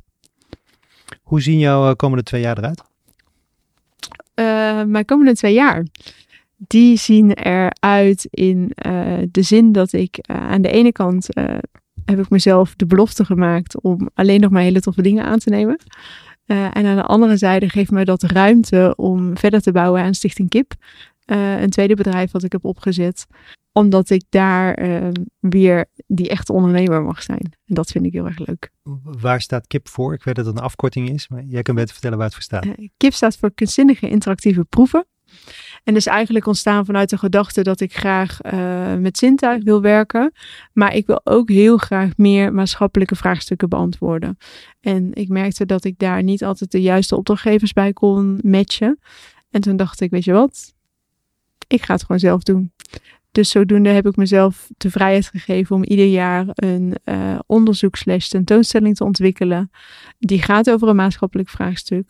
Hoe 1.22 1.42
zien 1.42 1.60
jouw 1.60 1.96
komende 1.96 2.24
twee 2.24 2.42
jaar 2.42 2.58
eruit? 2.58 2.82
Uh, 4.36 4.84
mijn 4.84 5.06
komende 5.06 5.34
twee 5.34 5.54
jaar 5.54 5.86
die 6.68 6.98
zien 6.98 7.32
eruit 7.32 8.28
in 8.30 8.72
uh, 8.86 9.18
de 9.32 9.42
zin 9.42 9.72
dat 9.72 9.94
ik 9.94 10.18
uh, 10.18 10.38
aan 10.38 10.62
de 10.62 10.72
ene 10.72 10.92
kant 10.92 11.38
uh, 11.38 11.58
heb 12.06 12.20
ik 12.20 12.30
mezelf 12.30 12.76
de 12.76 12.86
belofte 12.86 13.26
gemaakt 13.26 13.82
om 13.82 14.10
alleen 14.14 14.40
nog 14.40 14.52
maar 14.52 14.62
hele 14.62 14.82
toffe 14.82 15.02
dingen 15.02 15.26
aan 15.26 15.40
te 15.40 15.50
nemen. 15.50 15.78
en 16.46 16.86
aan 16.86 16.96
de 16.96 17.04
andere 17.04 17.38
zijde 17.38 17.70
geeft 17.70 17.92
mij 17.92 18.06
dat 18.06 18.24
ruimte 18.24 18.94
om 18.96 19.38
verder 19.38 19.62
te 19.62 19.72
bouwen 19.72 20.02
aan 20.02 20.14
Stichting 20.14 20.50
Kip. 20.50 20.74
een 21.26 21.70
tweede 21.70 21.96
bedrijf 21.96 22.32
wat 22.32 22.44
ik 22.44 22.52
heb 22.52 22.66
opgezet. 22.66 23.26
Omdat 23.72 24.10
ik 24.10 24.24
daar 24.30 24.80
weer 25.40 25.86
die 26.08 26.30
echte 26.30 26.54
ondernemer 26.54 27.04
mag 27.04 27.24
zijn. 27.24 27.54
En 27.66 27.76
dat 27.76 27.92
vind 27.92 28.06
ik 28.06 28.14
heel 28.14 28.26
erg 28.26 28.40
leuk. 28.46 28.72
Waar 29.04 29.42
staat 29.42 29.68
KIP 29.68 29.88
voor? 29.88 30.14
Ik 30.14 30.24
weet 30.24 30.36
dat 30.36 30.46
het 30.46 30.58
een 30.58 30.64
afkorting 30.64 31.10
is, 31.10 31.28
maar 31.28 31.44
jij 31.44 31.62
kan 31.62 31.76
beter 31.76 31.92
vertellen 31.92 32.18
waar 32.18 32.26
het 32.28 32.36
voor 32.36 32.44
staat. 32.44 32.68
KIP 32.98 33.14
staat 33.14 33.38
voor 33.38 33.54
kunstzinnige 33.54 34.10
interactieve 34.10 34.64
proeven. 34.64 35.06
En 35.84 35.94
dus 35.94 36.06
eigenlijk 36.06 36.46
ontstaan 36.46 36.86
vanuit 36.86 37.10
de 37.10 37.18
gedachte 37.18 37.62
dat 37.62 37.80
ik 37.80 37.96
graag 37.96 38.40
uh, 38.54 38.96
met 38.96 39.18
zintuig 39.18 39.64
wil 39.64 39.82
werken. 39.82 40.34
Maar 40.74 40.96
ik 40.96 41.06
wil 41.06 41.22
ook 41.24 41.50
heel 41.50 41.78
graag 41.78 42.18
meer 42.18 42.54
maatschappelijke 42.54 43.16
vraagstukken 43.16 43.70
beantwoorden. 43.70 44.38
En 44.82 45.14
ik 45.14 45.30
merkte 45.30 45.66
dat 45.66 45.84
ik 45.84 46.00
daar 46.00 46.24
niet 46.24 46.44
altijd 46.44 46.72
de 46.72 46.82
juiste 46.82 47.16
opdrachtgevers 47.16 47.74
bij 47.74 47.94
kon 47.94 48.40
matchen. 48.44 49.00
En 49.52 49.62
toen 49.62 49.78
dacht 49.78 50.02
ik, 50.02 50.10
weet 50.10 50.24
je 50.24 50.34
wat? 50.34 50.74
Ik 51.68 51.84
ga 51.84 51.94
het 51.94 52.02
gewoon 52.02 52.20
zelf 52.20 52.44
doen. 52.44 52.72
Dus 53.32 53.50
zodoende 53.50 53.90
heb 53.90 54.08
ik 54.08 54.16
mezelf 54.16 54.70
de 54.78 54.92
vrijheid 54.92 55.28
gegeven 55.28 55.76
om 55.76 55.84
ieder 55.84 56.06
jaar 56.06 56.46
een 56.48 56.96
uh, 57.06 57.40
onderzoek 57.46 57.96
slash 57.96 58.28
tentoonstelling 58.28 58.96
te 58.96 59.04
ontwikkelen. 59.04 59.72
Die 60.20 60.42
gaat 60.42 60.70
over 60.70 60.88
een 60.88 60.96
maatschappelijk 60.96 61.50
vraagstuk. 61.50 62.10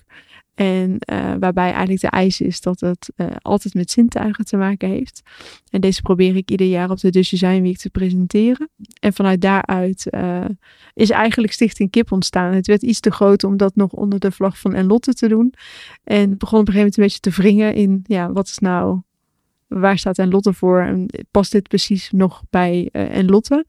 En 0.55 0.97
uh, 1.11 1.33
waarbij 1.39 1.71
eigenlijk 1.71 2.01
de 2.01 2.07
eis 2.07 2.41
is 2.41 2.61
dat 2.61 2.79
het 2.79 3.09
uh, 3.17 3.27
altijd 3.41 3.73
met 3.73 3.91
zintuigen 3.91 4.45
te 4.45 4.57
maken 4.57 4.89
heeft. 4.89 5.21
En 5.69 5.81
deze 5.81 6.01
probeer 6.01 6.35
ik 6.35 6.51
ieder 6.51 6.67
jaar 6.67 6.89
op 6.89 6.99
de 6.99 7.09
Dutch 7.09 7.29
Design 7.29 7.61
Week 7.61 7.77
te 7.77 7.89
presenteren. 7.89 8.69
En 8.99 9.13
vanuit 9.13 9.41
daaruit 9.41 10.07
uh, 10.11 10.45
is 10.93 11.09
eigenlijk 11.09 11.53
Stichting 11.53 11.89
Kip 11.89 12.11
ontstaan. 12.11 12.53
Het 12.53 12.67
werd 12.67 12.81
iets 12.81 12.99
te 12.99 13.11
groot 13.11 13.43
om 13.43 13.57
dat 13.57 13.75
nog 13.75 13.91
onder 13.91 14.19
de 14.19 14.31
vlag 14.31 14.59
van 14.59 14.73
Enlotte 14.73 15.13
te 15.13 15.27
doen. 15.27 15.53
En 16.03 16.37
begon 16.37 16.59
op 16.59 16.67
een 16.67 16.73
gegeven 16.73 16.77
moment 16.77 16.97
een 16.97 17.03
beetje 17.03 17.19
te 17.19 17.41
wringen 17.41 17.73
in, 17.75 18.03
ja, 18.07 18.31
wat 18.31 18.47
is 18.47 18.57
nou 18.57 19.01
waar 19.67 19.97
staat 19.97 20.17
Enlotte 20.17 20.53
voor 20.53 20.81
en 20.81 21.09
past 21.31 21.51
dit 21.51 21.67
precies 21.67 22.11
nog 22.11 22.43
bij 22.49 22.89
uh, 22.91 23.15
Enlotte? 23.15 23.65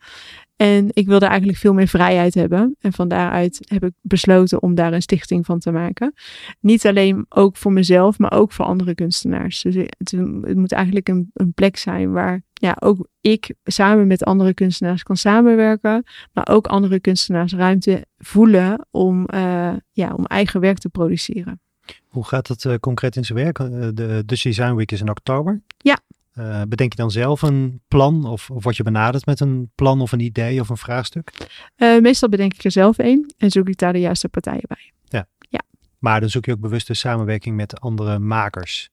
En 0.57 0.89
ik 0.93 1.07
wilde 1.07 1.27
eigenlijk 1.27 1.59
veel 1.59 1.75
meer 1.75 1.89
vrijheid 1.89 2.35
hebben. 2.35 2.77
En 2.81 2.93
van 2.93 3.09
daaruit 3.09 3.59
heb 3.61 3.85
ik 3.85 3.93
besloten 4.01 4.63
om 4.63 4.75
daar 4.75 4.93
een 4.93 5.03
stichting 5.03 5.47
van 5.47 5.59
te 5.59 5.71
maken. 5.71 6.15
Niet 6.61 6.87
alleen 6.87 7.27
ook 7.29 7.57
voor 7.57 7.73
mezelf, 7.73 8.19
maar 8.19 8.33
ook 8.33 8.53
voor 8.53 8.65
andere 8.65 8.95
kunstenaars. 8.95 9.63
Dus 9.63 9.75
het, 9.75 10.11
het 10.41 10.57
moet 10.57 10.73
eigenlijk 10.73 11.09
een, 11.09 11.31
een, 11.33 11.53
plek 11.53 11.77
zijn 11.77 12.13
waar 12.13 12.43
ja, 12.53 12.77
ook 12.81 13.09
ik 13.21 13.55
samen 13.65 14.07
met 14.07 14.25
andere 14.25 14.55
kunstenaars 14.55 15.03
kan 15.03 15.17
samenwerken. 15.17 16.05
Maar 16.33 16.49
ook 16.51 16.67
andere 16.67 17.01
kunstenaars 17.01 17.53
ruimte 17.53 18.07
voelen 18.19 18.87
om, 18.91 19.27
uh, 19.35 19.73
ja, 19.93 20.15
om 20.15 20.25
eigen 20.25 20.61
werk 20.61 20.79
te 20.79 20.89
produceren. 20.89 21.61
Hoe 22.09 22.25
gaat 22.25 22.47
dat 22.47 22.65
uh, 22.65 22.75
concreet 22.75 23.17
in 23.17 23.25
zijn 23.25 23.39
werk? 23.39 23.59
Uh, 23.59 23.69
de 23.95 24.23
Dutch 24.27 24.43
Design 24.43 24.75
Week 24.75 24.93
is 24.93 25.01
in 25.01 25.11
oktober. 25.11 25.63
Ja. 25.77 25.99
Uh, 26.39 26.63
bedenk 26.69 26.93
je 26.93 26.99
dan 26.99 27.11
zelf 27.11 27.43
een 27.43 27.81
plan 27.89 28.27
of, 28.27 28.51
of 28.51 28.63
word 28.63 28.77
je 28.77 28.83
benaderd 28.83 29.27
met 29.27 29.41
een 29.41 29.71
plan 29.75 30.01
of 30.01 30.13
een 30.13 30.21
idee 30.21 30.61
of 30.61 30.69
een 30.69 30.77
vraagstuk? 30.77 31.49
meestal 31.77 32.29
bedenk 32.29 32.55
ik 32.55 32.65
er 32.65 32.71
zelf 32.71 32.99
een 32.99 33.33
en 33.39 33.51
zoek 33.51 33.69
ik 33.69 33.79
daar 33.79 33.93
de 33.93 34.01
juiste 34.01 34.29
partijen 34.29 34.65
bij. 34.67 34.93
Ja. 35.05 35.27
ja. 35.39 35.61
Maar 35.99 36.21
dan 36.21 36.29
zoek 36.29 36.45
je 36.45 36.53
ook 36.53 36.61
bewust 36.61 36.87
de 36.87 36.95
samenwerking 36.95 37.57
met 37.57 37.81
andere 37.81 38.19
makers. 38.19 38.91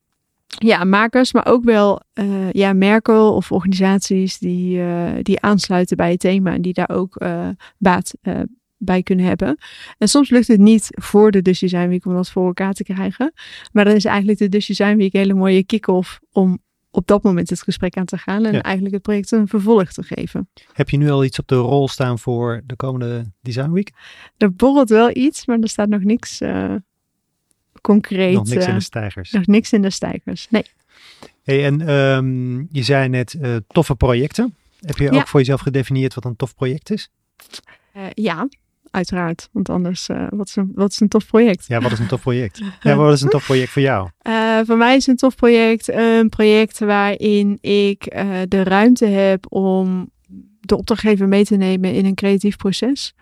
Ja, 0.47 0.83
makers, 0.83 1.33
maar 1.33 1.45
ook 1.45 1.63
wel 1.63 2.01
uh, 2.13 2.51
ja, 2.51 2.73
merken 2.73 3.31
of 3.31 3.51
organisaties 3.51 4.37
die, 4.37 4.83
die 5.21 5.41
aansluiten 5.41 5.97
bij 5.97 6.11
het 6.11 6.19
thema 6.19 6.53
en 6.53 6.61
die 6.61 6.73
daar 6.73 6.89
ook 6.89 7.17
baat 7.77 8.13
bij 8.77 9.03
kunnen 9.03 9.25
hebben. 9.25 9.57
En 9.97 10.07
soms 10.07 10.29
lukt 10.29 10.47
het 10.47 10.59
niet 10.59 10.87
voor 10.89 11.31
de 11.31 11.41
Dutch 11.41 11.59
Design 11.59 11.87
Week 11.87 12.05
om 12.05 12.13
dat 12.13 12.29
voor 12.29 12.45
elkaar 12.45 12.73
te 12.73 12.83
krijgen. 12.83 13.33
Maar 13.71 13.85
dan 13.85 13.95
is 13.95 14.05
eigenlijk 14.05 14.37
de 14.37 14.49
Dutch 14.49 14.67
Design 14.67 14.95
Week 14.95 15.13
een 15.13 15.19
hele 15.19 15.33
mooie 15.33 15.63
kick-off 15.63 16.19
om 16.31 16.59
op 16.91 17.07
dat 17.07 17.23
moment 17.23 17.49
het 17.49 17.61
gesprek 17.61 17.97
aan 17.97 18.05
te 18.05 18.17
gaan 18.17 18.45
en 18.45 18.61
eigenlijk 18.61 18.93
het 18.93 19.03
project 19.03 19.31
een 19.31 19.47
vervolg 19.47 19.91
te 19.91 20.03
geven. 20.03 20.49
Heb 20.73 20.89
je 20.89 20.97
nu 20.97 21.09
al 21.09 21.23
iets 21.23 21.39
op 21.39 21.47
de 21.47 21.55
rol 21.55 21.87
staan 21.87 22.19
voor 22.19 22.61
de 22.65 22.75
komende 22.75 23.31
Design 23.41 23.71
Week? 23.71 23.91
Er 24.37 24.53
borrelt 24.53 24.89
wel 24.89 25.15
iets, 25.15 25.45
maar 25.45 25.59
er 25.59 25.69
staat 25.69 25.89
nog 25.89 26.01
niks 26.01 26.41
uh, 26.41 26.75
concreet. 27.81 28.33
Nog 28.33 28.47
niks 28.47 28.65
in 28.65 28.69
de 28.69 28.75
uh, 28.75 28.79
stijgers. 28.79 29.31
Nog 29.31 29.45
niks 29.45 29.73
in 29.73 29.81
de 29.81 29.89
stijgers, 29.89 30.47
nee. 30.49 30.65
Hey, 31.43 31.65
en 31.65 31.89
um, 31.89 32.67
je 32.71 32.83
zei 32.83 33.09
net 33.09 33.33
uh, 33.41 33.55
toffe 33.67 33.95
projecten. 33.95 34.55
Heb 34.79 34.97
je 34.97 35.03
Ja. 35.03 35.11
ook 35.11 35.27
voor 35.27 35.39
jezelf 35.39 35.61
gedefinieerd 35.61 36.13
wat 36.13 36.25
een 36.25 36.35
tof 36.35 36.55
project 36.55 36.89
is? 36.89 37.09
Ja, 38.13 38.47
uiteraard. 38.91 39.49
Want 39.51 39.69
anders, 39.69 40.09
uh, 40.09 40.27
wat, 40.29 40.47
is 40.47 40.55
een, 40.55 40.71
wat 40.73 40.91
is 40.91 40.99
een 40.99 41.07
tof 41.07 41.25
project? 41.25 41.67
Ja, 41.67 41.79
wat 41.79 41.91
is 41.91 41.99
een 41.99 42.07
tof 42.07 42.21
project? 42.21 42.61
Ja, 42.81 42.95
wat 42.95 43.13
is 43.13 43.21
een 43.21 43.29
tof 43.29 43.45
project 43.45 43.69
voor 43.71 43.81
jou? 43.81 44.09
Uh, 44.27 44.59
voor 44.65 44.77
mij 44.77 44.95
is 44.95 45.07
een 45.07 45.15
tof 45.15 45.35
project 45.35 45.87
een 45.93 46.29
project 46.29 46.79
waarin 46.79 47.57
ik 47.61 48.15
uh, 48.15 48.39
de 48.47 48.63
ruimte 48.63 49.05
heb 49.05 49.45
om 49.49 50.09
de 50.59 50.77
opdrachtgever 50.77 51.27
mee 51.27 51.45
te 51.45 51.55
nemen 51.55 51.93
in 51.93 52.05
een 52.05 52.15
creatief 52.15 52.57
proces. 52.57 53.13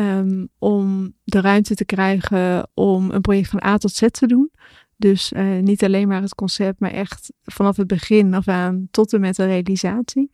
Um, 0.00 0.48
om 0.58 1.14
de 1.24 1.40
ruimte 1.40 1.74
te 1.74 1.84
krijgen 1.84 2.70
om 2.74 3.10
een 3.10 3.20
project 3.20 3.48
van 3.48 3.64
A 3.64 3.76
tot 3.76 3.92
Z 3.92 4.06
te 4.10 4.26
doen. 4.26 4.50
Dus 4.96 5.32
uh, 5.32 5.58
niet 5.58 5.84
alleen 5.84 6.08
maar 6.08 6.22
het 6.22 6.34
concept, 6.34 6.80
maar 6.80 6.90
echt 6.90 7.32
vanaf 7.44 7.76
het 7.76 7.86
begin 7.86 8.34
af 8.34 8.48
aan 8.48 8.88
tot 8.90 9.12
en 9.12 9.20
met 9.20 9.36
de 9.36 9.44
realisatie. 9.44 10.30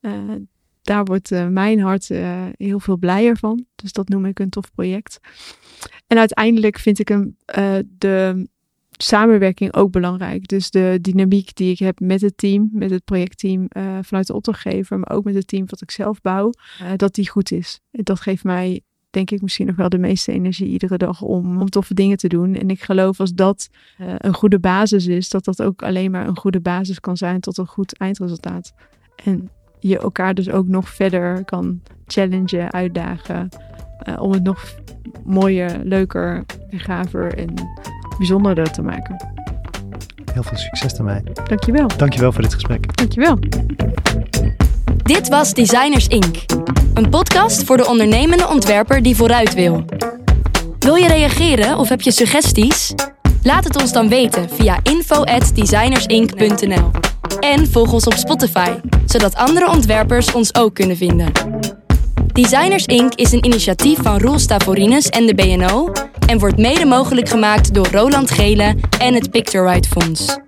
Uh, 0.00 0.12
daar 0.82 1.04
wordt 1.04 1.30
uh, 1.30 1.46
mijn 1.46 1.80
hart 1.80 2.10
uh, 2.10 2.46
heel 2.56 2.80
veel 2.80 2.96
blijer 2.96 3.36
van. 3.36 3.64
Dus 3.74 3.92
dat 3.92 4.08
noem 4.08 4.24
ik 4.24 4.38
een 4.38 4.50
tof 4.50 4.72
project. 4.72 5.18
En 6.06 6.18
uiteindelijk 6.18 6.78
vind 6.78 6.98
ik 6.98 7.10
een, 7.10 7.36
uh, 7.58 7.78
de 7.98 8.48
samenwerking 8.90 9.74
ook 9.74 9.90
belangrijk. 9.90 10.48
Dus 10.48 10.70
de 10.70 10.98
dynamiek 11.00 11.54
die 11.54 11.70
ik 11.70 11.78
heb 11.78 12.00
met 12.00 12.20
het 12.20 12.36
team, 12.36 12.68
met 12.72 12.90
het 12.90 13.04
projectteam 13.04 13.68
vanuit 14.02 14.26
de 14.26 14.34
opdrachtgever, 14.34 14.98
maar 14.98 15.10
ook 15.10 15.24
met 15.24 15.34
het 15.34 15.46
team 15.46 15.64
wat 15.66 15.82
ik 15.82 15.90
zelf 15.90 16.20
bouw, 16.20 16.52
dat 16.96 17.14
die 17.14 17.28
goed 17.28 17.52
is. 17.52 17.80
Dat 17.90 18.20
geeft 18.20 18.44
mij, 18.44 18.80
denk 19.10 19.30
ik, 19.30 19.42
misschien 19.42 19.66
nog 19.66 19.76
wel 19.76 19.88
de 19.88 19.98
meeste 19.98 20.32
energie 20.32 20.68
iedere 20.68 20.96
dag 20.96 21.22
om, 21.22 21.60
om 21.60 21.70
toffe 21.70 21.94
dingen 21.94 22.16
te 22.16 22.28
doen. 22.28 22.54
En 22.54 22.70
ik 22.70 22.82
geloof 22.82 23.20
als 23.20 23.34
dat 23.34 23.68
een 24.18 24.34
goede 24.34 24.58
basis 24.58 25.06
is, 25.06 25.28
dat 25.28 25.44
dat 25.44 25.62
ook 25.62 25.82
alleen 25.82 26.10
maar 26.10 26.28
een 26.28 26.38
goede 26.38 26.60
basis 26.60 27.00
kan 27.00 27.16
zijn 27.16 27.40
tot 27.40 27.58
een 27.58 27.66
goed 27.66 27.98
eindresultaat. 27.98 28.74
En 29.24 29.50
je 29.82 29.98
elkaar 29.98 30.34
dus 30.34 30.50
ook 30.50 30.66
nog 30.66 30.88
verder 30.88 31.44
kan 31.44 31.80
challengen, 32.06 32.72
uitdagen. 32.72 33.48
Uh, 34.08 34.22
om 34.22 34.32
het 34.32 34.42
nog 34.42 34.64
mooier, 35.24 35.80
leuker, 35.84 36.44
gaver 36.70 37.38
en 37.38 37.54
bijzonderder 38.18 38.72
te 38.72 38.82
maken. 38.82 39.16
Heel 40.32 40.42
veel 40.42 40.58
succes 40.58 40.94
daarmee. 40.94 41.22
Dankjewel. 41.48 41.86
Dankjewel 41.96 42.32
voor 42.32 42.42
dit 42.42 42.54
gesprek. 42.54 42.96
Dankjewel. 42.96 43.38
Dit 45.02 45.28
was 45.28 45.54
Designers 45.54 46.08
Inc. 46.08 46.36
Een 46.94 47.08
podcast 47.08 47.64
voor 47.64 47.76
de 47.76 47.86
ondernemende 47.86 48.48
ontwerper 48.48 49.02
die 49.02 49.16
vooruit 49.16 49.54
wil. 49.54 49.84
Wil 50.78 50.94
je 50.94 51.06
reageren 51.06 51.78
of 51.78 51.88
heb 51.88 52.00
je 52.00 52.10
suggesties? 52.10 52.94
Laat 53.42 53.64
het 53.64 53.80
ons 53.80 53.92
dan 53.92 54.08
weten 54.08 54.48
via 54.50 54.78
info@designersinc.nl. 54.82 56.90
En 57.40 57.70
volg 57.70 57.92
ons 57.92 58.06
op 58.06 58.12
Spotify, 58.12 58.70
zodat 59.06 59.34
andere 59.34 59.68
ontwerpers 59.68 60.32
ons 60.32 60.54
ook 60.54 60.74
kunnen 60.74 60.96
vinden. 60.96 61.32
Designers 62.32 62.86
Inc. 62.86 63.14
is 63.14 63.32
een 63.32 63.44
initiatief 63.44 63.98
van 64.02 64.18
Roel 64.18 64.38
Stavorines 64.38 65.08
en 65.08 65.26
de 65.26 65.34
BNO 65.34 65.92
en 66.26 66.38
wordt 66.38 66.58
mede 66.58 66.84
mogelijk 66.84 67.28
gemaakt 67.28 67.74
door 67.74 67.88
Roland 67.90 68.30
Gele 68.30 68.74
en 68.98 69.14
het 69.14 69.30
Pictorite 69.30 69.88
Fonds. 69.88 70.38